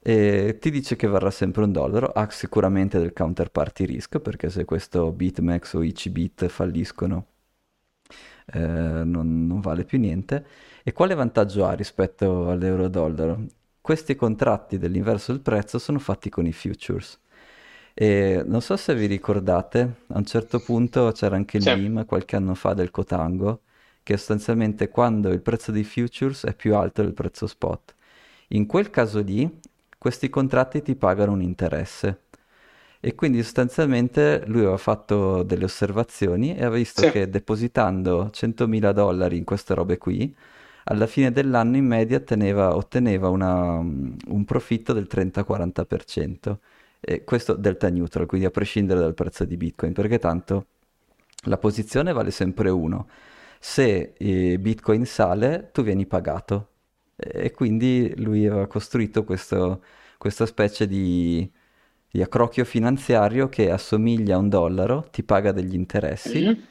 e 0.00 0.56
ti 0.60 0.70
dice 0.70 0.96
che 0.96 1.06
varrà 1.06 1.30
sempre 1.30 1.64
un 1.64 1.72
dollaro, 1.72 2.08
ha 2.12 2.30
sicuramente 2.30 2.98
del 2.98 3.12
counterparty 3.12 3.84
risk, 3.84 4.18
perché 4.20 4.48
se 4.50 4.64
questo 4.64 5.12
BitMEX 5.12 5.74
o 5.74 5.82
ICBit 5.82 6.46
falliscono 6.48 7.26
eh, 8.52 8.58
non, 9.04 9.46
non 9.46 9.60
vale 9.60 9.84
più 9.84 9.98
niente. 9.98 10.46
E 10.82 10.92
quale 10.92 11.14
vantaggio 11.14 11.64
ha 11.66 11.72
rispetto 11.72 12.50
all'euro-dollaro? 12.50 13.46
Questi 13.80 14.14
contratti 14.16 14.78
dell'inverso 14.78 15.32
del 15.32 15.40
prezzo 15.40 15.78
sono 15.78 15.98
fatti 15.98 16.28
con 16.30 16.46
i 16.46 16.52
futures. 16.52 17.18
E 17.94 18.42
non 18.46 18.60
so 18.62 18.76
se 18.76 18.94
vi 18.94 19.06
ricordate, 19.06 19.80
a 20.08 20.18
un 20.18 20.24
certo 20.24 20.60
punto 20.60 21.10
c'era 21.12 21.36
anche 21.36 21.56
il 21.56 21.64
Sì. 21.64 21.70
meme 21.70 22.04
qualche 22.04 22.36
anno 22.36 22.54
fa 22.54 22.74
del 22.74 22.90
Cotango, 22.90 23.62
che 24.08 24.16
sostanzialmente 24.16 24.88
quando 24.88 25.28
il 25.28 25.42
prezzo 25.42 25.70
dei 25.70 25.84
futures 25.84 26.46
è 26.46 26.54
più 26.54 26.74
alto 26.74 27.02
del 27.02 27.12
prezzo 27.12 27.46
spot. 27.46 27.94
In 28.48 28.64
quel 28.64 28.88
caso 28.88 29.20
lì, 29.20 29.60
questi 29.98 30.30
contratti 30.30 30.80
ti 30.80 30.94
pagano 30.94 31.32
un 31.32 31.42
interesse. 31.42 32.20
E 33.00 33.14
quindi 33.14 33.42
sostanzialmente 33.42 34.44
lui 34.46 34.60
aveva 34.62 34.78
fatto 34.78 35.42
delle 35.42 35.64
osservazioni 35.64 36.52
e 36.56 36.60
aveva 36.60 36.76
visto 36.76 37.02
Sì. 37.02 37.10
che 37.10 37.28
depositando 37.28 38.30
100.000 38.30 38.92
dollari 38.92 39.36
in 39.36 39.44
queste 39.44 39.74
robe 39.74 39.98
qui, 39.98 40.34
alla 40.84 41.06
fine 41.06 41.30
dell'anno 41.30 41.76
in 41.76 41.84
media 41.84 42.18
teneva- 42.20 42.74
otteneva 42.74 43.28
una- 43.28 43.76
un 43.76 44.44
profitto 44.46 44.94
del 44.94 45.06
30-40%. 45.06 46.60
E 46.98 47.24
questo 47.24 47.52
delta 47.52 47.90
neutral, 47.90 48.24
quindi 48.24 48.46
a 48.46 48.50
prescindere 48.50 49.00
dal 49.00 49.12
prezzo 49.12 49.44
di 49.44 49.58
Bitcoin, 49.58 49.92
perché 49.92 50.18
tanto 50.18 50.64
la 51.44 51.58
posizione 51.58 52.12
vale 52.14 52.30
sempre 52.30 52.70
uno. 52.70 53.06
Se 53.60 54.12
eh, 54.16 54.58
Bitcoin 54.58 55.04
sale, 55.06 55.70
tu 55.72 55.82
vieni 55.82 56.06
pagato. 56.06 56.72
E 57.16 57.50
quindi 57.52 58.14
lui 58.16 58.46
aveva 58.46 58.66
costruito 58.66 59.24
questo- 59.24 59.82
questa 60.18 60.46
specie 60.46 60.86
di, 60.86 61.50
di 62.10 62.22
accrocchio 62.22 62.64
finanziario 62.64 63.48
che 63.48 63.70
assomiglia 63.70 64.36
a 64.36 64.38
un 64.38 64.48
dollaro, 64.48 65.08
ti 65.10 65.22
paga 65.24 65.52
degli 65.52 65.74
interessi 65.74 66.38
Mhm. 66.38 66.62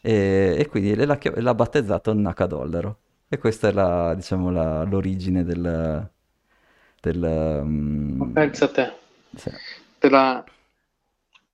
e, 0.00 0.56
e 0.58 0.66
quindi 0.68 0.94
l'ha, 0.94 1.18
l'ha 1.36 1.54
battezzato 1.54 2.12
Nakadollaro. 2.14 2.98
E 3.28 3.38
questa 3.38 3.68
è 3.68 3.72
la, 3.72 4.14
diciamo, 4.14 4.50
la- 4.50 4.82
l'origine 4.84 5.44
del... 5.44 6.10
del 7.00 7.62
mm, 7.64 8.34
pensa 8.34 8.64
a 8.66 8.68
te. 8.68 8.92
sì. 9.36 9.50
Te 9.98 10.08
la- 10.10 10.44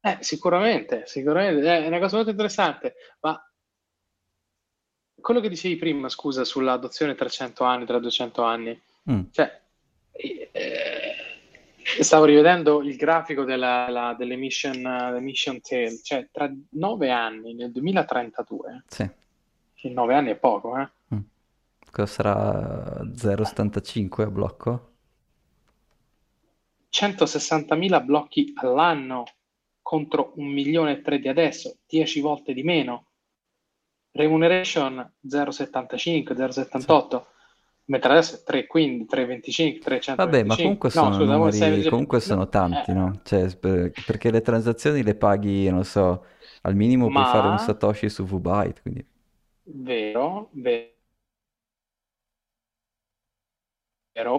Eh, 0.03 0.18
sicuramente, 0.20 1.03
sicuramente. 1.07 1.61
Eh, 1.66 1.84
È 1.84 1.86
una 1.86 1.99
cosa 1.99 2.16
molto 2.16 2.30
interessante, 2.30 2.95
ma 3.20 3.38
quello 5.21 5.41
che 5.41 5.49
dicevi 5.49 5.77
prima, 5.77 6.09
scusa, 6.09 6.45
sull'adozione 6.45 7.14
tra 7.14 7.29
100 7.29 7.64
anni, 7.64 7.87
tra 7.87 7.99
200 7.99 8.43
anni, 8.43 8.81
Mm, 9.11 9.23
cioè, 9.31 9.61
eh, 10.12 11.14
stavo 12.03 12.25
rivedendo 12.25 12.83
il 12.83 12.97
grafico 12.97 13.45
della, 13.45 13.89
la- 13.89 14.14
dell'emission, 14.16 14.85
eh, 14.85 15.12
l'emission 15.12 15.61
tail, 15.61 16.01
cioè 16.03 16.29
tra 16.31 16.51
9 16.71 17.11
anni, 17.11 17.55
nel 17.55 17.73
2032, 17.73 18.85
sì. 18.87 19.09
che 19.75 19.89
9 19.89 20.14
anni 20.14 20.31
è 20.31 20.37
poco, 20.37 20.79
eh? 20.79 20.89
Mm. 21.14 21.18
Cosa 21.91 22.12
sarà 22.12 23.03
0,75 23.14 24.23
a 24.23 24.31
blocco? 24.31 24.89
160.000 26.93 28.05
blocchi 28.05 28.53
all'anno 28.57 29.25
contro 29.81 30.33
1 30.37 30.49
milione 30.49 30.93
e 30.93 31.03
3 31.03 31.18
di 31.18 31.29
adesso, 31.29 31.79
10 31.87 32.21
volte 32.21 32.53
di 32.53 32.62
meno. 32.62 33.07
Remuneration 34.12 35.12
0,75, 35.26 36.34
0,78, 36.34 37.26
mentre 37.86 38.11
adesso 38.12 38.36
è 38.36 38.42
3, 38.42 38.66
quindi 38.66 39.06
3,25, 39.06 39.80
325. 39.80 40.14
Vabbè, 40.14 40.44
ma 40.44 40.56
comunque 40.58 40.90
No, 40.92 41.02
sono 41.02 41.16
scusa, 41.16 41.32
numeri, 41.38 41.52
6, 41.52 41.84
comunque 41.84 42.20
sono 42.20 42.48
tanti, 42.48 42.90
eh, 42.90 42.94
no? 42.94 43.20
Cioè, 43.22 43.56
per- 43.56 43.92
perché 44.04 44.30
le 44.30 44.42
transazioni 44.42 45.02
le 45.02 45.14
paghi, 45.14 45.68
non 45.70 45.84
so, 45.84 46.24
al 46.62 46.74
minimo 46.74 47.11
puoi 47.11 47.24
fare 47.24 47.46
un 47.48 47.56
ma 47.56 47.58
Satoshi 47.58 48.08
su 48.11 48.24
VByte, 48.24 48.80
quindi... 48.82 49.06
vero, 49.86 50.50
vero, 50.52 50.94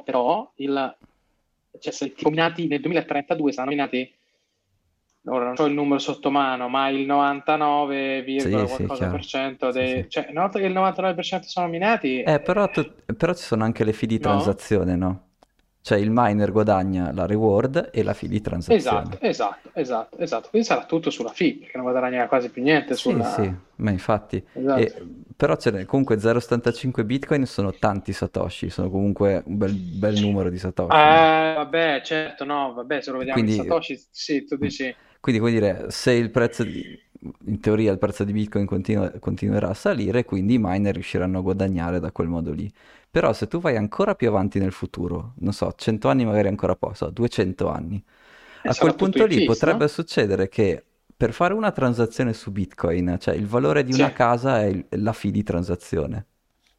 però 0.04 0.52
il, 0.56 0.98
cioè, 1.80 1.94
se 1.94 2.14
nominati 2.20 2.68
nel 2.68 2.82
2032 2.82 3.52
saranno 3.52 3.72
nominati 3.76 4.14
ora 5.26 5.46
non 5.46 5.56
so 5.56 5.66
il 5.66 5.74
numero 5.74 6.00
sotto 6.00 6.30
mano, 6.32 6.68
ma 6.70 6.90
il 6.90 7.06
99, 7.06 8.24
Sì, 8.36 8.66
sì, 8.68 8.90
qualcosa 8.90 8.92
chiaro. 8.92 9.10
per 9.10 9.26
cento 9.26 9.72
Sì, 9.72 9.86
dei... 9.86 10.06
sì. 10.06 10.10
Cioè, 10.10 10.28
una 10.30 10.42
volta 10.42 10.60
che 10.60 10.66
il 10.66 10.74
99% 10.74 11.48
sono 11.48 11.66
nominati, 11.68 12.24
Eh, 12.24 12.40
però, 12.40 12.70
tu- 12.70 12.96
però 13.18 13.34
ci 13.34 13.44
sono 13.44 13.64
anche 13.64 13.84
le 13.84 13.94
fee 13.94 14.08
di 14.08 14.20
no? 14.20 14.20
transazione, 14.20 14.96
no? 14.96 15.30
Cioè 15.82 15.98
il 15.98 16.10
miner 16.12 16.52
guadagna 16.52 17.12
la 17.12 17.26
reward 17.26 17.90
e 17.94 18.04
la 18.04 18.14
fee 18.14 18.30
di 18.30 18.42
Esatto, 18.66 19.18
transazione. 19.20 19.20
esatto, 19.22 19.70
esatto, 19.76 20.18
esatto. 20.18 20.50
Quindi 20.50 20.68
sarà 20.68 20.86
tutto 20.86 21.10
sulla 21.12 21.30
fee, 21.34 21.58
perché 21.60 21.78
non 21.78 21.86
guadagnerà 21.92 22.28
quasi 22.28 22.50
più 22.50 22.64
niente 22.64 22.96
Sì, 22.96 23.24
sì, 23.24 23.44
sulla... 23.44 23.62
ma 23.78 23.90
infatti, 23.92 24.46
Esatto. 24.54 24.94
e- 24.94 25.08
però 25.36 25.56
ce 25.56 25.72
n'è- 25.72 25.86
comunque 25.86 26.20
0,75 26.20 27.06
bitcoin 27.06 27.46
sono 27.46 27.78
tanti 27.78 28.12
satoshi, 28.14 28.70
sono 28.70 28.90
comunque 28.90 29.42
un 29.46 29.58
bel, 29.58 29.74
bel 29.76 30.16
numero 30.18 30.50
di 30.50 30.58
satoshi, 30.60 31.08
no? 31.10 31.26
Eh, 31.26 31.54
vabbè, 31.56 32.02
certo, 32.04 32.44
no, 32.44 32.74
vabbè, 32.74 33.02
se 33.02 33.12
lo 33.12 33.18
vediamo 33.20 33.44
in 33.46 33.50
Quindi, 33.50 33.52
Satoshi, 33.52 33.98
sì, 34.12 34.44
tu 34.46 34.58
mm, 34.62 34.68
dici... 34.68 34.94
quindi 35.22 35.40
vuol 35.42 35.54
dire, 35.54 35.92
se 35.92 36.12
il 36.14 36.32
prezzo 36.32 36.64
di, 36.66 37.00
in 37.46 37.60
teoria 37.62 37.92
il 37.92 38.00
prezzo 38.00 38.24
di 38.26 38.34
bitcoin 38.34 38.66
continua- 38.66 39.12
continuerà 39.20 39.70
a 39.70 39.74
salire, 39.76 40.26
quindi 40.26 40.56
i 40.56 40.58
miner 40.60 40.94
riusciranno 40.94 41.40
a 41.40 41.42
guadagnare 41.42 42.00
da 42.00 42.12
quel 42.12 42.28
modo 42.28 42.52
lì. 42.52 42.72
Però 43.10 43.32
se 43.34 43.48
tu 43.48 43.60
vai 43.60 43.78
ancora 43.78 44.16
più 44.16 44.28
avanti 44.30 44.60
nel 44.60 44.72
futuro, 44.74 45.34
non 45.40 45.54
so, 45.54 45.74
100 45.76 46.10
anni 46.10 46.26
magari 46.26 46.48
ancora 46.50 46.76
poco, 46.76 46.94
so, 46.96 47.10
200 47.10 47.70
anni, 47.70 48.04
E 48.68 48.70
a 48.70 48.76
sarà 48.78 48.94
quel 48.94 48.96
punto 48.96 49.26
lì 49.26 49.42
fees, 49.42 49.44
potrebbe 49.44 49.88
succedere 49.88 50.48
che 50.50 50.84
per 51.16 51.34
fare 51.34 51.54
una 51.54 51.72
transazione 51.72 52.34
su 52.34 52.52
Bitcoin, 52.52 53.18
cioè 53.20 53.36
il 53.36 53.46
valore 53.48 53.84
di 53.84 53.92
Sì. 53.92 54.02
una 54.02 54.12
casa 54.12 54.62
è 54.62 54.66
il- 54.66 54.86
la 54.90 55.14
fee 55.14 55.32
di 55.32 55.44
transazione. 55.44 56.26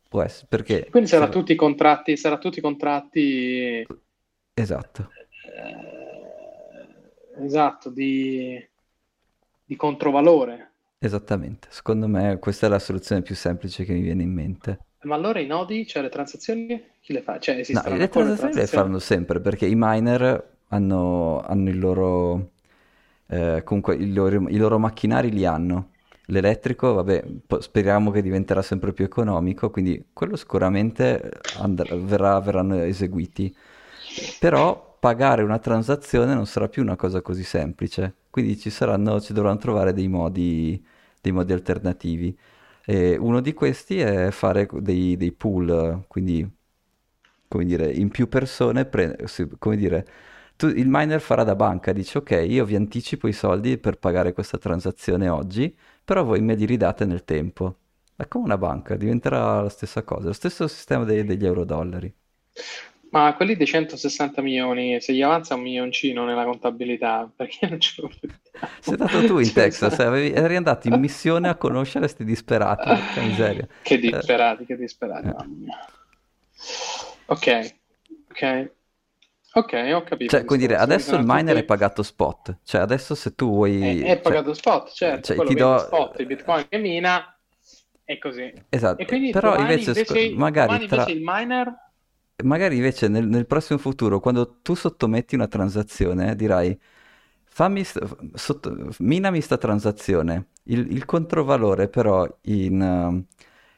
Può 0.08 0.22
essere, 0.22 0.46
perché 0.48 0.90
Quindi 0.90 1.08
sarà 1.08 1.28
se- 1.28 1.28
tutti 1.28 1.52
i 1.52 1.56
contratti, 1.56 2.16
sarà 2.16 2.38
tutti 2.38 2.58
i 2.58 2.62
contratti, 2.62 3.84
Esatto, 4.56 5.12
eh, 5.56 6.01
esatto, 7.44 7.90
di, 7.90 8.58
di 9.64 9.76
controvalore. 9.76 10.72
esattamente. 10.98 11.68
Secondo 11.70 12.08
me 12.08 12.38
questa 12.38 12.66
è 12.66 12.68
la 12.68 12.78
soluzione 12.78 13.22
più 13.22 13.34
semplice 13.34 13.84
che 13.84 13.92
mi 13.92 14.00
viene 14.00 14.22
in 14.22 14.32
mente. 14.32 14.78
Ma 15.02 15.16
allora 15.16 15.40
i 15.40 15.46
nodi, 15.46 15.86
cioè 15.86 16.02
le 16.02 16.08
transazioni, 16.08 16.80
chi 17.00 17.12
le 17.12 17.22
fa? 17.22 17.38
Cioè 17.40 17.56
No, 17.56 17.82
le 17.96 18.08
transazioni 18.08 18.54
le 18.54 18.66
faranno 18.66 18.98
sempre 18.98 19.40
perché 19.40 19.66
i 19.66 19.74
miner 19.76 20.50
hanno, 20.68 21.40
hanno 21.40 21.68
il 21.70 21.78
loro, 21.78 22.52
eh, 23.26 23.62
comunque 23.64 23.96
i 23.96 24.12
loro, 24.12 24.48
i 24.48 24.56
loro 24.56 24.78
macchinari 24.78 25.30
li 25.30 25.44
hanno. 25.44 25.90
L'elettrico, 26.26 26.94
vabbè, 26.94 27.24
speriamo 27.58 28.10
che 28.10 28.22
diventerà 28.22 28.62
sempre 28.62 28.92
più 28.92 29.04
economico, 29.04 29.70
quindi 29.70 30.10
quello 30.12 30.36
sicuramente 30.36 31.42
andrà- 31.54 31.94
verrà- 31.96 32.40
verranno 32.40 32.76
eseguiti. 32.78 33.54
Però 34.38 34.91
pagare 35.02 35.42
una 35.42 35.58
transazione 35.58 36.32
non 36.32 36.46
sarà 36.46 36.68
più 36.68 36.80
una 36.82 36.94
cosa 36.94 37.20
così 37.22 37.42
semplice, 37.42 38.14
quindi 38.30 38.56
ci 38.56 38.70
saranno, 38.70 39.20
ci 39.20 39.32
dovranno 39.32 39.58
trovare 39.58 39.92
dei 39.92 40.06
modi, 40.06 40.80
dei 41.20 41.32
modi 41.32 41.52
alternativi. 41.52 42.38
E 42.84 43.16
uno 43.16 43.40
di 43.40 43.52
questi 43.52 43.98
è 43.98 44.30
fare 44.30 44.68
dei, 44.72 45.16
dei 45.16 45.32
pool, 45.32 46.04
quindi 46.08 46.48
come 47.48 47.64
dire, 47.64 47.90
in 47.92 48.08
più 48.10 48.28
persone, 48.28 48.84
pre- 48.86 49.16
come 49.58 49.76
dire, 49.76 50.06
tu- 50.56 50.66
il 50.68 50.86
miner 50.88 51.20
farà 51.20 51.44
da 51.44 51.54
banca, 51.56 51.92
dice 51.92 52.18
ok, 52.18 52.44
io 52.48 52.64
vi 52.64 52.76
anticipo 52.76 53.28
i 53.28 53.32
soldi 53.32 53.78
per 53.78 53.98
pagare 53.98 54.32
questa 54.32 54.58
transazione 54.58 55.28
oggi, 55.28 55.76
però 56.04 56.24
voi 56.24 56.40
me 56.40 56.54
li 56.54 56.64
ridate 56.66 57.04
nel 57.04 57.24
tempo. 57.24 57.76
È 58.16 58.28
come 58.28 58.44
una 58.44 58.58
banca, 58.58 58.96
diventerà 58.96 59.62
la 59.62 59.68
stessa 59.68 60.02
cosa, 60.04 60.26
lo 60.28 60.32
stesso 60.32 60.68
sistema 60.68 61.04
dei- 61.04 61.24
degli 61.24 61.44
euro-dollari. 61.46 62.14
Ma 63.12 63.34
quelli 63.36 63.56
dei 63.56 63.66
160 63.66 64.40
milioni, 64.42 65.00
se 65.00 65.12
gli 65.12 65.22
avanza 65.22 65.54
un 65.54 65.62
milioncino 65.62 66.24
nella 66.24 66.44
contabilità, 66.44 67.30
perché 67.34 67.68
non 67.68 67.78
ce 67.80 68.00
lo 68.02 68.08
vediamo? 68.08 68.40
Sei 68.80 68.94
stato 68.96 69.22
tu 69.24 69.38
in 69.38 69.52
Cioè, 69.52 69.52
Texas, 69.52 69.94
sa- 69.94 70.06
avevi- 70.06 70.32
eri 70.34 70.56
andato 70.56 70.88
in 70.88 70.98
missione 70.98 71.48
a 71.48 71.56
conoscere 71.56 72.00
questi 72.04 72.24
disperati, 72.24 72.90
miseria. 73.20 73.66
Che 73.82 73.98
Eh, 74.08 74.20
disperati, 74.20 74.64
che 74.64 74.76
disperati, 74.76 75.28
eh. 75.28 75.34
mamma 75.34 75.54
mia. 75.56 75.78
Ok, 77.26 77.46
ok, 78.30 78.42
ok, 79.54 79.72
ho 79.94 80.02
capito 80.04 80.36
Cioè, 80.36 80.44
come 80.44 80.58
dire. 80.60 80.76
Quindi 80.76 80.82
adesso 80.82 81.14
il 81.16 81.24
miner 81.24 81.56
è 81.56 81.64
tutti... 81.64 81.64
pagato 81.64 82.02
spot, 82.02 82.58
cioè 82.64 82.80
adesso 82.80 83.14
se 83.14 83.34
tu 83.34 83.48
È, 83.48 83.54
vuoi... 83.54 84.00
è 84.00 84.20
Cioè, 84.20 84.20
pagato 84.20 84.54
spot, 84.54 84.92
certo, 84.92 85.26
cioè, 85.26 85.36
quello 85.36 85.50
ti 85.50 85.54
do... 85.54 85.78
spot, 85.78 86.18
il 86.20 86.26
bitcoin 86.26 86.68
che 86.68 86.78
mina, 86.78 87.38
è 88.04 88.18
così. 88.18 88.52
Esatto, 88.70 89.04
quindi 89.04 89.30
però 89.30 89.58
invece, 89.58 89.94
sc- 89.94 90.10
invece, 90.10 90.34
magari 90.34 90.68
domani 90.68 90.86
tra... 90.86 91.02
invece 91.04 91.12
il 91.12 91.22
miner 91.22 91.91
magari 92.44 92.76
invece 92.76 93.08
nel, 93.08 93.26
nel 93.26 93.46
prossimo 93.46 93.78
futuro, 93.78 94.20
quando 94.20 94.58
tu 94.62 94.74
sottometti 94.74 95.34
una 95.34 95.48
transazione, 95.48 96.34
dirai, 96.36 96.78
fammi, 97.44 97.84
sotto- 98.34 98.90
minami 99.00 99.40
sta 99.40 99.58
transazione, 99.58 100.48
il, 100.64 100.90
il 100.92 101.04
controvalore 101.04 101.88
però 101.88 102.26
in... 102.42 103.24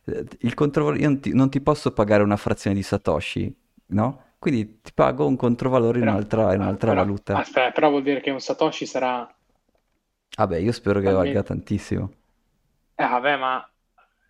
eh, 0.04 0.24
il 0.40 0.54
controvalore, 0.54 1.00
io 1.02 1.08
non 1.08 1.20
ti, 1.20 1.32
non 1.34 1.50
ti 1.50 1.60
posso 1.60 1.92
pagare 1.92 2.22
una 2.22 2.36
frazione 2.36 2.76
di 2.76 2.82
Satoshi, 2.82 3.54
no? 3.86 4.22
Quindi 4.38 4.80
ti 4.82 4.92
pago 4.92 5.26
un 5.26 5.36
controvalore 5.36 6.00
in 6.00 6.06
Però, 6.06 6.10
un'altra, 6.10 6.54
in 6.54 6.60
ah, 6.60 6.62
un'altra 6.62 6.92
però, 6.92 6.92
valuta. 6.92 7.42
aspetta, 7.42 7.72
però 7.72 7.90
vuol 7.90 8.02
dire 8.04 8.20
che 8.20 8.30
un 8.30 8.40
Satoshi 8.40 8.86
sarà 8.86 9.26
Vabbè, 10.36 10.58
io 10.58 10.70
spero 10.70 11.00
che 11.00 11.10
valga 11.10 11.42
tantissimo. 11.42 12.12
Eh, 12.96 13.06
vabbè, 13.08 13.36
ma 13.36 13.73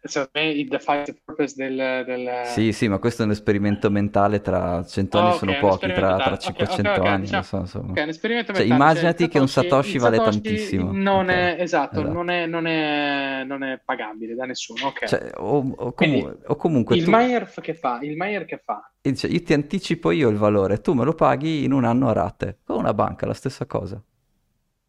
secondo 0.09 0.31
me 0.35 0.51
it 0.53 0.69
defies 0.69 1.13
purpose 1.25 1.55
del, 1.57 2.05
del... 2.07 2.29
Sì, 2.41 2.73
sì, 2.73 2.89
ma 2.89 2.99
questo 2.99 3.23
è 3.23 3.25
un 3.25 3.31
esperimento 3.31 3.91
mentale 3.91 4.41
tra 4.43 4.85
cento 4.85 5.19
anni 5.19 5.33
Oh, 5.33 5.37
ok, 5.37 5.41
sono 5.41 5.57
pochi, 5.57 5.93
tra, 5.93 6.21
tra 6.21 6.37
mentale. 6.37 6.41
Ok, 6.43 6.61
ok, 6.61 6.85
500 6.85 7.01
ok, 7.01 7.05
anni, 7.05 7.29
non 7.29 7.43
diciamo... 7.43 7.43
so, 7.43 7.57
insomma. 7.59 7.93
Ok, 7.93 8.03
un 8.03 8.09
esperimento 8.09 8.53
Cioè, 8.53 8.67
mentale, 8.67 8.89
cioè 8.89 9.03
il 9.03 9.09
immaginati 9.09 9.29
che 9.29 9.39
un 9.39 9.49
Satoshi, 9.49 9.49
Satoshi 9.49 9.97
il 9.97 10.01
vale 10.01 10.21
Satoshi 10.21 10.21
tantissimo. 10.21 10.93
non 10.93 11.31
è, 11.31 11.57
esatto, 11.61 12.01
esatto. 12.01 12.03
non 12.03 12.29
è, 12.29 12.47
non 12.47 12.67
è, 12.67 13.45
non 13.45 13.63
è 13.63 13.81
pagabile 13.85 14.35
da 14.35 14.45
nessuno. 14.47 14.93
Cioè, 15.03 15.31
o, 15.37 15.73
o 15.77 15.93
Quindi 15.95 16.19
comu- 16.19 16.43
o 16.47 16.57
comunque 16.57 16.97
il 16.97 17.03
tu, 17.03 17.11
miner 17.11 17.47
f- 17.47 17.61
che 17.61 17.75
fa? 17.75 17.99
Il 18.03 18.17
miner 18.17 18.45
che 18.45 18.59
fa? 18.59 18.91
dice, 19.01 19.29
io 19.29 19.41
ti 19.43 19.53
anticipo 19.53 20.11
io 20.11 20.29
il 20.29 20.37
valore, 20.37 20.81
tu 20.81 20.95
me 20.95 21.05
lo 21.05 21.15
paghi 21.15 21.63
in 21.65 21.73
un 21.73 21.85
anno 21.85 22.09
a 22.09 22.13
rate, 22.13 22.59
con 22.65 22.79
una 22.79 22.93
banca, 22.95 23.25
la 23.27 23.35
stessa 23.35 23.67
cosa. 23.67 24.03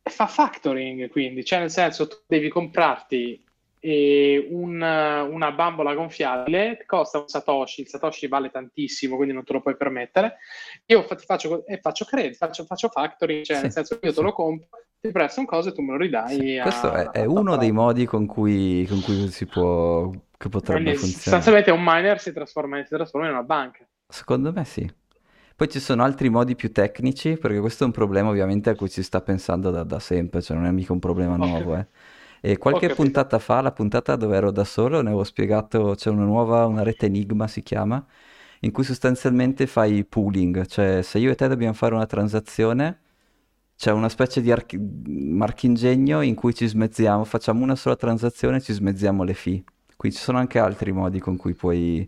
Fa 0.07 0.28
factoring, 0.28 1.09
quindi, 1.09 1.43
cioè 1.43 1.59
nel 1.59 1.70
senso 1.72 2.07
tu 2.07 2.16
devi 2.28 2.47
comprarti 2.49 3.43
eh, 3.86 4.47
un- 4.51 4.81
una 4.81 5.51
bambola 5.51 5.93
gonfiabile, 5.93 6.83
costa 6.86 7.19
un 7.19 7.27
Satoshi, 7.27 7.81
il 7.81 7.88
Satoshi 7.88 8.27
vale 8.27 8.49
tantissimo, 8.49 9.15
quindi 9.15 9.33
non 9.33 9.43
te 9.43 9.53
lo 9.53 9.61
puoi 9.61 9.75
permettere. 9.77 10.38
Io 10.88 11.03
fa- 11.03 11.15
faccio, 11.17 11.49
co- 11.49 11.65
e 11.65 11.79
faccio 11.79 12.05
credit, 12.05 12.36
faccio, 12.38 12.65
faccio 12.65 12.89
factoring, 12.89 13.43
cioè 13.43 13.59
nel 13.61 13.71
Sì, 13.71 13.71
senso 13.71 13.97
io 14.01 14.13
te 14.13 14.21
lo 14.21 14.33
compro, 14.33 14.67
ti 14.99 15.11
presto 15.11 15.39
un 15.39 15.45
coso 15.45 15.69
e 15.69 15.73
tu 15.73 15.81
me 15.81 15.91
lo 15.91 15.97
sì. 16.23 16.43
ridai 16.43 16.57
Questo 16.57 16.91
è, 16.91 17.09
a, 17.11 17.11
è 17.11 17.25
a 17.33 17.43
uno 17.43 17.57
dei 17.57 17.71
prezzo. 17.71 17.71
modi 17.71 18.05
con 18.05 18.25
cui, 18.25 18.86
con 18.88 19.01
cui 19.01 19.29
si 19.29 19.45
può, 19.47 20.09
che 20.38 20.49
potrebbe 20.49 20.93
Quindi 20.93 20.95
funzionare. 20.95 21.55
sostanzialmente 21.55 21.71
un 21.71 21.81
miner 21.81 22.19
si 22.19 22.33
trasforma, 22.33 22.83
si 22.83 22.89
trasforma 22.93 23.27
in 23.27 23.33
una 23.36 23.43
banca. 23.43 23.88
Secondo 24.07 24.51
me 24.53 24.65
sì. 24.65 24.89
Poi 25.55 25.69
ci 25.69 25.79
sono 25.79 26.03
altri 26.03 26.29
modi 26.29 26.55
più 26.55 26.71
tecnici, 26.71 27.38
perché 27.38 27.59
questo 27.59 27.83
è 27.83 27.88
un 27.88 27.93
problema 27.93 28.29
ovviamente 28.29 28.69
a 28.69 28.75
cui 28.75 28.89
si 28.89 29.03
sta 29.03 29.21
pensando 29.21 29.71
da, 29.71 29.83
da 29.83 29.99
sempre, 29.99 30.41
cioè 30.41 30.57
non 30.57 30.65
è 30.65 30.71
mica 30.71 30.91
un 30.93 30.99
problema 30.99 31.38
nuovo, 31.38 31.75
eh. 31.77 31.88
E 32.47 32.57
qualche 32.59 32.91
puntata 32.91 33.39
fa, 33.39 33.59
la 33.61 33.71
puntata 33.71 34.15
dove 34.15 34.35
ero 34.37 34.51
da 34.51 34.63
solo, 34.65 35.01
ne 35.01 35.07
avevo 35.07 35.23
spiegato, 35.23 35.93
c'è 35.95 36.09
una 36.11 36.25
nuova, 36.25 36.65
una 36.67 36.83
rete 36.83 37.07
Enigma 37.07 37.47
si 37.47 37.63
chiama, 37.63 38.05
in 38.59 38.71
cui 38.71 38.83
sostanzialmente 38.83 39.65
fai 39.65 40.05
pooling, 40.05 40.65
cioè 40.67 41.01
se 41.01 41.17
io 41.17 41.31
e 41.31 41.35
te 41.35 41.47
dobbiamo 41.47 41.73
fare 41.73 41.95
una 41.95 42.05
transazione, 42.05 42.99
c'è 43.75 43.91
una 43.91 44.09
specie 44.09 44.41
di 44.41 44.51
archi- 44.51 44.77
marchingegno 44.79 46.21
in 46.21 46.35
cui 46.35 46.53
ci 46.53 46.67
smezziamo, 46.67 47.23
facciamo 47.23 47.63
una 47.63 47.75
sola 47.75 47.95
transazione 47.95 48.57
e 48.57 48.61
ci 48.61 48.73
smezziamo 48.73 49.23
le 49.23 49.33
fee. 49.33 49.63
Quindi 49.97 50.17
ci 50.17 50.23
sono 50.23 50.37
anche 50.37 50.59
altri 50.59 50.91
modi 50.91 51.19
con 51.19 51.37
cui 51.37 51.53
puoi, 51.55 52.07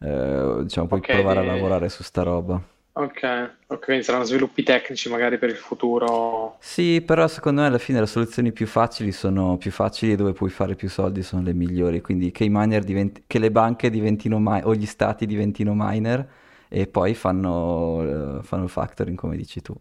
eh, 0.00 0.58
diciamo, 0.64 0.86
puoi 0.88 1.00
Ok, 1.00 1.08
provare 1.08 1.40
a 1.40 1.42
di- 1.42 1.44
lavorare 1.44 1.88
su 1.88 2.02
sta 2.02 2.22
roba. 2.22 2.62
Ok, 2.98 3.56
ok, 3.68 3.84
quindi 3.84 4.02
saranno 4.02 4.24
sviluppi 4.24 4.62
tecnici 4.62 5.08
magari 5.08 5.38
per 5.38 5.50
il 5.50 5.56
futuro. 5.56 6.58
Sì, 6.58 7.00
però 7.02 7.28
secondo 7.28 7.60
me 7.60 7.68
alla 7.68 7.78
fine 7.78 8.00
le 8.00 8.06
soluzioni 8.06 8.52
più 8.52 8.66
facili 8.66 9.12
sono 9.12 9.56
più 9.56 9.70
facili 9.70 10.12
e 10.12 10.16
dove 10.16 10.32
puoi 10.32 10.50
fare 10.50 10.74
più 10.74 10.88
soldi 10.88 11.22
sono 11.22 11.42
le 11.42 11.52
migliori. 11.54 12.00
Quindi 12.00 12.30
che 12.32 12.44
i 12.44 12.48
miner 12.50 12.82
diventi- 12.82 13.24
che 13.26 13.38
le 13.38 13.50
banche 13.50 13.88
diventino 13.90 14.38
mi- 14.40 14.60
o 14.64 14.74
gli 14.74 14.86
stati 14.86 15.26
diventino 15.26 15.72
miner 15.74 16.28
e 16.68 16.86
poi 16.88 17.14
fanno, 17.14 18.38
eh, 18.40 18.42
fanno 18.42 18.64
il 18.64 18.70
factoring 18.70 19.16
come 19.16 19.36
dici 19.36 19.60
tu. 19.62 19.74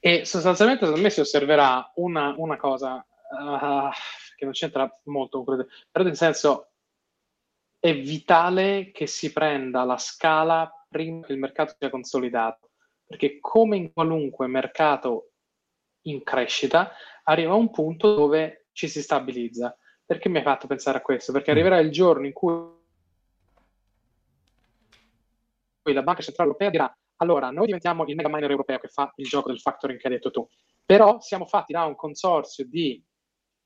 E 0.00 0.24
sostanzialmente 0.26 0.84
secondo 0.84 1.02
me 1.02 1.10
si 1.10 1.20
osserverà 1.20 1.92
una, 1.96 2.34
una 2.36 2.56
cosa 2.56 3.04
ah, 3.38 3.90
che 4.36 4.44
non 4.44 4.52
c'entra 4.52 4.88
molto 5.04 5.38
con 5.42 5.46
quello, 5.46 5.68
però 5.90 6.04
nel 6.04 6.16
senso 6.16 6.72
è 7.78 7.94
vitale 8.00 8.92
che 8.92 9.06
si 9.06 9.32
prenda 9.32 9.84
la 9.84 9.98
scala 9.98 10.70
prima 10.92 11.26
che 11.26 11.32
il 11.32 11.38
mercato 11.40 11.74
sia 11.76 11.90
consolidato, 11.90 12.70
perché 13.04 13.40
come 13.40 13.76
in 13.76 13.92
qualunque 13.92 14.46
mercato 14.46 15.30
in 16.02 16.22
crescita 16.22 16.92
arriva 17.24 17.54
un 17.54 17.70
punto 17.70 18.14
dove 18.14 18.66
ci 18.72 18.86
si 18.86 19.02
stabilizza. 19.02 19.76
Perché 20.04 20.28
mi 20.28 20.36
hai 20.38 20.42
fatto 20.44 20.66
pensare 20.68 20.98
a 20.98 21.00
questo? 21.00 21.32
Perché 21.32 21.50
Mm. 21.50 21.54
arriverà 21.54 21.78
il 21.78 21.90
giorno 21.90 22.26
in 22.26 22.32
cui 22.32 22.50
la 25.92 26.02
Banca 26.02 26.22
Centrale 26.22 26.48
Europea 26.50 26.70
dirà 26.70 26.96
allora 27.16 27.50
noi 27.50 27.66
diventiamo 27.66 28.04
il 28.06 28.14
mega 28.16 28.28
miner 28.28 28.50
europeo 28.50 28.78
che 28.78 28.88
fa 28.88 29.12
il 29.16 29.26
gioco 29.26 29.48
del 29.48 29.60
factoring 29.60 29.98
che 29.98 30.08
hai 30.08 30.14
detto 30.14 30.30
tu, 30.30 30.46
però 30.84 31.20
siamo 31.20 31.46
fatti 31.46 31.72
da 31.72 31.84
un 31.84 31.94
consorzio 31.94 32.66
di 32.66 33.00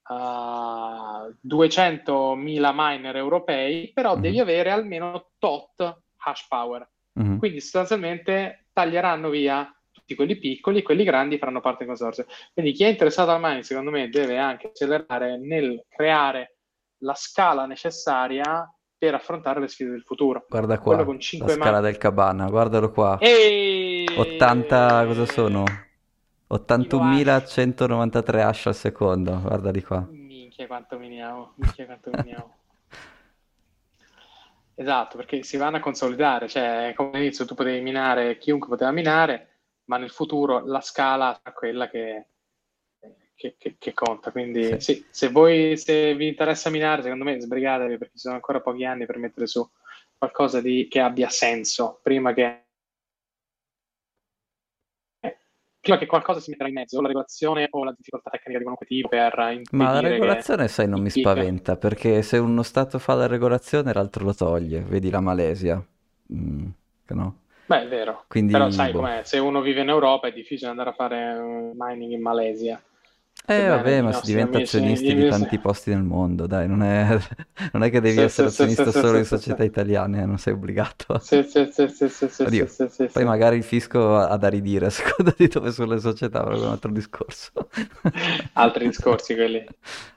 uh, 0.08 1.34
200.000 1.40 2.72
miner 2.74 3.16
europei, 3.16 3.92
però 3.94 4.14
Mhm. 4.14 4.20
devi 4.20 4.40
avere 4.40 4.70
almeno 4.70 5.30
tot 5.38 6.02
hash 6.18 6.46
power. 6.48 6.86
Mhm. 7.16 7.38
Quindi 7.38 7.60
sostanzialmente 7.60 8.66
taglieranno 8.72 9.28
via 9.30 9.70
tutti 9.90 10.14
quelli 10.14 10.36
piccoli 10.36 10.78
e 10.78 10.82
quelli 10.82 11.04
grandi 11.04 11.38
faranno 11.38 11.60
parte 11.60 11.84
del 11.84 11.88
consorzio. 11.88 12.26
Quindi 12.52 12.72
chi 12.72 12.84
è 12.84 12.88
interessato 12.88 13.30
al 13.30 13.40
mining, 13.40 13.62
secondo 13.62 13.90
me, 13.90 14.08
deve 14.08 14.38
anche 14.38 14.68
accelerare 14.68 15.38
nel 15.38 15.84
creare 15.88 16.56
la 16.98 17.14
scala 17.14 17.66
necessaria 17.66 18.70
per 18.98 19.14
affrontare 19.14 19.60
le 19.60 19.68
sfide 19.68 19.90
del 19.90 20.02
futuro. 20.02 20.44
Guarda 20.48 20.78
Quello 20.78 20.96
qua, 20.96 21.04
con 21.06 21.14
la 21.14 21.20
5 21.20 21.52
scala 21.52 21.80
del 21.80 21.98
Cabana, 21.98 22.48
guardalo 22.48 22.90
qua. 22.90 23.18
E 23.18 24.04
80, 24.16 25.06
cosa 25.06 25.26
sono? 25.26 25.64
Kilo 25.64 27.02
hash. 27.02 27.56
81.193 27.58 28.40
hash 28.40 28.66
al 28.66 28.74
secondo, 28.74 29.40
guarda 29.40 29.70
di 29.70 29.82
qua. 29.82 30.06
Minchia 30.08 30.66
quanto 30.66 30.98
miniamo, 30.98 31.54
minchia 31.56 31.86
quanto 31.86 32.10
miniamo. 32.12 32.54
Esatto, 34.78 35.16
perché 35.16 35.42
si 35.42 35.56
vanno 35.56 35.78
a 35.78 35.80
consolidare, 35.80 36.48
cioè 36.48 36.92
come 36.94 37.10
all'inizio 37.14 37.46
tu 37.46 37.54
potevi 37.54 37.80
minare, 37.80 38.36
chiunque 38.36 38.68
poteva 38.68 38.90
minare, 38.90 39.60
ma 39.84 39.96
nel 39.96 40.10
futuro 40.10 40.66
la 40.66 40.82
scala 40.82 41.32
sarà 41.42 41.56
quella 41.56 41.88
che, 41.88 42.26
che, 43.34 43.54
che- 43.56 43.76
che 43.78 43.92
conta. 43.94 44.30
Quindi 44.32 44.78
Sì. 44.78 44.94
sì, 44.94 45.06
se 45.10 45.28
voi 45.30 45.78
se 45.78 46.14
vi 46.14 46.28
interessa 46.28 46.68
minare, 46.68 47.00
secondo 47.02 47.24
me 47.24 47.40
sbrigatevi 47.40 47.96
perché 47.96 48.14
ci 48.14 48.20
sono 48.20 48.34
ancora 48.34 48.60
pochi 48.60 48.84
anni 48.84 49.06
per 49.06 49.16
mettere 49.16 49.46
su 49.46 49.66
qualcosa 50.18 50.60
di, 50.60 50.86
che 50.90 51.00
abbia 51.00 51.30
senso 51.30 51.98
prima 52.02 52.34
che 52.34 52.65
prima 55.86 55.98
che 55.98 56.06
qualcosa 56.06 56.40
si 56.40 56.50
metterà 56.50 56.68
in 56.68 56.74
mezzo, 56.74 56.98
o 56.98 57.00
la 57.00 57.06
regolazione 57.06 57.68
o 57.70 57.84
la 57.84 57.94
difficoltà 57.96 58.30
tecnica 58.30 58.58
di 58.58 58.64
qualunque 58.64 58.86
tipo 58.86 59.08
per 59.08 59.34
Ma 59.36 59.44
la 59.44 59.52
impedire 59.52 60.00
che 60.00 60.08
regolazione, 60.08 60.68
sai, 60.68 60.88
non 60.88 61.00
mi 61.00 61.10
spaventa, 61.10 61.76
perché 61.76 62.22
se 62.22 62.38
uno 62.38 62.62
Stato 62.62 62.98
fa 62.98 63.14
la 63.14 63.26
regolazione, 63.26 63.92
l'altro 63.92 64.24
lo 64.24 64.34
toglie. 64.34 64.80
Vedi 64.80 65.10
la 65.10 65.20
Malesia. 65.20 65.82
Mm, 66.32 66.66
no? 67.08 67.38
Beh, 67.66 67.82
è 67.82 67.88
vero, 67.88 68.24
Quindi, 68.28 68.52
però 68.52 68.70
sai 68.70 68.92
boh. 68.92 69.00
com'è, 69.00 69.22
se 69.24 69.38
uno 69.38 69.60
vive 69.60 69.80
in 69.82 69.88
Europa 69.88 70.28
è 70.28 70.32
difficile 70.32 70.70
andare 70.70 70.90
a 70.90 70.92
fare 70.92 71.36
eh, 71.36 71.70
mining 71.74 72.12
in 72.12 72.22
Malesia. 72.22 72.80
Eh, 73.48 73.68
Sebbene 73.68 73.68
vabbè, 73.68 74.02
ma 74.02 74.12
si 74.12 74.26
diventa 74.26 74.58
amici- 74.58 74.58
azionisti 74.58 75.14
di 75.14 75.24
miei- 75.24 75.24
tanti 75.24 75.58
posti 75.60 75.90
nel 75.90 76.02
mondo, 76.02 76.46
dai, 76.48 76.66
non 76.66 76.82
è, 76.82 77.16
non 77.72 77.82
è 77.84 77.90
che 77.90 78.00
devi 78.00 78.18
Sì, 78.18 78.22
essere 78.22 78.48
sì, 78.48 78.48
azionista 78.48 78.90
sì, 78.90 78.90
solo 78.92 79.18
in 79.18 79.24
società 79.24 79.62
italiane, 79.62 80.22
eh, 80.22 80.26
non 80.26 80.38
sei 80.38 80.52
obbligato. 80.54 81.28
Sì, 81.28 81.42
sì, 81.42 81.66
sì, 81.70 81.88
sì, 81.88 82.08
sì, 82.08 82.28
sì, 82.28 82.46
Oddio, 82.46 82.76
poi 83.10 83.24
magari 83.24 83.56
il 83.56 83.64
fisco 83.64 84.16
ha 84.16 84.36
da 84.36 84.48
ridire 84.48 84.86
a 84.86 84.90
seconda 84.90 85.34
di 85.36 85.48
dove 85.48 85.72
sono 85.72 85.94
le 85.94 86.00
società, 86.00 86.42
però 86.42 86.56
è 86.56 86.58
un 86.60 86.70
altro 86.70 86.92
discorso. 86.92 87.52
Altri 88.54 88.86
discorsi 88.88 89.34
quelli. 89.34 89.64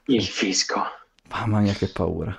Il 0.05 0.23
fisco, 0.23 0.81
Mamma 1.29 1.61
mia, 1.61 1.75
che 1.75 1.87
paura. 1.87 2.37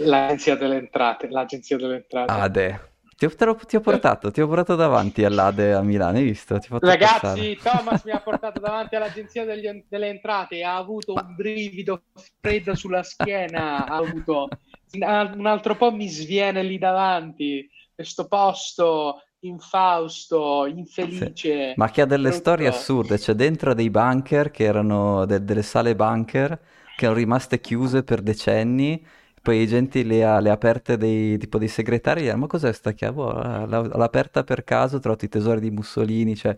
l'agenzia 0.00 0.54
delle 0.54 0.76
entrate, 0.76 1.28
l'agenzia 1.30 1.78
delle 1.78 1.96
entrate. 1.96 2.44
Ade. 2.44 2.80
Ti 3.22 3.26
ho, 3.26 3.32
l'ho- 3.46 3.54
ti 3.56 3.76
ho 3.76 3.80
portato, 3.80 4.30
ti 4.30 4.40
ho 4.40 4.46
portato 4.48 4.74
davanti 4.74 5.24
all'Ade 5.24 5.72
a 5.74 5.82
Milano, 5.82 6.18
hai 6.18 6.24
visto? 6.24 6.58
Ti 6.58 6.66
ho 6.66 6.74
fatto 6.74 6.94
passare. 6.94 7.50
Ragazzi, 7.50 7.60
Thomas 7.62 8.02
mi 8.04 8.10
ha 8.10 8.20
portato 8.20 8.58
davanti 8.58 8.96
all'agenzia 8.96 9.44
degli- 9.44 9.84
delle 9.88 10.08
entrate 10.08 10.56
e 10.56 10.62
ha 10.64 10.76
avuto 10.76 11.14
un 11.14 11.34
brivido 11.36 12.02
freddo 12.40 12.74
sulla 12.74 13.02
schiena. 13.04 13.86
Ha 13.86 13.96
avuto 13.96 14.56
un 14.94 15.46
altro 15.46 15.76
po' 15.76 15.92
mi 15.92 16.08
sviene 16.08 16.62
lì 16.64 16.78
davanti. 16.78 17.68
Questo 17.94 18.26
posto 18.26 19.22
infausto, 19.40 20.66
infelice. 20.66 21.74
Ma 21.74 21.90
che 21.90 22.02
ha 22.02 22.06
delle 22.06 22.28
brutto. 22.28 22.38
storie 22.38 22.66
assurde, 22.68 23.16
c'è 23.18 23.32
dentro 23.34 23.72
dei 23.74 23.88
bunker 23.90 24.50
che 24.50 24.64
erano 24.64 25.24
de- 25.24 25.42
delle 25.44 25.62
sale 25.62 25.94
bunker 25.96 26.60
che 26.94 27.04
erano 27.06 27.18
rimaste 27.20 27.60
chiuse 27.60 28.02
per 28.02 28.20
decenni, 28.22 29.04
poi 29.42 29.62
i 29.62 29.66
genti 29.66 30.04
le 30.04 30.24
ha, 30.24 30.40
le 30.40 30.50
ha 30.50 30.52
aperte 30.54 30.96
dei, 30.96 31.36
tipo 31.38 31.58
dei 31.58 31.68
segretari, 31.68 32.20
e 32.20 32.22
dicono, 32.24 32.40
ma 32.42 32.46
cos'è 32.46 32.72
sta 32.72 32.92
chiave? 32.92 33.14
Boh, 33.14 33.32
l'ha, 33.32 33.66
l'ha 33.66 34.04
aperta 34.04 34.44
per 34.44 34.64
caso, 34.64 34.98
trovato 35.00 35.24
i 35.24 35.28
tesori 35.28 35.60
di 35.60 35.70
Mussolini, 35.70 36.36
cioè 36.36 36.56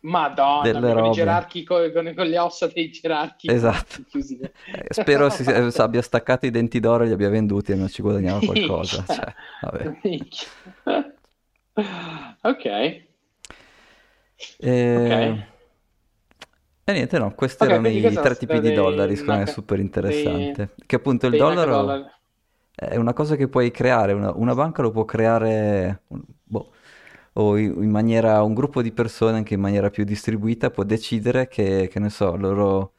Madonna, 0.00 0.72
delle 0.72 0.92
con 0.92 0.98
i 0.98 1.02
robe. 1.02 1.12
gerarchi, 1.12 1.64
co- 1.64 1.90
con, 1.92 2.12
con 2.14 2.26
le 2.26 2.38
ossa 2.38 2.68
dei 2.68 2.90
gerarchi 2.90 3.48
Esatto. 3.48 4.02
Eh, 4.68 4.92
spero 4.92 5.30
si, 5.30 5.42
eh, 5.44 5.70
abbia 5.76 6.02
staccato 6.02 6.46
i 6.46 6.50
denti 6.50 6.80
d'oro 6.80 7.04
e 7.04 7.06
li 7.06 7.12
abbia 7.12 7.28
venduti 7.28 7.72
e 7.72 7.76
non 7.76 7.88
ci 7.88 8.02
guadagnava 8.02 8.40
qualcosa. 8.40 9.04
Cioè. 9.06 9.34
Ok. 12.42 13.04
E... 14.58 14.72
Ok. 14.96 15.10
e 16.84 16.92
niente, 16.92 17.18
no, 17.18 17.34
questi 17.34 17.64
Ok, 17.64 17.70
erano 17.70 17.88
i 17.88 18.18
tre 18.20 18.36
tipi 18.36 18.60
di 18.60 18.72
dollari, 18.72 19.08
dei, 19.08 19.16
secondo 19.16 19.40
me 19.40 19.46
è 19.46 19.52
super 19.52 19.78
dei, 19.78 19.86
interessante. 19.86 20.70
Che 20.86 20.96
appunto 20.96 21.26
il 21.26 21.32
dei 21.32 21.40
dollaro 21.40 21.82
NH-dollari. 21.84 22.04
È 22.76 22.96
una 22.96 23.12
cosa 23.14 23.36
che 23.36 23.48
puoi 23.48 23.70
creare, 23.72 24.12
una, 24.12 24.32
una 24.34 24.54
banca 24.54 24.82
lo 24.82 24.90
può 24.92 25.04
creare, 25.06 26.02
boh, 26.08 26.72
o 27.34 27.56
in 27.58 27.90
maniera, 27.90 28.42
un 28.42 28.54
gruppo 28.54 28.82
di 28.82 28.92
persone 28.92 29.36
anche 29.38 29.54
in 29.54 29.60
maniera 29.60 29.90
più 29.90 30.04
distribuita 30.04 30.70
può 30.70 30.84
decidere 30.84 31.48
che, 31.48 31.88
che 31.90 31.98
ne 31.98 32.10
so, 32.10 32.36
loro 32.36 32.94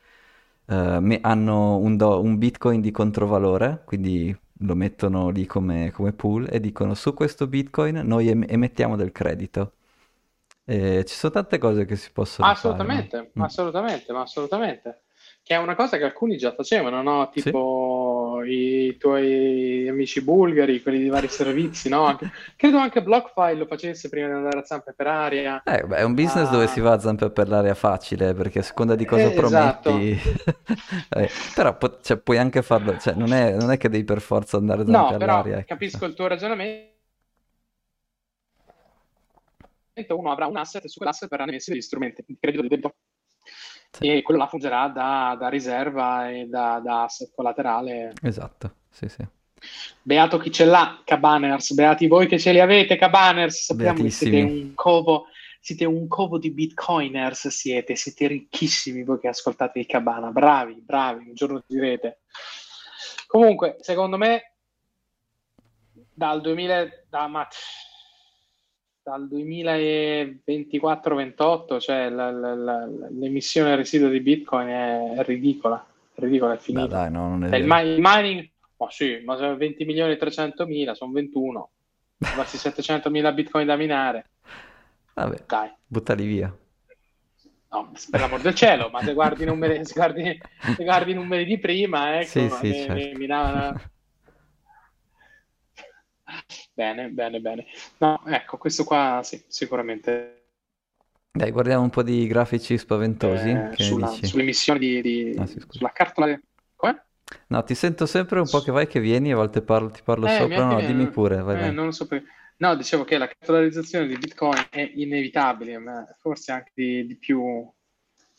eh, 0.67 0.99
me- 1.01 1.19
hanno 1.21 1.77
un, 1.77 1.97
do- 1.97 2.21
un 2.21 2.37
Bitcoin 2.37 2.81
di 2.81 2.91
controvalore, 2.91 3.83
quindi 3.85 4.35
lo 4.61 4.75
mettono 4.75 5.29
lì 5.29 5.45
come, 5.45 5.91
come 5.91 6.13
pool 6.13 6.47
e 6.51 6.59
dicono 6.59 6.93
su 6.95 7.13
questo 7.13 7.47
Bitcoin 7.47 7.97
noi 8.05 8.29
em- 8.29 8.45
emettiamo 8.47 8.95
del 8.95 9.11
credito. 9.11 9.73
E 10.65 11.05
ci 11.05 11.15
sono 11.15 11.33
tante 11.33 11.57
cose 11.59 11.85
che 11.85 11.95
si 11.95 12.11
possono 12.11 12.53
fare? 12.53 13.09
Assolutamente, 13.09 13.33
Mm. 13.39 13.47
assolutamente, 13.47 14.13
ma 14.13 14.21
assolutamente. 14.21 15.03
Che 15.43 15.55
è 15.55 15.57
una 15.57 15.75
cosa 15.75 15.97
che 15.97 16.03
alcuni 16.03 16.37
già 16.37 16.53
facevano, 16.53 17.01
no? 17.01 17.29
Sì? 17.35 17.57
I 18.43 18.97
tuoi 18.97 19.87
amici 19.87 20.21
bulgari, 20.23 20.81
quelli 20.81 20.99
di 20.99 21.09
vari 21.09 21.27
servizi, 21.29 21.89
no? 21.89 22.03
Anche- 22.05 22.27
credo 22.55 22.77
anche 22.77 23.01
BlockFi 23.03 23.55
lo 23.57 23.65
facesse 23.65 24.09
prima 24.09 24.27
di 24.27 24.33
andare 24.33 24.59
a 24.59 24.65
zampe 24.65 24.93
per 24.93 25.07
aria. 25.07 25.63
Eh, 25.63 25.83
beh, 25.85 25.97
è 25.97 26.03
un 26.03 26.13
business 26.13 26.47
dove 26.49 26.67
si 26.67 26.79
Ah, 26.79 26.79
va 26.79 26.93
a 26.93 26.99
zampe 26.99 27.29
per 27.29 27.49
l'aria 27.49 27.73
facile, 27.75 28.33
perché 28.33 28.59
a 28.59 28.61
seconda 28.63 28.95
di 28.95 29.03
cosa 29.05 29.31
eh, 29.31 29.39
esatto. 29.39 30.11
prometti... 30.11 30.17
Eh, 31.09 31.29
però 31.53 31.77
po- 31.77 31.99
cioè, 32.01 32.17
puoi 32.17 32.37
anche 32.37 32.61
farlo, 32.61 32.97
cioè, 32.97 33.13
non 33.15 33.33
è, 33.33 33.53
non 33.55 33.71
è 33.71 33.77
che 33.77 33.89
devi 33.89 34.03
per 34.03 34.21
forza 34.21 34.57
andare 34.57 34.81
a 34.83 34.85
zampe 34.87 35.13
No, 35.13 35.15
però 35.17 35.35
all'aria, 35.35 35.57
ecco. 35.59 35.67
capisco 35.67 36.05
il 36.05 36.13
tuo 36.15 36.27
ragionamento. 36.27 36.95
Uno 40.09 40.31
avrà 40.31 40.45
un 40.47 40.55
asset 40.57 40.85
e 40.85 40.87
su 40.89 40.97
quell'asset 40.97 41.27
verranno 41.29 41.49
emessi 41.51 41.71
degli 41.71 41.81
strumenti 41.81 42.23
di 42.25 42.37
credito 42.39 42.61
di 42.61 42.69
debito. 42.69 42.95
Sì, 43.91 44.07
E 44.11 44.21
quello 44.21 44.41
là 44.41 44.47
fungerà 44.47 44.87
da, 44.89 45.35
da 45.39 45.49
riserva 45.49 46.29
e 46.29 46.45
da, 46.45 46.79
da 46.83 47.03
asset 47.03 47.31
collaterale. 47.33 48.13
esatto, 48.21 48.75
sì, 48.89 49.07
sì. 49.07 49.25
Beato 50.01 50.37
chi 50.37 50.51
ce 50.51 50.65
l'ha, 50.65 51.01
Cabaners, 51.03 51.73
beati 51.73 52.07
voi 52.07 52.27
che 52.27 52.39
ce 52.39 52.51
li 52.51 52.59
avete, 52.59 52.95
Cabaners. 52.95 53.65
Sappiamo 53.65 54.03
che 54.03 54.09
siete 54.09 54.41
un 54.41 54.73
covo, 54.73 55.25
siete 55.59 55.85
un 55.85 56.07
covo 56.07 56.37
di 56.37 56.51
bitcoiners, 56.51 57.47
siete, 57.49 57.95
siete 57.95 58.27
ricchissimi 58.27 59.03
voi 59.03 59.19
che 59.19 59.27
ascoltate 59.27 59.79
il 59.79 59.85
Cabana. 59.85 60.31
Bravi, 60.31 60.75
bravi, 60.81 61.27
un 61.27 61.33
giorno 61.33 61.63
direte. 61.67 62.21
Comunque, 63.27 63.77
secondo 63.81 64.17
me, 64.17 64.53
dal 66.13 66.41
2000, 66.41 66.87
da, 67.09 67.27
ma- 67.27 67.47
dal 69.07 69.25
2024-28, 69.29 71.79
cioè 71.79 72.09
la- 72.09 72.29
la- 72.29 72.55
la- 72.55 72.85
l'emissione 72.85 73.77
residua 73.77 74.09
di 74.09 74.19
Bitcoin 74.19 74.67
è, 74.67 75.23
ridicola, 75.23 75.81
è 76.13 76.19
ridicola, 76.19 76.55
è 76.55 76.57
finita. 76.57 76.97
dai, 76.97 77.11
no, 77.11 77.29
non 77.29 77.45
è 77.45 77.55
il, 77.55 77.65
mi- 77.65 77.87
il 77.87 77.99
mining, 78.01 78.49
ma 78.75 78.89
sì, 78.89 79.21
ma 79.23 79.37
sono 79.37 79.55
20 79.55 79.85
milioni 79.85 80.11
e 80.11 80.17
300 80.17 80.65
mila, 80.65 80.93
sono 80.93 81.13
21, 81.13 81.69
basti 82.35 82.57
700 82.57 83.09
mila 83.09 83.31
bitcoin 83.31 83.65
da 83.65 83.77
minare, 83.77 84.25
Vabbè, 85.13 85.45
dai, 85.47 85.71
buttali 85.87 86.25
via. 86.25 86.53
no, 87.69 87.91
per 88.09 88.19
l'amor 88.19 88.41
del 88.41 88.55
cielo, 88.55 88.89
ma 88.89 89.01
se 89.03 89.13
guardi 89.13 89.43
i 89.43 89.45
numeri, 89.45 89.85
se 89.85 89.93
guardi, 89.93 90.37
se 90.75 90.83
guardi 90.83 91.11
i 91.11 91.15
numeri 91.15 91.45
di 91.45 91.57
prima, 91.59 92.21
Sì, 92.23 92.41
ecco, 92.41 92.49
sì, 92.49 92.67
ne, 92.67 92.87
ne 92.89 92.95
certo. 92.95 93.17
minavano... 93.17 93.79
Bene, 96.77 97.09
bene, 97.09 97.39
bene. 97.41 97.65
No, 97.99 98.21
ecco, 98.27 98.57
questo 98.57 98.83
qua 98.83 99.21
sì, 99.23 99.43
sicuramente 99.47 100.35
Dai, 101.31 101.51
guardiamo 101.51 101.83
un 101.83 101.89
po' 101.89 102.01
di 102.03 102.25
grafici 102.27 102.77
spaventosi, 102.77 103.49
eh, 103.49 103.75
sulla, 103.77 104.07
sulle 104.07 104.41
emissioni 104.41 104.79
di, 104.79 105.01
di- 105.01 105.35
Ah, 105.37 105.45
sì, 105.45 105.59
sulla 105.69 105.91
cartola. 105.91 106.39
Come? 106.75 107.05
No, 107.49 107.63
ti 107.63 107.75
sento 107.75 108.05
sempre 108.05 108.39
un 108.39 108.47
po' 108.49 108.61
che 108.61 108.71
vai 108.71 108.87
che 108.87 108.99
vieni, 108.99 109.31
a 109.31 109.35
volte 109.35 109.61
parlo- 109.61 109.89
ti 109.91 110.01
parlo 110.03 110.27
Eh, 110.27 110.29
sopra, 110.29 110.65
no, 110.65 110.81
dimmi 110.81 111.07
pure, 111.09 111.41
vai, 111.41 111.55
eh, 111.55 111.59
vai. 111.59 111.71
non 111.71 111.85
lo 111.85 111.91
so 111.91 112.07
perché. 112.07 112.27
No, 112.59 112.75
dicevo 112.75 113.03
che 113.03 113.17
la 113.19 113.27
cartolarizzazione 113.27 114.07
di 114.07 114.17
Bitcoin 114.17 114.65
è 114.71 114.91
inevitabile, 114.95 115.77
ma 115.77 116.03
forse 116.19 116.51
anche 116.51 116.71
di, 116.73 117.05
di 117.05 117.15
più, 117.17 117.69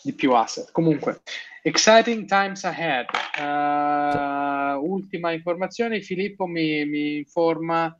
di 0.02 0.12
più 0.12 0.32
asset. 0.32 0.72
Comunque, 0.72 1.20
exciting 1.62 2.26
times 2.26 2.64
ahead. 2.64 3.06
Cioè, 4.08 4.22
Eh, 4.72 4.74
ultima 4.74 5.32
informazione, 5.32 6.00
Filippo 6.00 6.46
mi, 6.46 6.84
mi 6.84 7.16
informa 7.18 7.96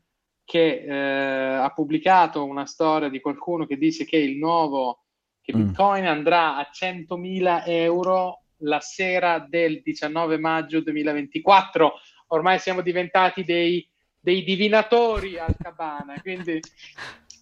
che 0.48 0.82
eh, 0.82 1.56
ha 1.56 1.68
pubblicato 1.74 2.42
una 2.42 2.64
storia 2.64 3.10
di 3.10 3.20
qualcuno 3.20 3.66
che 3.66 3.76
dice 3.76 4.06
che 4.06 4.16
il 4.16 4.38
nuovo, 4.38 5.02
che 5.42 5.54
mm, 5.54 5.60
Bitcoin 5.60 6.06
andrà 6.06 6.56
a 6.56 6.70
100.000 6.72 7.64
euro 7.66 8.44
la 8.62 8.80
sera 8.80 9.44
del 9.46 9.82
19 9.82 10.38
maggio 10.38 10.80
2024. 10.80 11.92
Ormai 12.28 12.58
siamo 12.60 12.80
diventati 12.80 13.44
dei, 13.44 13.86
dei 14.18 14.42
divinatori 14.42 15.38
al 15.38 15.54
cabana, 15.54 16.18
quindi, 16.22 16.60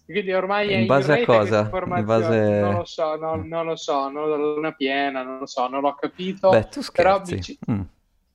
quindi 0.05 0.33
ormai 0.33 0.71
è 0.71 0.73
in 0.73 0.81
in 0.81 0.87
base 0.87 1.11
a 1.13 1.15
rete 1.15 1.25
questa 1.27 1.43
cosa? 1.43 1.59
In 1.59 1.63
informazione. 1.63 2.59
Non 2.59 2.71
lo 2.71 2.77
base... 2.79 2.91
so, 2.91 3.15
non, 3.15 3.47
non 3.47 3.65
lo 3.67 3.75
so, 3.77 4.09
non 4.09 4.23
ho 4.23 4.27
la 4.27 4.35
luna 4.35 4.73
piena, 4.73 5.23
non 5.23 5.37
lo 5.37 5.45
so, 5.45 5.65
non 5.69 5.79
l'ho 5.79 5.95
Beh, 5.97 6.07
capito, 6.09 6.49
tu 6.69 6.81
però 6.91 7.19
mi 7.19 7.25
scherzi. 7.25 7.57
Mm. 7.71 7.81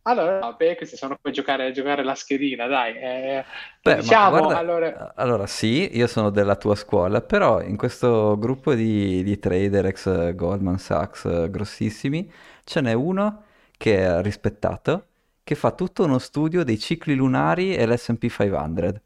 Allora, 0.03 0.41
no, 0.41 0.55
beh, 0.57 0.77
questi 0.77 0.97
sono 0.97 1.17
come 1.21 1.33
giocare, 1.35 1.71
giocare 1.73 2.03
la 2.03 2.15
schedina, 2.15 2.67
dai. 2.67 2.97
eh, 2.97 3.45
Beh, 3.85 4.03
diciamo, 4.03 4.29
guarda, 4.29 4.59
allora, 4.59 5.13
allora 5.17 5.47
sì, 5.49 5.97
io 5.97 6.07
sono 6.07 6.31
della 6.31 6.55
tua 6.55 6.77
scuola, 6.77 7.21
però 7.21 7.61
in 7.61 7.77
questo 7.77 8.39
gruppo 8.39 8.75
di, 8.75 9.25
di 9.25 9.39
trader 9.41 9.87
ex 9.87 10.35
Goldman 10.35 10.79
Sachs 10.79 11.25
eh, 11.25 11.51
grossissimi, 11.51 12.31
ce 12.63 12.81
n'è 12.81 12.93
uno 12.93 13.45
che 13.77 13.99
è 13.99 14.23
rispettato, 14.23 15.09
che 15.43 15.57
fa 15.57 15.73
tutto 15.73 16.05
uno 16.05 16.19
studio 16.21 16.63
dei 16.63 16.79
cicli 16.79 17.15
lunari 17.17 17.75
e 17.75 17.85
l'S&P 17.87 18.29
500. 18.29 19.01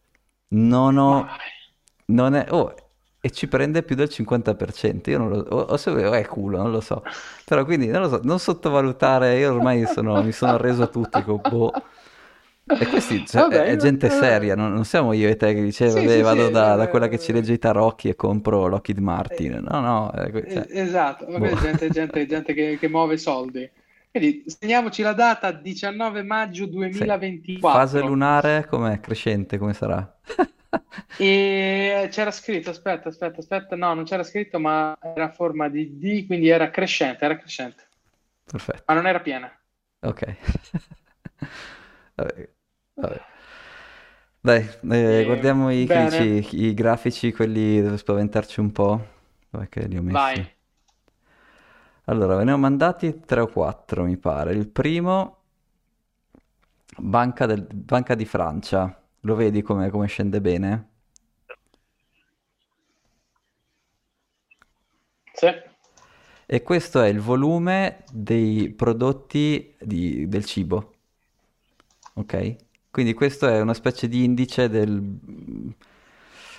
Non 0.49 0.99
ho... 0.99 1.27
Non 2.07 2.35
è... 2.35 2.47
Oh, 2.51 2.75
e 3.27 3.31
ci 3.33 3.49
prende 3.49 3.83
più 3.83 3.97
del 3.97 4.09
50%. 4.09 5.11
Io 5.11 5.19
non 5.19 5.29
lo... 5.31 5.39
O, 5.51 5.59
o 5.61 5.77
se 5.77 5.93
è 5.93 6.27
culo, 6.27 6.59
non 6.59 6.71
lo 6.71 6.81
so. 6.81 7.03
Però 7.45 7.65
quindi, 7.65 7.89
non 7.89 8.03
lo 8.03 8.09
so, 8.09 8.21
non 8.23 8.39
sottovalutare, 8.39 9.37
io 9.39 9.53
ormai 9.53 9.85
sono- 9.87 10.23
mi 10.23 10.33
sono 10.33 10.55
arreso 10.55 10.83
a 10.85 10.87
tutti, 10.87 11.23
con 11.23 11.41
boh. 11.45 11.73
E 12.79 12.87
questi 12.89 13.25
cioè, 13.27 13.43
è, 13.43 13.49
Vabbè, 13.49 13.65
è 13.65 13.77
gente 13.77 14.07
eh, 14.07 14.11
seria, 14.11 14.55
non, 14.55 14.73
non 14.73 14.85
siamo 14.85 15.13
io 15.13 15.29
e 15.29 15.37
te 15.37 15.55
che 15.55 15.63
dice, 15.63 15.89
sì, 15.89 16.09
sì, 16.09 16.21
vado 16.21 16.47
sì, 16.47 16.51
da, 16.51 16.75
da 16.77 16.89
quella 16.89 17.09
che 17.09 17.19
ci 17.19 17.31
eh, 17.31 17.35
legge 17.35 17.53
i 17.53 17.59
tarocchi 17.59 18.09
e 18.09 18.15
compro 18.17 18.67
Lockheed 18.67 18.99
Martin. 18.99 19.53
eh, 19.55 19.61
No, 19.61 19.81
no, 19.81 20.11
è 20.11 20.31
que- 20.31 20.47
cioè, 20.49 20.67
eh, 20.69 20.81
esatto, 20.83 21.27
boh. 21.27 21.55
gente, 21.57 21.91
gente, 21.91 22.27
gente 22.27 22.55
che, 22.55 22.77
che 22.79 22.89
muove 22.89 23.17
soldi. 23.19 23.69
Quindi 24.11 24.45
segniamoci 24.47 25.03
la 25.03 25.13
data 25.13 25.53
19 25.53 26.23
maggio 26.23 26.65
Sì. 26.65 26.71
2024. 26.71 27.81
Fase 27.81 28.01
lunare 28.01 28.67
com'è? 28.69 29.01
Crescente, 29.01 29.59
come 29.59 29.73
sarà? 29.75 30.19
E 31.19 32.09
c'era 32.11 32.31
scritto, 32.31 32.71
aspetta, 32.71 33.09
aspetta, 33.09 33.41
aspetta, 33.41 33.75
no, 33.77 33.95
non 33.95 34.05
c'era 34.05 34.23
scritto, 34.23 34.59
ma 34.59 34.97
era 35.01 35.25
a 35.27 35.33
forma 35.33 35.69
di 35.69 35.97
D, 35.99 36.27
quindi 36.27 36.49
era 36.49 36.71
crescente, 36.71 37.25
era 37.25 37.39
crescente, 37.39 37.89
Perfetto. 38.47 38.87
ma 38.87 38.95
non 38.95 39.07
era 39.07 39.21
piena. 39.21 39.51
Ok. 40.03 40.23
Vabbè, 42.17 42.49
vabbè. 43.01 43.27
Dai, 44.41 44.65
eh, 44.93 45.23
guardiamo 45.25 45.71
i, 45.73 45.89
dici, 45.91 46.23
i 46.53 46.73
grafici, 46.75 47.33
quelli 47.33 47.83
dove 47.83 47.97
spaventarci 47.99 48.61
un 48.61 48.71
po'. 48.71 49.05
Dov'è 49.51 49.69
che 49.69 49.87
li 49.89 49.97
ho 49.99 50.03
messi? 50.03 50.35
vai. 50.35 50.55
Allora, 52.05 52.37
ve 52.37 52.45
ne 52.45 52.53
ho 52.53 52.57
mandati 52.57 53.21
tre 53.27 53.41
o 53.41 53.49
quattro, 53.49 54.05
mi 54.05 54.17
pare. 54.17 54.55
Il 54.55 54.69
primo, 54.69 55.39
Banca, 56.99 57.47
del- 57.47 57.67
Banca 57.73 58.15
di 58.15 58.25
Francia. 58.25 59.01
Lo 59.27 59.35
vedi 59.35 59.61
come, 59.61 59.91
come 59.91 60.07
scende 60.07 60.41
bene? 60.41 60.89
Sì. 65.35 65.47
E 66.49 66.63
questo 66.63 67.03
è 67.03 67.09
il 67.09 67.21
volume 67.21 68.05
dei 68.13 68.71
prodotti 68.71 69.75
di- 69.79 70.27
del 70.29 70.45
cibo. 70.45 70.95
Ok? 72.15 72.57
Quindi 72.91 73.13
questo 73.15 73.47
è 73.47 73.61
una 73.61 73.75
specie 73.75 74.09
di 74.09 74.25
indice 74.25 74.69
del, 74.69 75.03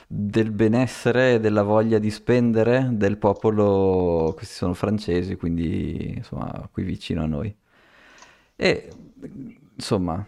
del 0.07 0.51
benessere 0.51 1.35
e 1.35 1.39
della 1.39 1.63
voglia 1.63 1.99
di 1.99 2.09
spendere 2.11 2.89
del 2.93 3.17
popolo, 3.17 4.33
questi 4.35 4.53
sono 4.55 4.73
francesi, 4.73 5.35
quindi 5.35 6.13
insomma 6.17 6.67
qui 6.71 6.83
vicino 6.83 7.23
a 7.23 7.25
noi. 7.25 7.55
E 8.55 8.89
insomma, 9.75 10.25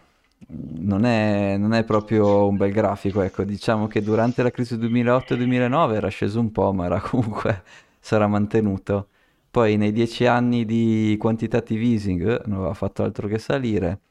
non 0.52 1.06
è, 1.06 1.58
non 1.58 1.74
è 1.74 1.84
proprio 1.84 2.48
un 2.48 2.58
bel 2.58 2.72
grafico, 2.72 3.22
ecco, 3.22 3.44
diciamo 3.44 3.88
che 3.88 4.02
durante 4.02 4.42
la 4.44 4.52
crisi 4.52 4.78
2008-2009 4.78 5.96
era 5.96 6.08
sceso 6.10 6.40
un 6.40 6.52
po', 6.52 6.74
ma 6.74 6.86
era 6.86 7.00
comunque, 7.02 7.64
era 8.10 8.28
mantenuto. 8.28 9.10
Poi 9.52 9.78
nei 9.78 9.92
dieci 9.92 10.26
anni 10.26 10.66
di 10.66 11.16
quantitative 11.20 11.84
easing 11.84 12.22
eh, 12.28 12.42
non 12.46 12.58
aveva 12.60 12.74
fatto 12.74 13.04
altro 13.04 13.28
che 13.28 13.40
salire. 13.40 14.02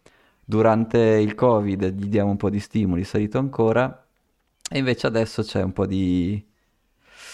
Durante 0.45 0.99
il 0.99 1.35
Covid 1.35 1.87
gli 1.95 2.07
diamo 2.09 2.31
un 2.31 2.37
po' 2.37 2.51
di 2.51 2.61
stimoli, 2.61 3.03
è 3.03 3.05
salito 3.05 3.39
ancora. 3.39 4.05
E 4.71 4.79
invece 4.79 5.07
adesso 5.07 5.43
c'è 5.43 5.63
un 5.63 5.73
po' 5.73 5.87
di... 5.87 6.45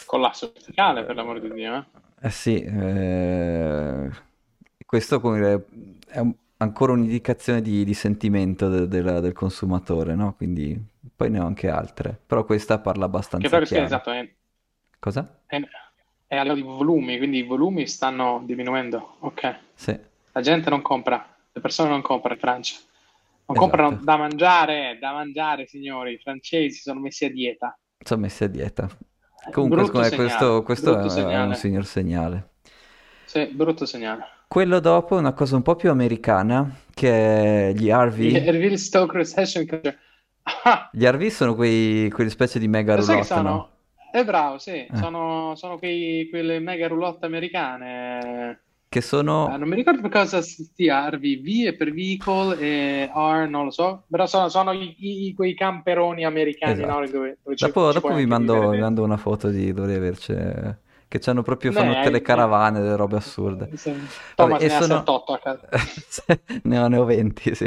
Collasso 0.07 0.52
verticale, 0.52 1.05
per 1.05 1.14
l'amor 1.16 1.40
di 1.40 1.52
Dio, 1.52 1.74
eh? 1.76 1.84
Eh 2.20 2.30
sì, 2.30 2.59
eh, 2.62 4.11
questo 4.86 5.20
come 5.20 5.66
è 6.07 6.18
un- 6.20 6.34
ancora 6.59 6.92
un'indicazione 6.92 7.61
di, 7.62 7.84
di 7.84 7.94
sentimento 7.94 8.68
de- 8.68 8.88
della- 8.88 9.20
del 9.20 9.32
consumatore, 9.32 10.14
no? 10.14 10.34
Quindi 10.34 10.80
poi 11.14 11.30
ne 11.30 11.40
ho 11.40 11.46
anche 11.46 11.68
altre, 11.68 12.18
però 12.26 12.44
questa 12.44 12.78
parla 12.80 13.05
Che 13.36 13.48
abbastanza 13.48 13.48
però 13.48 13.64
sì, 13.64 13.78
chiaro. 13.78 13.78
esatto, 13.78 14.11
è, 14.11 14.28
Cosa? 15.00 15.40
è, 15.46 15.61
è 16.26 16.36
a 16.36 16.42
livello 16.42 16.55
di 16.55 16.62
volumi, 16.62 17.16
quindi 17.18 17.38
i 17.38 17.42
volumi 17.42 17.86
stanno 17.86 18.42
diminuendo. 18.44 19.16
Ok. 19.20 19.59
Sì, 19.76 19.98
La 20.32 20.40
gente 20.40 20.70
non 20.70 20.82
compra, 20.82 21.36
le 21.52 21.61
persone 21.61 21.90
non 21.90 22.02
comprano 22.02 22.34
in 22.34 22.40
Francia. 22.40 22.76
Non 23.46 23.57
comprano 23.57 23.92
esatto. 23.92 24.02
da 24.02 24.16
mangiare, 24.16 24.98
da 24.98 25.12
mangiare, 25.12 25.66
signori. 25.66 26.14
I 26.14 26.18
francesi 26.18 26.80
sono 26.80 27.00
messi 27.00 27.24
a 27.26 27.30
dieta. 27.30 27.78
Sono 27.98 28.20
messi 28.22 28.44
a 28.44 28.48
dieta. 28.48 28.88
Eh, 29.46 29.52
Comunque, 29.52 29.84
secondo 29.84 30.07
me 30.07 30.12
questo, 30.12 30.62
questo 30.62 30.98
è 30.98 31.24
è 31.26 31.38
un 31.38 31.55
signor 31.55 31.86
segnale. 31.86 32.50
Sì, 33.24 33.46
brutto 33.52 33.84
segnale. 33.84 34.24
Quello 34.49 34.80
dopo 34.80 35.16
è 35.16 35.18
una 35.18 35.34
cosa 35.34 35.57
un 35.57 35.62
po' 35.62 35.76
più 35.76 35.90
americana, 35.90 36.74
che 36.95 37.70
è 37.70 37.72
gli 37.74 37.90
Il 38.18 38.34
RV. 38.34 38.49
Real 38.51 38.76
Stoke 38.76 39.16
Recession. 39.16 39.66
Ah, 40.64 40.90
Gli 40.90 41.05
RV 41.05 41.26
sono 41.28 41.55
quei, 41.55 42.09
quelle 42.11 42.30
specie 42.30 42.59
di 42.59 42.68
mega 42.68 42.95
roulotte, 42.95 43.40
no? 43.42 43.68
È 44.11 44.24
bravo, 44.24 44.59
sì, 44.59 44.90
Eh, 44.90 44.95
sono, 44.95 45.55
sono 45.57 45.78
quei, 45.78 46.28
quelle 46.28 46.61
mega 46.61 46.86
roulotte 46.86 47.26
americane. 47.26 48.61
che 48.88 49.01
Eh, 49.42 49.57
sono... 49.59 49.59
non 49.59 49.68
mi 49.68 49.74
ricordo 49.76 50.01
per 50.03 50.11
cosa 50.11 50.40
stia 50.42 51.09
RV, 51.09 51.66
è 51.66 51.74
per 51.76 51.92
vehicle 51.92 52.57
e 52.59 53.05
R, 53.12 53.49
non 53.49 53.64
lo 53.64 53.70
so, 53.70 54.05
però 54.09 54.26
sono, 54.26 54.49
sono 54.49 54.72
i- 54.72 54.95
i- 55.28 55.34
quei 55.34 55.55
camperoni 55.55 56.24
americani, 56.24 56.84
no? 56.84 57.05
Esatto. 57.05 57.11
Dove, 57.11 57.38
dove 57.42 57.57
ci, 57.57 57.74
Dopo, 57.74 57.92
dopo 57.92 58.14
vi 58.14 58.26
mando, 58.26 58.70
vi 58.70 58.78
mando 58.78 59.03
una 59.05 59.16
foto 59.16 59.49
di 59.51 59.72
dovrei 59.72 59.97
averci. 59.97 60.32
Che 61.09 61.18
c'hanno 61.18 61.42
proprio, 61.42 61.70
fanno 61.72 61.92
Ne 61.92 62.02
tutte 62.05 62.22
caravane, 62.22 62.80
delle 62.80 62.96
robe 62.96 63.16
assurde. 63.16 63.70
sì. 63.76 63.90
Vabbè, 63.90 64.34
Thomas 64.36 64.62
e 64.62 64.68
ne 64.68 64.74
ha 64.74 64.80
sono... 64.80 64.94
7-8 64.96 65.32
a 65.32 65.38
casa. 65.38 65.68
ne 66.64 66.78
ho, 66.78 66.88
ne 66.88 66.96
ho 66.96 67.05
20, 67.05 67.55
sì. 67.55 67.64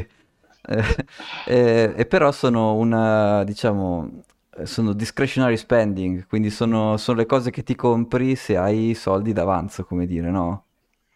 Eh, 0.69 1.05
eh, 1.45 1.93
e 1.95 2.05
però 2.05 2.31
sono 2.31 2.75
una, 2.75 3.43
diciamo, 3.45 4.23
eh, 4.57 4.65
sono 4.65 4.93
discretionary 4.93 5.55
spending, 5.57 6.27
quindi 6.27 6.49
sono, 6.49 6.97
sono 6.97 7.17
le 7.17 7.25
cose 7.25 7.51
che 7.51 7.63
ti 7.63 7.75
compri 7.75 8.35
se 8.35 8.57
hai 8.57 8.93
soldi 8.93 9.31
d'avanzo, 9.33 9.85
come 9.85 10.05
dire, 10.05 10.29
no? 10.29 10.65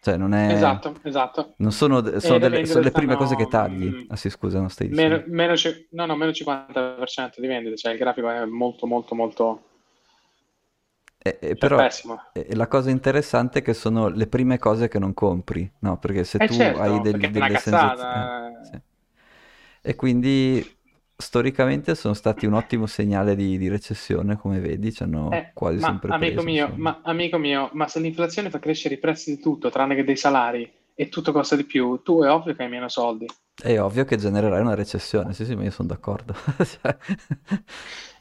Cioè, 0.00 0.16
non 0.16 0.32
è... 0.34 0.52
Esatto, 0.52 0.94
esatto. 1.02 1.54
Non 1.56 1.70
sono, 1.72 2.00
sono 2.18 2.36
E 2.36 2.40
le 2.40 2.48
delle, 2.48 2.66
sono 2.66 2.84
le 2.84 2.90
prime 2.92 3.14
cose 3.16 3.36
che 3.36 3.46
tagli. 3.46 3.86
mm, 3.86 4.08
Ah 4.08 4.16
sì, 4.16 4.30
scusa, 4.30 4.58
non 4.58 4.70
stai 4.70 4.88
meno, 4.88 5.22
dicendo. 5.22 5.26
meno, 5.26 5.56
ci- 5.56 5.86
no, 5.90 6.06
no, 6.06 6.16
meno 6.16 6.32
50% 6.32 7.40
di 7.40 7.46
vendite, 7.46 7.76
cioè 7.76 7.92
il 7.92 7.98
grafico 7.98 8.28
è 8.30 8.44
molto, 8.46 8.86
molto, 8.86 9.14
molto, 9.14 9.62
E, 11.22 11.38
e 11.40 11.56
cioè 11.72 11.88
però 11.88 11.88
e 12.32 12.54
la 12.54 12.66
cosa 12.66 12.90
interessante 12.90 13.58
è 13.60 13.62
che 13.62 13.74
sono 13.74 14.08
le 14.08 14.26
prime 14.26 14.58
cose 14.58 14.88
che 14.88 14.98
non 14.98 15.12
compri, 15.14 15.70
no? 15.80 15.98
Perché 15.98 16.24
se 16.24 16.42
Eh 16.42 16.46
tu 16.46 16.74
hai 16.76 17.00
certo, 17.00 17.00
del- 17.00 17.30
è 17.30 17.30
una 17.32 17.48
delle 17.48 17.56
sensazioni... 17.56 18.30
cazzata. 18.30 18.60
sì. 18.60 18.80
E 19.80 19.94
quindi 19.96 20.76
storicamente 21.16 21.94
sono 21.94 22.14
stati 22.14 22.46
un 22.46 22.54
ottimo 22.54 22.86
segnale 22.86 23.34
di, 23.36 23.58
di 23.58 23.68
recessione, 23.68 24.36
come 24.36 24.60
vedi, 24.60 24.92
ci 24.92 25.02
hanno 25.02 25.38
Eh, 25.38 25.52
quasi 25.52 25.80
ma 25.80 25.80
sempre 25.80 26.14
amico 26.16 26.42
preso, 26.42 26.44
mio, 26.44 26.74
ma 26.76 27.00
amico 27.02 27.38
mio, 27.38 27.70
ma 27.72 27.88
se 27.88 27.98
l'inflazione 27.98 28.50
fa 28.50 28.60
crescere 28.60 28.94
i 28.94 28.98
prezzi 28.98 29.34
di 29.34 29.42
tutto, 29.42 29.68
tranne 29.68 29.96
che 29.96 30.04
dei 30.04 30.16
salari, 30.16 30.70
e 30.94 31.08
tutto 31.08 31.32
costa 31.32 31.56
di 31.56 31.64
più, 31.64 32.02
tu 32.02 32.22
è 32.22 32.30
ovvio 32.30 32.54
che 32.54 32.62
hai 32.62 32.68
meno 32.68 32.88
soldi. 32.88 33.26
È 33.54 33.78
ovvio 33.80 34.04
che 34.04 34.16
genererai 34.16 34.60
una 34.60 34.74
recessione, 34.74 35.32
sì 35.34 35.44
sì, 35.44 35.54
ma 35.54 35.62
io 35.64 35.70
sono 35.70 35.88
d'accordo. 35.88 36.34
Cioè, 36.64 36.96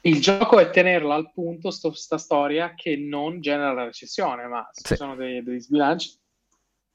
Il 0.02 0.22
gioco 0.22 0.60
è 0.60 0.70
tenerla 0.70 1.16
al 1.16 1.32
punto, 1.32 1.72
sto- 1.72 1.94
sta 1.94 2.18
storia, 2.18 2.74
che 2.76 2.96
non 2.98 3.42
genera 3.42 3.74
la 3.74 3.86
recessione, 3.86 4.48
ma 4.48 4.68
Sì, 4.72 4.94
ci 4.94 4.96
sono 4.96 5.16
dei, 5.16 5.42
degli 5.44 5.60
sbilanci, 5.60 6.20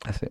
eh 0.09 0.12
sì. 0.12 0.26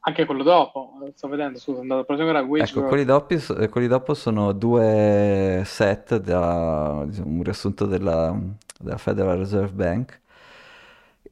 anche 0.00 0.24
quello 0.24 0.42
dopo, 0.42 0.92
sto 1.14 1.28
vedendo, 1.28 1.58
scusa, 1.58 1.78
sono 1.78 1.80
andato 1.82 2.00
a 2.00 2.04
prendere 2.04 2.38
Ecco, 2.58 2.82
quelli 2.84 3.04
dopo, 3.04 3.34
eh, 3.34 3.68
quelli 3.68 3.86
dopo 3.86 4.14
sono 4.14 4.52
due 4.52 5.62
set 5.66 6.16
da 6.18 7.04
diciamo, 7.06 7.28
un 7.28 7.42
riassunto 7.42 7.84
della, 7.86 8.34
della 8.80 8.96
Federal 8.96 9.36
Reserve 9.38 9.72
Bank. 9.72 10.20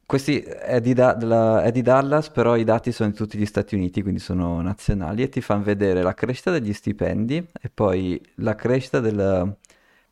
Questi 0.05 0.39
è 0.41 0.79
di, 0.81 0.93
Da- 0.93 1.13
della- 1.13 1.63
è 1.63 1.71
di 1.71 1.81
Dallas, 1.81 2.29
però 2.29 2.55
i 2.55 2.63
dati 2.63 2.91
sono 2.91 3.09
di 3.09 3.15
tutti 3.15 3.37
gli 3.39 3.45
Stati 3.45 3.73
Uniti, 3.75 4.01
quindi 4.03 4.19
sono 4.19 4.61
nazionali, 4.61 5.23
e 5.23 5.29
ti 5.29 5.41
fanno 5.41 5.63
vedere 5.63 6.03
la 6.03 6.13
crescita 6.13 6.51
degli 6.51 6.73
stipendi 6.73 7.37
e 7.59 7.69
poi 7.73 8.21
la 8.35 8.53
crescita 8.55 8.99
del 8.99 9.55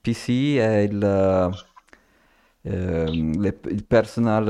PCI 0.03 0.57
è 0.57 0.77
il, 0.79 1.01
ehm, 2.63 3.39
le- 3.41 3.59
il 3.69 3.85
personal, 3.85 4.47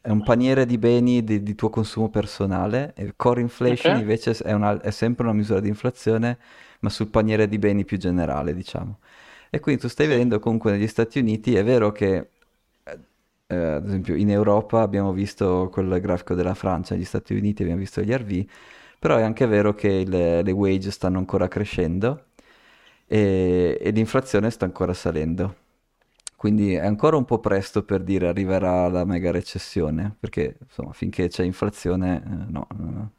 è 0.00 0.10
un 0.10 0.22
paniere 0.22 0.66
di 0.66 0.78
beni 0.78 1.24
di, 1.24 1.42
di 1.42 1.54
tuo 1.54 1.68
consumo 1.70 2.08
personale, 2.10 2.92
e 2.96 3.12
core 3.16 3.40
inflation 3.40 3.96
Ok? 3.96 3.96
invece 3.96 4.32
è, 4.42 4.52
una- 4.52 4.80
è 4.80 4.90
sempre 4.90 5.24
una 5.24 5.34
misura 5.34 5.60
di 5.60 5.68
inflazione, 5.68 6.38
ma 6.80 6.88
sul 6.90 7.08
paniere 7.08 7.48
di 7.48 7.58
beni 7.58 7.84
più 7.84 7.98
generale, 7.98 8.54
diciamo. 8.54 8.98
E 9.50 9.60
quindi 9.60 9.80
tu 9.80 9.88
stai 9.88 10.06
vedendo 10.06 10.38
comunque 10.38 10.72
negli 10.72 10.86
Stati 10.86 11.18
Uniti, 11.18 11.54
è 11.56 11.64
vero 11.64 11.90
che 11.92 12.30
eh, 12.84 12.98
eh, 13.48 13.56
ad 13.56 13.86
esempio 13.86 14.14
in 14.14 14.30
Europa 14.30 14.80
abbiamo 14.82 15.12
visto 15.12 15.68
quel 15.72 16.00
grafico 16.00 16.34
della 16.34 16.54
Francia, 16.54 16.94
negli 16.94 17.04
Stati 17.04 17.34
Uniti 17.34 17.62
abbiamo 17.62 17.80
visto 17.80 18.00
gli 18.02 18.12
RV, 18.12 18.44
però 18.98 19.16
è 19.16 19.22
anche 19.22 19.46
vero 19.46 19.74
che 19.74 20.04
le, 20.06 20.42
le 20.42 20.50
wage 20.52 20.90
stanno 20.90 21.18
ancora 21.18 21.48
crescendo 21.48 22.26
e, 23.06 23.78
e 23.80 23.90
l'inflazione 23.90 24.50
sta 24.50 24.64
ancora 24.64 24.92
salendo. 24.94 25.64
Quindi 26.36 26.74
è 26.74 26.84
ancora 26.86 27.16
un 27.16 27.24
po' 27.24 27.40
presto 27.40 27.82
per 27.84 28.02
dire 28.02 28.28
arriverà 28.28 28.88
la 28.88 29.04
mega 29.04 29.30
recessione, 29.30 30.14
perché 30.20 30.56
insomma 30.62 30.92
finché 30.92 31.28
c'è 31.28 31.44
inflazione, 31.44 32.22
eh, 32.24 32.50
no. 32.52 32.66
no. 32.76 33.10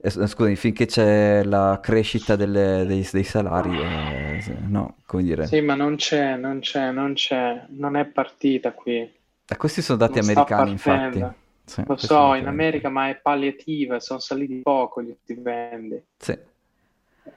Eh, 0.00 0.10
scusami, 0.10 0.54
finché 0.56 0.86
c'è 0.86 1.42
la 1.42 1.80
crescita 1.82 2.36
delle- 2.36 2.84
dei, 2.86 3.06
dei 3.12 3.24
salari, 3.24 3.80
eh, 3.80 4.40
no, 4.68 4.96
come 5.06 5.22
dire. 5.24 5.50
Sì, 5.50 5.60
ma 5.62 5.74
non 5.74 5.96
c'è, 5.96 6.36
non 6.36 6.60
c'è, 6.60 6.90
non 6.92 7.14
c'è, 7.14 7.66
non 7.70 7.96
è 7.96 8.06
partita 8.06 8.72
qui, 8.72 9.10
Eh, 9.50 9.56
questi 9.56 9.82
sono 9.82 9.98
dati 9.98 10.18
non 10.18 10.20
americani, 10.20 10.70
infatti. 10.70 11.26
Sì, 11.64 11.82
Lo 11.86 11.96
so, 11.96 12.34
in. 12.34 12.46
America, 12.46 12.88
ma 12.88 13.08
è 13.08 13.18
palliativa, 13.20 13.98
sono 13.98 14.20
saliti 14.20 14.60
poco 14.62 15.02
gli 15.02 15.12
stipendi. 15.22 16.04
Sì, 16.18 16.38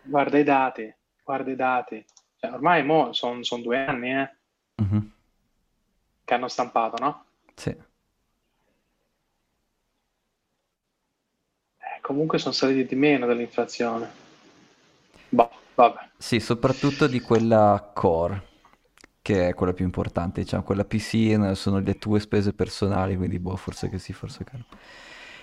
Guarda 0.01 0.37
i 0.37 0.43
dati, 0.43 0.93
guarda 1.23 1.51
i 1.51 1.55
dati. 1.55 2.05
Cioè, 2.37 2.51
ormai 2.51 2.83
sono 3.13 3.61
due 3.61 3.85
anni 3.85 4.11
eh, 4.11 4.35
mhm, 4.81 5.11
che 6.23 6.33
hanno 6.33 6.47
stampato, 6.47 6.97
no? 6.97 7.25
sì. 7.55 7.69
Eh, 7.69 7.77
comunque 12.01 12.37
sono 12.39 12.53
saliti 12.53 12.87
di 12.87 12.95
meno 12.95 13.25
dell'inflazione. 13.25 14.09
Boh, 15.29 15.49
vabbè. 15.75 16.09
Sì, 16.17 16.39
soprattutto 16.39 17.07
di 17.07 17.19
quella 17.19 17.91
core, 17.93 18.49
che 19.21 19.49
è 19.49 19.53
quella 19.53 19.73
più 19.73 19.85
importante, 19.85 20.41
diciamo, 20.41 20.63
quella 20.63 20.85
PC 20.85 21.51
sono 21.55 21.79
le 21.79 21.97
tue 21.97 22.19
spese 22.19 22.53
personali, 22.53 23.15
quindi 23.17 23.39
boh, 23.39 23.55
forse 23.55 23.89
che 23.89 23.97
sì, 23.97 24.13
forse 24.13 24.43
che 24.43 24.57
no. 24.57 24.65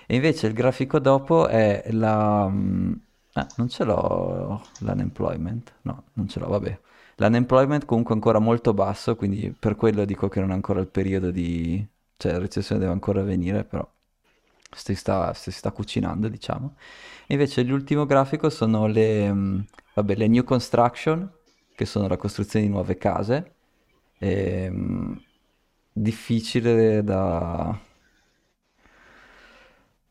E 0.07 0.15
invece 0.15 0.47
il 0.47 0.53
grafico 0.53 0.99
dopo 0.99 1.47
è 1.47 1.83
la... 1.91 2.47
mm, 2.49 2.93
Ah, 3.33 3.47
non 3.57 3.69
ce 3.69 3.83
l'ho 3.83 4.61
l'unemployment, 4.79 5.73
no, 5.83 6.05
non 6.13 6.27
ce 6.27 6.39
l'ho, 6.39 6.47
vabbè. 6.49 6.79
L'unemployment 7.17 7.85
comunque 7.85 8.13
ancora 8.15 8.39
molto 8.39 8.73
basso, 8.73 9.15
quindi 9.15 9.51
per 9.57 9.75
quello 9.75 10.03
dico 10.05 10.27
che 10.29 10.39
non 10.39 10.49
è 10.51 10.53
ancora 10.53 10.79
il 10.79 10.87
periodo 10.87 11.31
di... 11.31 11.85
cioè 12.17 12.31
la 12.33 12.39
recessione 12.39 12.79
deve 12.81 12.91
ancora 12.93 13.21
venire, 13.23 13.63
però 13.63 13.87
si 14.75 14.95
sta, 14.95 15.33
si 15.33 15.51
sta 15.51 15.71
cucinando, 15.71 16.27
diciamo. 16.27 16.75
E 17.27 17.33
invece 17.33 17.63
l'ultimo 17.63 18.05
grafico 18.05 18.49
sono 18.49 18.87
le, 18.87 19.31
mm, 19.33 19.59
vabbè, 19.95 20.15
le 20.15 20.27
new 20.27 20.43
construction, 20.43 21.29
che 21.75 21.85
sono 21.85 22.07
la 22.07 22.17
costruzione 22.17 22.65
di 22.65 22.71
nuove 22.71 22.97
case. 22.97 23.53
Ehm, 24.19 25.21
difficile 25.93 27.03
da... 27.03 27.79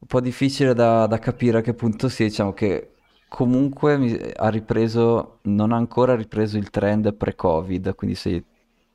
un 0.01 0.07
po' 0.07 0.21
difficile 0.21 0.75
da, 0.75 1.07
da 1.07 1.19
capire 1.19 1.59
a 1.59 1.61
che 1.61 1.75
punto 1.75 2.09
sia, 2.09 2.27
diciamo 2.27 2.53
che 2.53 2.93
comunque 3.29 3.97
mi- 3.99 4.12
ha 4.37 4.49
ripreso, 4.49 5.39
non 5.43 5.72
ha 5.72 5.76
ancora 5.76 6.14
ripreso 6.16 6.57
il 6.59 6.70
trend 6.70 7.14
pre-Covid, 7.14 7.95
quindi 7.95 8.16
se 8.16 8.45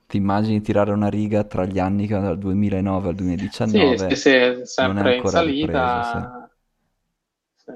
ti 0.08 0.18
immagini 0.18 0.62
tirare 0.62 0.92
una 0.92 1.10
riga 1.10 1.44
tra 1.44 1.66
gli 1.66 1.80
anni 1.80 2.08
che 2.08 2.20
dal 2.20 2.38
2009 2.38 3.10
al 3.10 3.16
Sì, 3.66 3.98
2019, 3.98 4.16
sì, 4.16 4.16
sì, 4.16 4.30
è 4.30 4.66
sempre 4.66 5.16
in 5.16 5.26
ancora 5.26 5.42
ripreso, 5.42 6.02
sì. 6.04 6.20
salita. 6.20 6.50
Sì. 7.56 7.72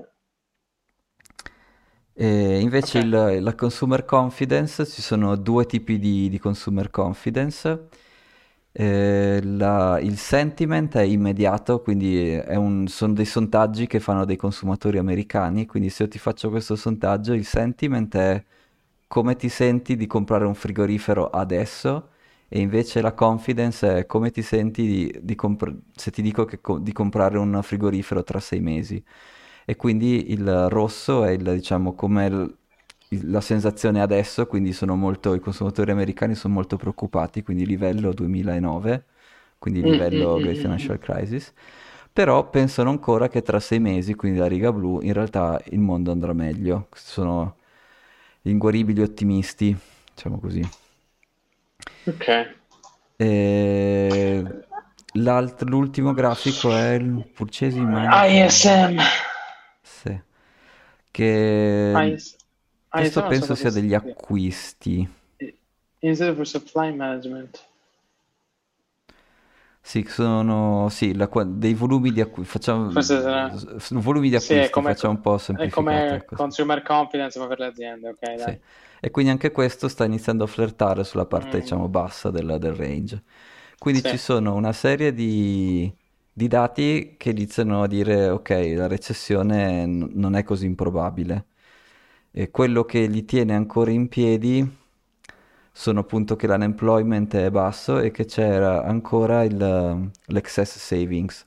E 2.19 2.59
invece 2.59 2.97
Ok. 2.97 2.97
il- 2.99 3.37
la 3.41 3.53
consumer 3.55 4.03
confidence, 4.03 4.85
ci 4.87 5.01
sono 5.03 5.35
due 5.35 5.65
tipi 5.67 5.99
di, 5.99 6.29
di 6.29 6.39
consumer 6.39 6.89
confidence. 6.89 7.87
Eh, 8.79 9.39
la- 9.43 9.99
il 9.99 10.17
sentiment 10.19 10.95
è 10.97 11.01
immediato, 11.01 11.81
quindi 11.81 12.29
è 12.33 12.53
un- 12.55 12.85
sono 12.87 13.13
dei 13.13 13.25
sondaggi 13.25 13.87
che 13.87 13.99
fanno 13.99 14.23
dei 14.23 14.35
consumatori 14.35 14.99
americani, 14.99 15.65
quindi 15.65 15.89
se 15.89 16.03
io 16.03 16.09
ti 16.09 16.19
faccio 16.19 16.49
questo 16.51 16.75
sondaggio, 16.75 17.33
il 17.33 17.43
sentiment 17.45 18.15
è 18.15 18.43
come 19.07 19.35
ti 19.35 19.49
senti 19.49 19.95
di 19.95 20.05
comprare 20.05 20.45
un 20.45 20.53
frigorifero 20.53 21.29
adesso 21.29 22.09
e 22.47 22.59
invece 22.59 23.01
la 23.01 23.13
confidence 23.13 23.97
è 23.99 24.05
come 24.05 24.29
ti 24.31 24.41
senti 24.43 24.85
di, 24.85 25.19
di 25.23 25.33
compr- 25.35 25.75
se 25.95 26.11
ti 26.11 26.21
dico 26.21 26.47
co- 26.61 26.77
di 26.79 26.91
comprare 26.93 27.37
un 27.39 27.59
frigorifero 27.63 28.23
tra 28.23 28.39
sei 28.39 28.59
mesi. 28.59 29.03
E 29.65 29.75
quindi 29.75 30.31
il 30.31 30.69
rosso 30.69 31.23
è 31.25 31.31
il, 31.31 31.43
diciamo, 31.43 31.93
come 31.93 32.57
la 33.09 33.41
sensazione 33.41 34.01
adesso, 34.01 34.45
quindi 34.47 34.73
sono 34.73 34.95
molto, 34.95 35.33
i 35.33 35.39
consumatori 35.39 35.91
americani 35.91 36.35
sono 36.35 36.53
molto 36.53 36.77
preoccupati, 36.77 37.43
quindi 37.43 37.65
livello 37.65 38.13
2009, 38.13 39.03
quindi 39.57 39.81
livello 39.81 40.35
Great 40.37 40.57
Financial 40.57 40.99
Crisis 40.99 41.53
però 42.17 42.49
pensano 42.49 42.89
ancora 42.89 43.27
che 43.27 43.43
tra 43.43 43.59
sei 43.59 43.77
mesi, 43.79 44.15
quindi 44.15 44.39
la 44.39 44.47
riga 44.47 44.71
blu, 44.71 45.01
in 45.03 45.13
realtà 45.13 45.61
il 45.65 45.77
mondo 45.77 46.11
andrà 46.11 46.33
meglio. 46.33 46.87
Sono 46.95 47.57
inguaribili 48.41 49.03
ottimisti, 49.03 49.77
diciamo 50.15 50.39
così. 50.39 50.67
Ok. 52.05 52.55
E... 53.17 54.43
l'ultimo 55.13 56.13
grafico 56.13 56.75
è 56.75 56.93
il 56.93 57.23
Purchasing 57.35 58.07
ISM. 58.25 58.99
Sì. 59.83 60.19
Che 61.11 62.17
IS... 62.93 63.15
questo 63.15 63.23
ISM 63.23 63.23
penso 63.23 63.55
sia 63.55 63.71
degli 63.71 63.93
acquisti. 63.93 65.07
Instead 66.01 66.35
for 66.35 66.45
supply 66.47 66.91
management. 66.91 67.61
Sì, 69.81 70.05
sono 70.09 70.89
sì, 70.89 71.13
la 71.15 71.29
dei 71.45 71.73
volumi 71.73 72.11
di 72.11 72.19
acquisti. 72.21 72.51
Facciamo 72.51 72.91
sarà- 73.01 73.57
volumi 74.01 74.29
di 74.29 74.35
Sì, 74.35 74.53
è 74.53 74.69
acquisti, 74.69 74.69
come, 74.69 74.95
facciamo 74.95 75.13
un 75.13 75.21
po' 75.21 75.37
è 75.51 75.67
semplificato. 75.67 75.69
come 75.69 76.23
ecco, 76.23 76.35
sì. 76.37 76.51
consumer 76.51 76.81
confidence 76.81 77.37
ma 77.39 77.47
per 77.47 77.59
le 77.59 77.65
aziende, 77.65 78.09
ok, 78.09 78.21
Sì. 78.33 78.55
E 78.99 79.11
quindi 79.11 79.31
anche 79.31 79.51
questo 79.51 79.87
sta 79.87 80.05
iniziando 80.05 80.43
a 80.43 80.47
flirtare 80.47 81.03
sulla 81.03 81.25
parte, 81.25 81.59
Mm, 81.59 81.59
diciamo, 81.59 81.87
bassa 81.87 82.29
del, 82.29 82.57
del 82.59 82.73
range. 82.73 83.23
Quindi 83.77 84.03
sì. 84.03 84.05
ci 84.05 84.17
sono 84.17 84.55
una 84.55 84.73
serie 84.73 85.13
di, 85.13 85.91
di 86.31 86.47
dati 86.47 87.15
che 87.17 87.29
iniziano 87.31 87.83
a 87.83 87.87
dire, 87.87 88.29
ok, 88.29 88.49
la 88.75 88.87
recessione 88.87 89.85
n- 89.85 90.09
non 90.13 90.35
è 90.35 90.43
così 90.43 90.65
improbabile. 90.65 91.45
E 92.39 92.51
quello 92.51 92.85
che 92.85 93.07
li 93.07 93.25
tiene 93.25 93.55
ancora 93.55 93.89
in 93.89 94.09
piedi 94.09 94.63
sono 95.71 95.99
appunto 96.01 96.35
che 96.35 96.45
l'unemployment 96.47 97.35
è 97.35 97.49
basso 97.49 97.99
e 97.99 98.11
che 98.11 98.25
c'era 98.25 98.83
ancora 98.83 99.43
il, 99.43 100.11
l'excess 100.25 100.77
savings. 100.77 101.45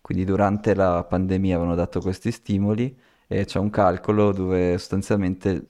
Quindi 0.00 0.24
durante 0.24 0.74
la 0.74 1.04
pandemia 1.04 1.54
avevano 1.54 1.76
dato 1.76 2.00
questi 2.00 2.32
stimoli 2.32 2.96
e 3.28 3.44
c'è 3.44 3.58
un 3.60 3.70
calcolo 3.70 4.32
dove 4.32 4.76
sostanzialmente, 4.78 5.68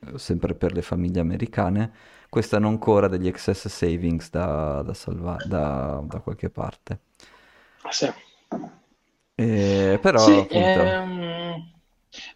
eh, 0.00 0.18
sempre 0.18 0.54
per 0.54 0.72
le 0.72 0.82
famiglie 0.82 1.20
americane, 1.20 1.92
questi 2.28 2.54
hanno 2.54 2.68
ancora 2.68 3.08
degli 3.08 3.26
excess 3.26 3.66
savings 3.68 4.30
da, 4.30 4.82
da 4.82 4.94
salvare 4.94 5.48
da, 5.48 6.02
da 6.06 6.20
qualche 6.20 6.50
parte. 6.50 7.00
Sì. 7.90 8.12
E, 9.34 9.98
però 10.00 10.24
Sì, 10.24 10.38
appunto, 10.38 10.80
ehm, 10.80 11.11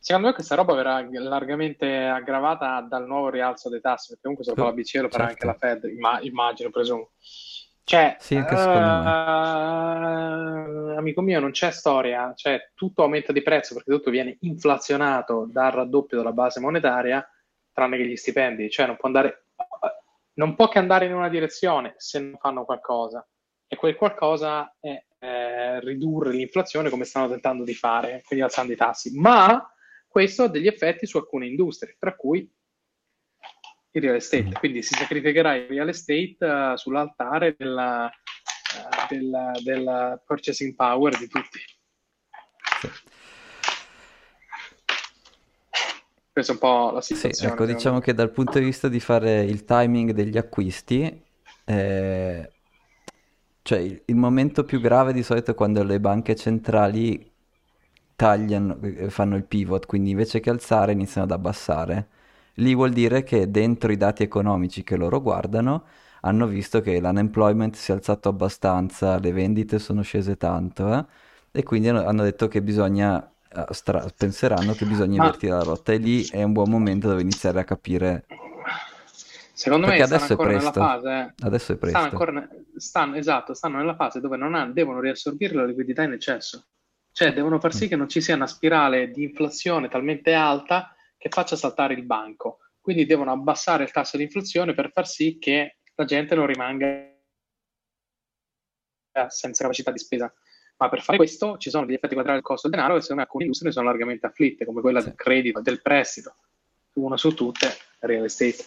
secondo 0.06 0.28
me 0.28 0.34
questa 0.34 0.54
roba 0.54 0.72
verrà 0.72 1.04
largamente 1.10 2.04
aggravata 2.04 2.80
dal 2.88 3.08
nuovo 3.08 3.28
rialzo 3.28 3.68
dei 3.68 3.80
tassi, 3.80 4.10
perché 4.10 4.22
comunque 4.22 4.44
se 4.44 4.52
lo 4.54 4.56
fa 4.56 4.68
la 4.68 4.72
BCE 4.72 5.00
lo 5.00 5.08
farà 5.08 5.24
anche 5.24 5.44
certo, 5.44 5.66
la 5.66 5.74
Fed, 5.74 5.90
imma- 5.90 6.20
immagino, 6.20 6.70
presumo. 6.70 7.10
Cioè, 7.82 8.16
sì, 8.20 8.36
anche 8.36 8.54
me. 8.54 8.62
eh, 10.92 10.96
amico 10.96 11.22
mio, 11.22 11.40
non 11.40 11.50
c'è 11.50 11.72
storia, 11.72 12.32
cioè 12.36 12.70
tutto 12.76 13.02
aumenta 13.02 13.32
di 13.32 13.42
prezzo 13.42 13.74
perché 13.74 13.90
tutto 13.90 14.10
viene 14.10 14.36
inflazionato 14.42 15.48
dal 15.50 15.72
raddoppio 15.72 16.18
della 16.18 16.30
base 16.30 16.60
monetaria, 16.60 17.28
tranne 17.72 17.96
che 17.96 18.06
gli 18.06 18.14
stipendi, 18.14 18.70
cioè 18.70 18.86
non 18.86 18.94
può 18.94 19.08
andare, 19.08 19.46
non 20.34 20.54
può 20.54 20.68
che 20.68 20.78
andare 20.78 21.06
in 21.06 21.14
una 21.14 21.28
direzione 21.28 21.94
se 21.96 22.20
non 22.20 22.38
fanno 22.38 22.64
qualcosa. 22.64 23.26
E 23.66 23.74
quel 23.74 23.96
qualcosa 23.96 24.72
è 24.78 25.04
eh, 25.18 25.80
ridurre 25.80 26.30
l'inflazione 26.30 26.90
come 26.90 27.02
stanno 27.02 27.28
tentando 27.28 27.64
di 27.64 27.74
fare, 27.74 28.22
quindi 28.24 28.44
alzando 28.44 28.72
i 28.72 28.76
tassi. 28.76 29.18
Ma 29.18 29.68
questo 30.16 30.44
ha 30.44 30.48
degli 30.48 30.66
effetti 30.66 31.04
su 31.04 31.18
alcune 31.18 31.46
industrie, 31.46 31.94
tra 31.98 32.16
cui 32.16 32.50
il 33.90 34.02
real 34.02 34.14
estate. 34.14 34.46
Mm. 34.46 34.52
Quindi 34.52 34.80
si 34.80 34.94
sacrificherà 34.94 35.56
il 35.56 35.66
real 35.66 35.90
estate 35.90 36.36
eh, 36.38 36.72
sull'altare 36.74 37.54
della, 37.58 38.08
eh, 38.08 39.14
della, 39.14 39.52
della 39.62 40.22
purchasing 40.24 40.74
power 40.74 41.18
di 41.18 41.28
tutti. 41.28 41.58
Sì. 42.80 42.88
Questa 46.32 46.52
è 46.52 46.54
un 46.54 46.60
po' 46.60 46.92
la 46.92 47.02
Sì, 47.02 47.14
situazione. 47.14 47.52
ecco, 47.52 47.64
secondo 47.64 47.72
diciamo 47.74 47.98
che 47.98 48.14
dal 48.14 48.30
punto 48.30 48.58
di 48.58 48.64
vista 48.64 48.88
di 48.88 49.00
fare 49.00 49.42
il 49.42 49.66
timing 49.66 50.12
degli 50.12 50.38
acquisti, 50.38 51.24
eh, 51.66 52.52
cioè 53.60 53.78
il, 53.80 54.02
il 54.06 54.16
momento 54.16 54.64
più 54.64 54.80
grave 54.80 55.12
di 55.12 55.22
solito 55.22 55.50
è 55.50 55.54
quando 55.54 55.84
le 55.84 56.00
banche 56.00 56.34
centrali 56.34 57.34
tagliano, 58.16 58.78
eh, 58.82 59.10
fanno 59.10 59.36
il 59.36 59.44
pivot, 59.44 59.86
quindi 59.86 60.10
invece 60.10 60.40
che 60.40 60.50
alzare 60.50 60.92
iniziano 60.92 61.26
ad 61.26 61.32
abbassare. 61.32 62.08
Lì 62.54 62.74
vuol 62.74 62.92
dire 62.92 63.22
che 63.22 63.50
dentro 63.50 63.92
i 63.92 63.96
dati 63.96 64.22
economici 64.22 64.82
che 64.82 64.96
loro 64.96 65.20
guardano 65.22 65.84
hanno 66.22 66.46
visto 66.46 66.80
che 66.80 66.98
l'unemployment 67.00 67.76
si 67.76 67.92
è 67.92 67.94
alzato 67.94 68.28
abbastanza, 68.28 69.18
le 69.18 69.32
vendite 69.32 69.78
sono 69.78 70.02
scese 70.02 70.36
tanto, 70.36 70.92
eh, 70.94 71.04
e 71.52 71.62
quindi 71.62 71.88
hanno, 71.88 72.22
detto 72.22 72.48
che 72.48 72.62
bisogna, 72.62 73.22
eh, 73.52 73.66
stra- 73.70 74.06
penseranno 74.16 74.74
che 74.74 74.86
bisogna 74.86 75.16
invertire 75.16 75.52
la 75.52 75.62
rotta 75.62 75.92
e 75.92 75.98
lì 75.98 76.26
è 76.26 76.42
un 76.42 76.52
buon 76.52 76.70
momento 76.70 77.08
dove 77.08 77.20
iniziare 77.22 77.60
a 77.60 77.64
capire, 77.64 78.26
secondo 79.52 79.86
perché 79.86 80.02
me 80.02 80.02
stanno 80.02 80.24
adesso 80.24 80.32
è 80.34 80.36
ancora 80.36 80.50
nella 80.50 80.72
presto, 80.72 80.72
fase, 80.72 81.34
adesso 81.38 81.72
è 81.72 81.76
stanno 81.80 82.06
presto. 82.06 82.06
ancora, 82.06 82.32
ne- 82.32 82.48
stanno, 82.76 83.14
esatto, 83.16 83.54
stanno 83.54 83.78
nella 83.78 83.94
fase 83.94 84.20
dove 84.20 84.36
non 84.36 84.54
ha- 84.54 84.66
devono 84.70 85.00
riassorbire 85.00 85.54
la 85.54 85.64
liquidità 85.64 86.02
in 86.02 86.12
eccesso. 86.12 86.66
Cioè 87.16 87.32
devono 87.32 87.58
far 87.58 87.72
Mm. 87.74 87.78
sì 87.78 87.88
che 87.88 87.96
non 87.96 88.10
ci 88.10 88.20
sia 88.20 88.34
una 88.34 88.46
spirale 88.46 89.10
di 89.10 89.22
inflazione 89.22 89.88
talmente 89.88 90.34
alta 90.34 90.94
che 91.16 91.30
faccia 91.30 91.56
saltare 91.56 91.94
il 91.94 92.02
banco. 92.02 92.58
Quindi 92.78 93.06
devono 93.06 93.32
abbassare 93.32 93.84
il 93.84 93.90
tasso 93.90 94.18
di 94.18 94.24
inflazione 94.24 94.74
per 94.74 94.92
far 94.92 95.08
sì 95.08 95.38
che 95.38 95.78
la 95.94 96.04
gente 96.04 96.34
non 96.34 96.44
rimanga 96.44 97.10
senza 99.28 99.62
capacità 99.62 99.90
di 99.92 99.98
spesa. 99.98 100.30
Ma 100.76 100.90
per 100.90 101.00
fare 101.00 101.16
questo 101.16 101.56
ci 101.56 101.70
sono 101.70 101.86
degli 101.86 101.94
effetti 101.94 102.12
collaterali 102.12 102.42
del 102.42 102.46
costo 102.46 102.68
del 102.68 102.76
denaro 102.76 102.96
che 102.96 103.00
secondo 103.00 103.22
me 103.22 103.26
alcune 103.26 103.44
industrie 103.44 103.72
sono 103.72 103.86
largamente 103.86 104.26
afflitte, 104.26 104.66
come 104.66 104.82
quella 104.82 105.00
del 105.00 105.14
credito, 105.14 105.62
del 105.62 105.80
prestito. 105.80 106.36
Una 106.96 107.16
su 107.16 107.32
tutte, 107.32 107.74
real 108.00 108.24
estate. 108.24 108.62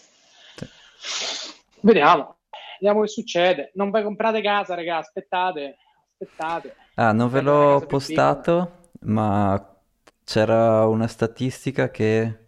sì. 0.98 1.52
Vediamo, 1.82 2.40
vediamo 2.80 3.02
che 3.02 3.10
succede. 3.10 3.70
Non 3.76 3.92
vi 3.92 4.02
comprate 4.02 4.42
casa, 4.42 4.74
raga, 4.74 4.98
aspettate, 4.98 5.78
aspettate. 6.18 6.76
Ah, 7.02 7.14
non 7.14 7.30
ve 7.30 7.42
l'ho 7.42 7.86
postato, 7.88 8.90
ma 9.02 9.58
c'era 10.24 10.86
una 10.88 11.08
statistica 11.08 11.90
che 11.90 12.48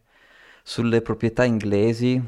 sulle 0.63 1.01
proprietà 1.01 1.43
inglesi, 1.45 2.21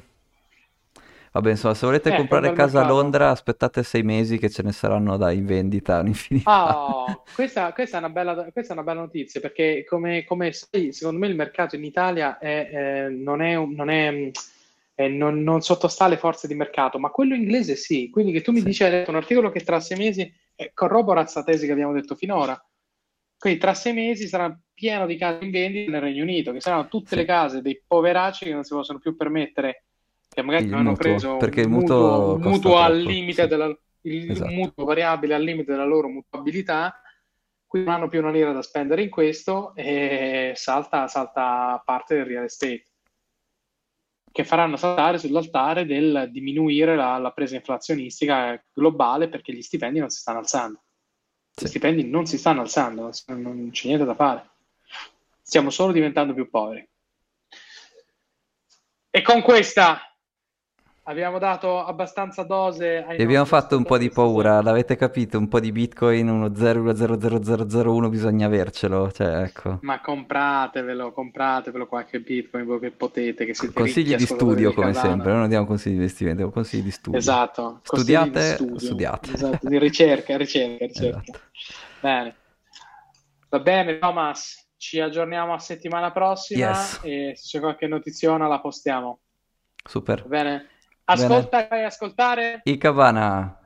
vabbè, 1.32 1.49
insomma, 1.51 1.74
se 1.74 1.86
volete 1.86 2.11
Eh, 2.11 2.13
comprare 2.13 2.51
casa 2.51 2.82
a. 2.82 2.84
Londra, 2.84 3.30
aspettate 3.30 3.84
sei 3.84 4.03
mesi 4.03 4.38
che 4.38 4.49
ce 4.49 4.63
ne 4.63 4.71
saranno 4.71 5.17
da 5.17 5.32
in 5.32 5.45
vendita 5.45 5.99
un'infinità. 5.99 6.45
Ah, 6.45 7.21
questa, 7.32 7.71
questa 7.71 7.95
è 7.97 7.99
una 7.99 8.09
bella, 8.09 8.36
questa 8.51 8.74
è 8.74 8.76
una 8.76 8.84
bella 8.84 8.99
notizia 9.01 9.39
perché, 9.39 9.86
come, 9.88 10.26
come 10.26 10.51
sai, 10.51 10.91
secondo 10.91 11.19
me 11.19 11.28
il 11.28 11.36
mercato 11.36 11.76
in 11.78 11.86
Italia 11.86 12.38
è, 12.38 13.05
eh, 13.05 13.09
non, 13.09 13.41
è, 13.41 13.55
non, 13.55 13.89
è, 13.89 14.30
eh, 14.95 15.07
non, 15.07 15.41
non 15.41 15.61
sottostà 15.61 16.03
alle 16.05 16.17
forze 16.17 16.47
di 16.47 16.53
mercato, 16.55 16.99
ma 16.99 17.09
quello 17.11 17.34
inglese 17.34 17.76
sì. 17.78 18.09
Quindi 18.09 18.34
che 18.34 18.41
tu 18.41 18.51
mi 18.51 18.61
Sì, 18.61 18.63
dici, 18.63 18.84
hai 18.84 18.91
letto 18.91 19.09
un 19.11 19.15
articolo 19.15 19.51
che 19.51 19.61
tra 19.61 19.80
sei 19.80 19.97
mesi 19.97 20.34
corrobora 20.74 21.22
questa 21.22 21.43
tesi 21.43 21.66
che 21.66 21.72
abbiamo 21.72 21.93
detto 21.93 22.16
finora. 22.16 22.59
Quindi 23.38 23.59
tra 23.59 23.74
sei 23.74 23.93
mesi 23.93 24.28
sarà 24.28 24.57
pieno 24.74 25.05
di 25.05 25.18
case 25.18 25.43
in 25.43 25.51
vendita 25.51 25.91
nel 25.91 26.01
Regno 26.01 26.24
Unito, 26.24 26.51
che 26.51 26.61
saranno 26.61 26.88
tutte 26.88 27.16
le 27.16 27.26
case 27.26 27.61
dei 27.61 27.82
poveracci 27.86 28.45
che 28.45 28.53
non 28.53 28.64
si 28.64 28.74
possono 28.74 28.99
più 28.99 29.16
permettere, 29.16 29.86
che 30.30 30.41
magari 30.41 30.66
non 30.66 30.80
hanno 30.80 30.93
preso 30.93 31.38
perché 31.38 31.61
il 31.61 31.70
mutuo, 31.70 32.36
mutuo 32.38 32.49
mutuo 32.49 32.78
al 32.78 32.97
limite 32.97 33.43
sì, 33.43 33.47
della, 33.47 33.78
il, 34.01 34.32
esatto. 34.32 34.51
mutuo 34.51 34.86
variabile 34.86 35.36
al 35.36 35.43
limite 35.43 35.72
della 35.72 35.86
loro 35.86 36.07
mutuabilità, 36.07 37.01
quindi 37.66 37.89
non 37.89 37.97
hanno 37.97 38.09
più 38.09 38.20
una 38.20 38.32
lira 38.32 38.51
da 38.51 38.61
spendere 38.61 39.03
in 39.03 39.09
questo 39.09 39.76
e 39.76 40.53
salta, 40.55 41.07
salta 41.07 41.82
parte 41.84 42.16
del 42.16 42.26
real 42.26 42.45
estate, 42.45 42.86
che 44.34 44.43
faranno 44.43 44.77
saltare 44.77 45.19
sull'altare 45.19 45.86
del 45.86 46.27
diminuire 46.31 46.95
la, 46.95 47.19
la 47.19 47.31
presa 47.31 47.55
inflazionistica 47.55 48.59
globale 48.73 49.29
perché 49.29 49.53
gli 49.53 49.61
stipendi 49.61 49.99
non 49.99 50.09
si 50.09 50.19
stanno 50.19 50.39
alzando. 50.39 50.81
Gli 51.53 51.61
Sì. 51.61 51.67
stipendi 51.67 52.09
non 52.09 52.25
si 52.25 52.39
stanno 52.39 52.61
alzando, 52.61 53.11
non 53.27 53.69
c'è 53.71 53.88
niente 53.88 54.05
da 54.05 54.15
fare. 54.15 54.49
Stiamo 55.39 55.69
solo 55.69 55.91
diventando 55.91 56.34
più 56.34 56.49
poveri. 56.49 56.89
E 59.11 59.21
con 59.21 59.43
questa 59.43 60.12
abbiamo 61.03 61.37
dato 61.39 61.83
abbastanza 61.83 62.43
dose 62.43 63.03
ai 63.05 63.17
Vi 63.17 63.23
abbiamo 63.23 63.45
fatto 63.45 63.75
un 63.75 63.83
po' 63.83 63.97
di 63.97 64.09
paura, 64.09 64.61
l'avete 64.61 64.95
capito? 64.95 65.37
Un 65.37 65.47
po' 65.47 65.59
di 65.59 65.71
Bitcoin, 65.71 66.29
uno 66.29 66.47
0,00001 66.47 68.09
bisogna 68.09 68.45
avercelo, 68.45 69.11
cioè 69.11 69.41
ecco. 69.41 69.79
Ma 69.81 69.99
compratevelo, 69.99 71.11
compratevelo 71.11 71.87
qualche 71.87 72.19
Bitcoin 72.21 72.65
voi 72.65 72.79
che 72.79 72.91
potete, 72.91 73.45
che 73.45 73.53
siete 73.53 73.73
Consigli 73.73 74.15
di 74.15 74.25
studio 74.25 74.69
di 74.69 74.75
come 74.75 74.91
Cardano. 74.91 75.15
sempre, 75.15 75.33
non 75.33 75.49
diamo 75.49 75.65
consigli 75.65 75.93
di 75.93 75.99
investimento, 75.99 76.49
consigli 76.49 76.83
di 76.83 76.91
studio. 76.91 77.19
Esatto, 77.19 77.71
di 77.73 77.79
Studiate, 77.83 78.41
studio. 78.41 78.79
studiate. 78.79 79.33
Esatto, 79.33 79.67
di 79.67 79.77
ricerca, 79.79 80.37
ricerca, 80.37 80.85
ricerca. 80.85 81.21
Esatto. 81.21 81.39
Bene. 81.99 82.35
Va 83.49 83.59
bene, 83.59 83.99
Thomas, 83.99 84.67
ci 84.77 84.99
aggiorniamo 84.99 85.53
a 85.53 85.59
settimana 85.59 86.11
prossima 86.11 86.69
Yes. 86.69 86.99
e 87.03 87.33
se 87.35 87.47
c'è 87.47 87.59
qualche 87.59 87.87
notiziona 87.87 88.47
la 88.47 88.59
postiamo. 88.59 89.19
Super. 89.85 90.21
Va 90.23 90.27
bene? 90.27 90.67
Ascolta 91.05 91.63
e 91.65 91.67
fai 91.67 91.83
ascoltare. 91.85 92.61
Icavana. 92.63 93.59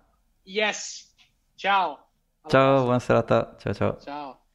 Yes. 0.43 1.13
Ciao. 1.55 1.89
Alla 2.41 2.49
Ciao, 2.49 2.61
prossima. 2.63 2.81
buona 2.83 2.99
serata. 2.99 3.55
Ciao 3.59 3.73
ciao. 3.73 3.97
Ciao. 3.99 4.46